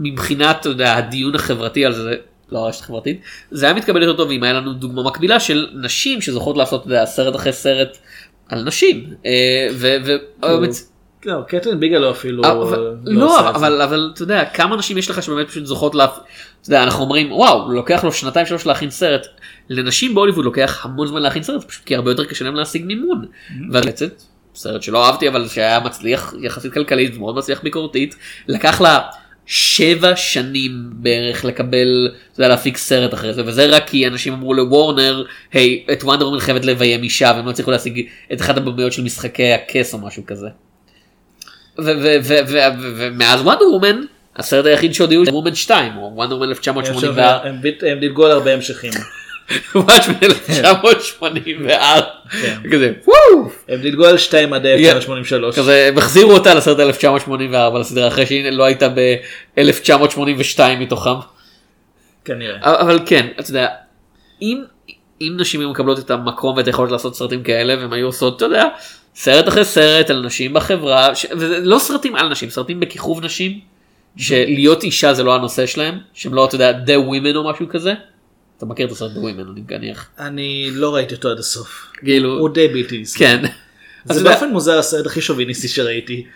[0.00, 2.14] מבחינת יודע, הדיון החברתי על זה זה
[2.52, 3.20] לא הרשת החברתית
[3.50, 7.06] זה היה מתקבל יותר טוב אם היה לנו דוגמה מקבילה של נשים שזוכות לעשות יודע,
[7.06, 7.98] סרט אחרי סרט
[8.48, 9.10] על נשים.
[11.26, 13.50] אה, לא, קטרין ביגלו אפילו אבל, לא לא.
[13.50, 16.04] אבל, אבל אתה יודע, כמה נשים יש לך שבאמת פשוט זוכות לה...
[16.04, 19.26] אתה יודע, אנחנו אומרים, וואו, לוקח לו שנתיים שלוש להכין סרט.
[19.68, 23.26] לנשים בהוליווד לוקח המון זמן להכין סרט, פשוט כי הרבה יותר קשה להם להשיג מימון.
[23.72, 24.22] ולצאת,
[24.54, 28.16] סרט שלא אהבתי, אבל שהיה מצליח יחסית כלכלית ומאוד מצליח ביקורתית,
[28.48, 29.00] לקח לה
[29.46, 34.54] שבע שנים בערך לקבל, אתה יודע, להפיק סרט אחרי זה, וזה רק כי אנשים אמרו
[34.54, 38.92] לוורנר, היי, את וונדר וומן חייבת לביים אישה, והם לא הצליחו להשיג את אחת הבמיות
[38.92, 40.48] של משחקי הכס או משהו כזה.
[41.78, 44.00] ומאז וונדר וומן
[44.36, 47.38] הסרט היחיד שעוד היו וומן 2 או וונדר וומן 1984
[47.82, 48.92] הם דילגו על הרבה המשכים.
[49.74, 51.22] ממש ב-1984
[52.30, 52.56] כן.
[52.72, 55.58] כזה וואו הם דילגו על 2 עד 1983.
[55.58, 61.10] כזה הם החזירו אותה לסרט 1984 לסדרה אחרי שהיא לא הייתה ב-1982 מתוכם
[62.24, 62.58] כנראה.
[62.62, 63.68] אבל כן אתה יודע
[64.42, 68.44] אם נשים היו מקבלות את המקום ואת היכולת לעשות סרטים כאלה והם היו עושות אתה
[68.44, 68.64] יודע
[69.20, 71.26] סרט אחרי סרט על נשים בחברה ש...
[71.62, 73.60] לא סרטים על נשים סרטים בכיכוב נשים
[74.16, 77.94] שלהיות אישה זה לא הנושא שלהם שהם לא אתה יודע The Women או משהו כזה.
[78.56, 80.10] אתה מכיר את הסרט The Women אני מניח.
[80.18, 81.92] אני לא ראיתי אותו עד הסוף.
[81.96, 83.18] כאילו הוא די בלתי נסבל.
[83.18, 83.44] כן.
[84.04, 86.26] זה באופן מוזר הסרט הכי שוביניסטי שראיתי.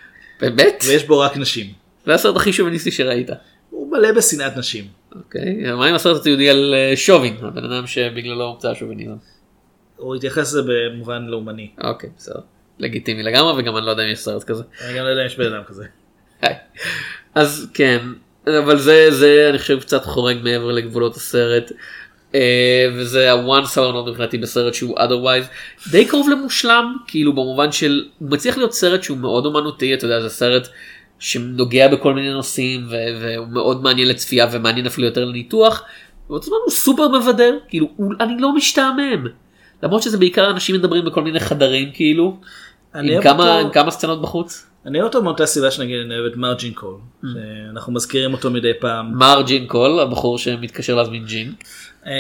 [0.41, 0.85] באמת?
[0.89, 1.67] ויש בו רק נשים.
[2.07, 3.31] זה הסרט הכי שוביניסטי שראית.
[3.71, 4.85] הוא מלא בשנאת נשים.
[5.15, 9.17] אוקיי מה עם הסרט התיעודי על אה, שובין הבן אדם שבגללו הומצא השוביניזם.
[9.97, 11.71] הוא התייחס לזה במובן לאומני.
[11.85, 12.41] אוקיי בסדר.
[12.83, 14.63] לגיטימי לגמרי וגם אני לא יודע אם יש סרט כזה.
[14.85, 15.85] אני גם לא יודע אם יש בן אדם כזה.
[17.35, 17.99] אז כן
[18.47, 21.73] אבל זה זה אני חושב קצת חורג מעבר לגבולות הסרט.
[22.35, 23.33] אה, וזה
[23.65, 25.47] star note מבחינתי בסרט שהוא otherwise
[25.91, 30.21] די קרוב למושלם כאילו במובן של הוא מצליח להיות סרט שהוא מאוד אומנותי אתה יודע
[30.21, 30.69] זה סרט
[31.19, 35.85] שנוגע בכל מיני נושאים ו- והוא מאוד מעניין לצפייה ומעניין אפילו יותר לניתוח.
[36.27, 39.27] ובאותו זמן הוא סופר מבדר כאילו הוא, אני לא משתעמם.
[39.83, 42.37] למרות שזה בעיקר אנשים מדברים בכל מיני חדרים כאילו.
[42.95, 44.67] אני עם כמה, אותו- עם כמה סצנות בחוץ.
[44.87, 46.95] אני אוהב אותו מאותה סיבה שנגיד אני אוהב את Margin Call.
[46.95, 47.27] Mm.
[47.33, 49.19] שאנחנו מזכירים אותו מדי פעם.
[49.19, 49.43] Mr.
[49.47, 51.53] Gin Call הבחור שמתקשר להזמין ג'ין.
[52.07, 52.13] אה,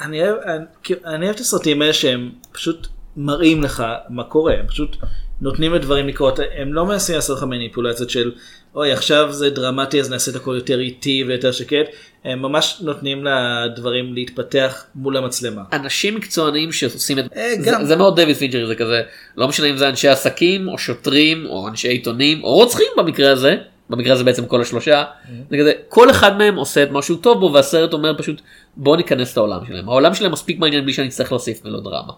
[0.00, 4.54] אני אוהב, אני, כאילו, אני אוהב את הסרטים האלה שהם פשוט מראים לך מה קורה,
[4.54, 4.96] הם פשוט
[5.40, 8.32] נותנים לדברים לקרות, הם לא מנסים לעשות לך מניפולציות של
[8.74, 11.86] אוי עכשיו זה דרמטי אז נעשה את הכל יותר איטי ויותר שקט,
[12.24, 15.62] הם ממש נותנים לדברים להתפתח מול המצלמה.
[15.72, 17.84] אנשים מקצוענים שעושים את אה, זה, גם.
[17.84, 19.02] זה מאוד דויד פינצ'ר זה כזה
[19.36, 23.56] לא משנה אם זה אנשי עסקים או שוטרים או אנשי עיתונים או רוצחים במקרה הזה
[23.90, 25.50] במקרה הזה בעצם כל השלושה Mm-hmm.
[25.50, 28.40] זה כזה כל אחד מהם עושה את משהו טוב בו והסרט אומר פשוט
[28.76, 32.12] בוא ניכנס לעולם שלהם העולם שלהם מספיק מעניין בלי שאני אצטרך להוסיף מלודרמה.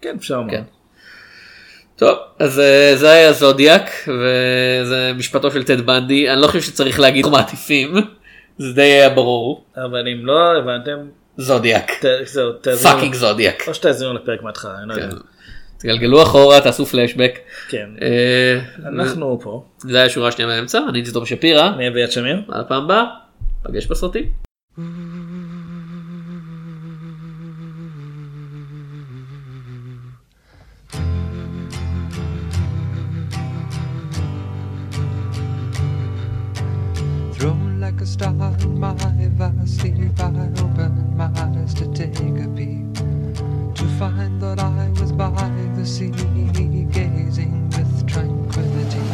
[0.00, 0.50] כן אפשר לומר.
[0.50, 0.62] כן.
[1.98, 7.00] טוב, אז אה, זה היה זודיאק, וזה משפטו של טד בנדי, אני לא חושב שצריך
[7.00, 7.94] להגיד אנחנו מעדיפים,
[8.58, 9.64] זה די היה ברור.
[9.76, 10.98] אבל אם לא הבנתם,
[11.36, 11.90] זודיאק.
[11.90, 13.62] ת- זהו, תאזינו- fucking זודיאק.
[13.68, 15.16] או שתאזינו לפרק מההתחלה, אני לא יודע.
[15.78, 17.38] תגלגלו אחורה, תעשו פלשבק.
[17.68, 17.88] כן.
[18.02, 19.64] אה, אנחנו פה.
[19.78, 21.68] זה היה שורה שנייה באמצע, אני הייתי תום שפירא.
[21.68, 22.36] אני אביעד שמיר.
[22.48, 23.04] עד הפעם הבאה,
[23.62, 24.47] ניפגש בסרטים.
[38.08, 38.32] Star
[38.62, 38.96] in my
[39.66, 40.28] sleep, I
[40.62, 42.94] opened my eyes to take a peep.
[43.74, 45.28] To find that I was by
[45.76, 46.10] the sea,
[46.90, 49.04] gazing with tranquility.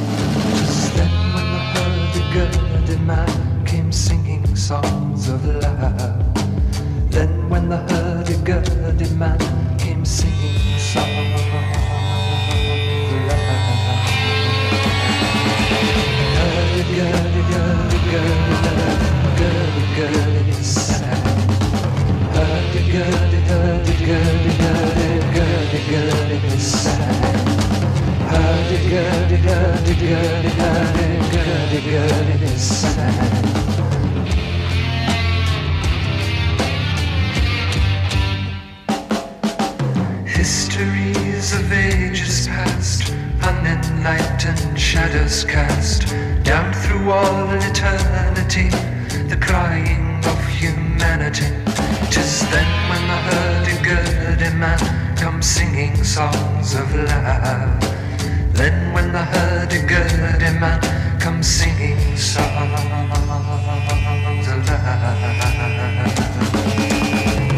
[0.59, 7.11] Just then, when the hurdy-gurdy man came singing songs of love.
[7.11, 9.41] Then, when the hurdy-gurdy man
[9.77, 11.54] came singing songs
[40.27, 43.13] Histories of ages past,
[43.43, 46.15] unenlightened shadows cast
[46.45, 48.69] down through all eternity,
[49.27, 51.64] the crying of humanity.
[52.53, 54.79] Then when the hurdy-gurdy man
[55.17, 57.81] comes singing songs of love.
[58.53, 60.81] Then when the hurdy-gurdy man
[61.21, 62.47] comes singing songs
[64.47, 65.25] of love.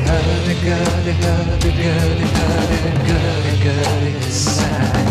[0.07, 5.07] Hurdy-gurdy, hurdy-gurdy, hurdy-gurdy-gurdy, sad.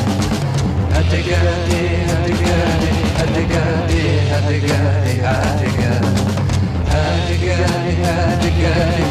[0.93, 6.13] Hurdy-gurdy, hurdy-gurdy, hurdy-gurdy, hurdy-gurdy, hurdy-gurdy.
[6.91, 9.04] Hurdy-gurdy, hurdy-gurdy,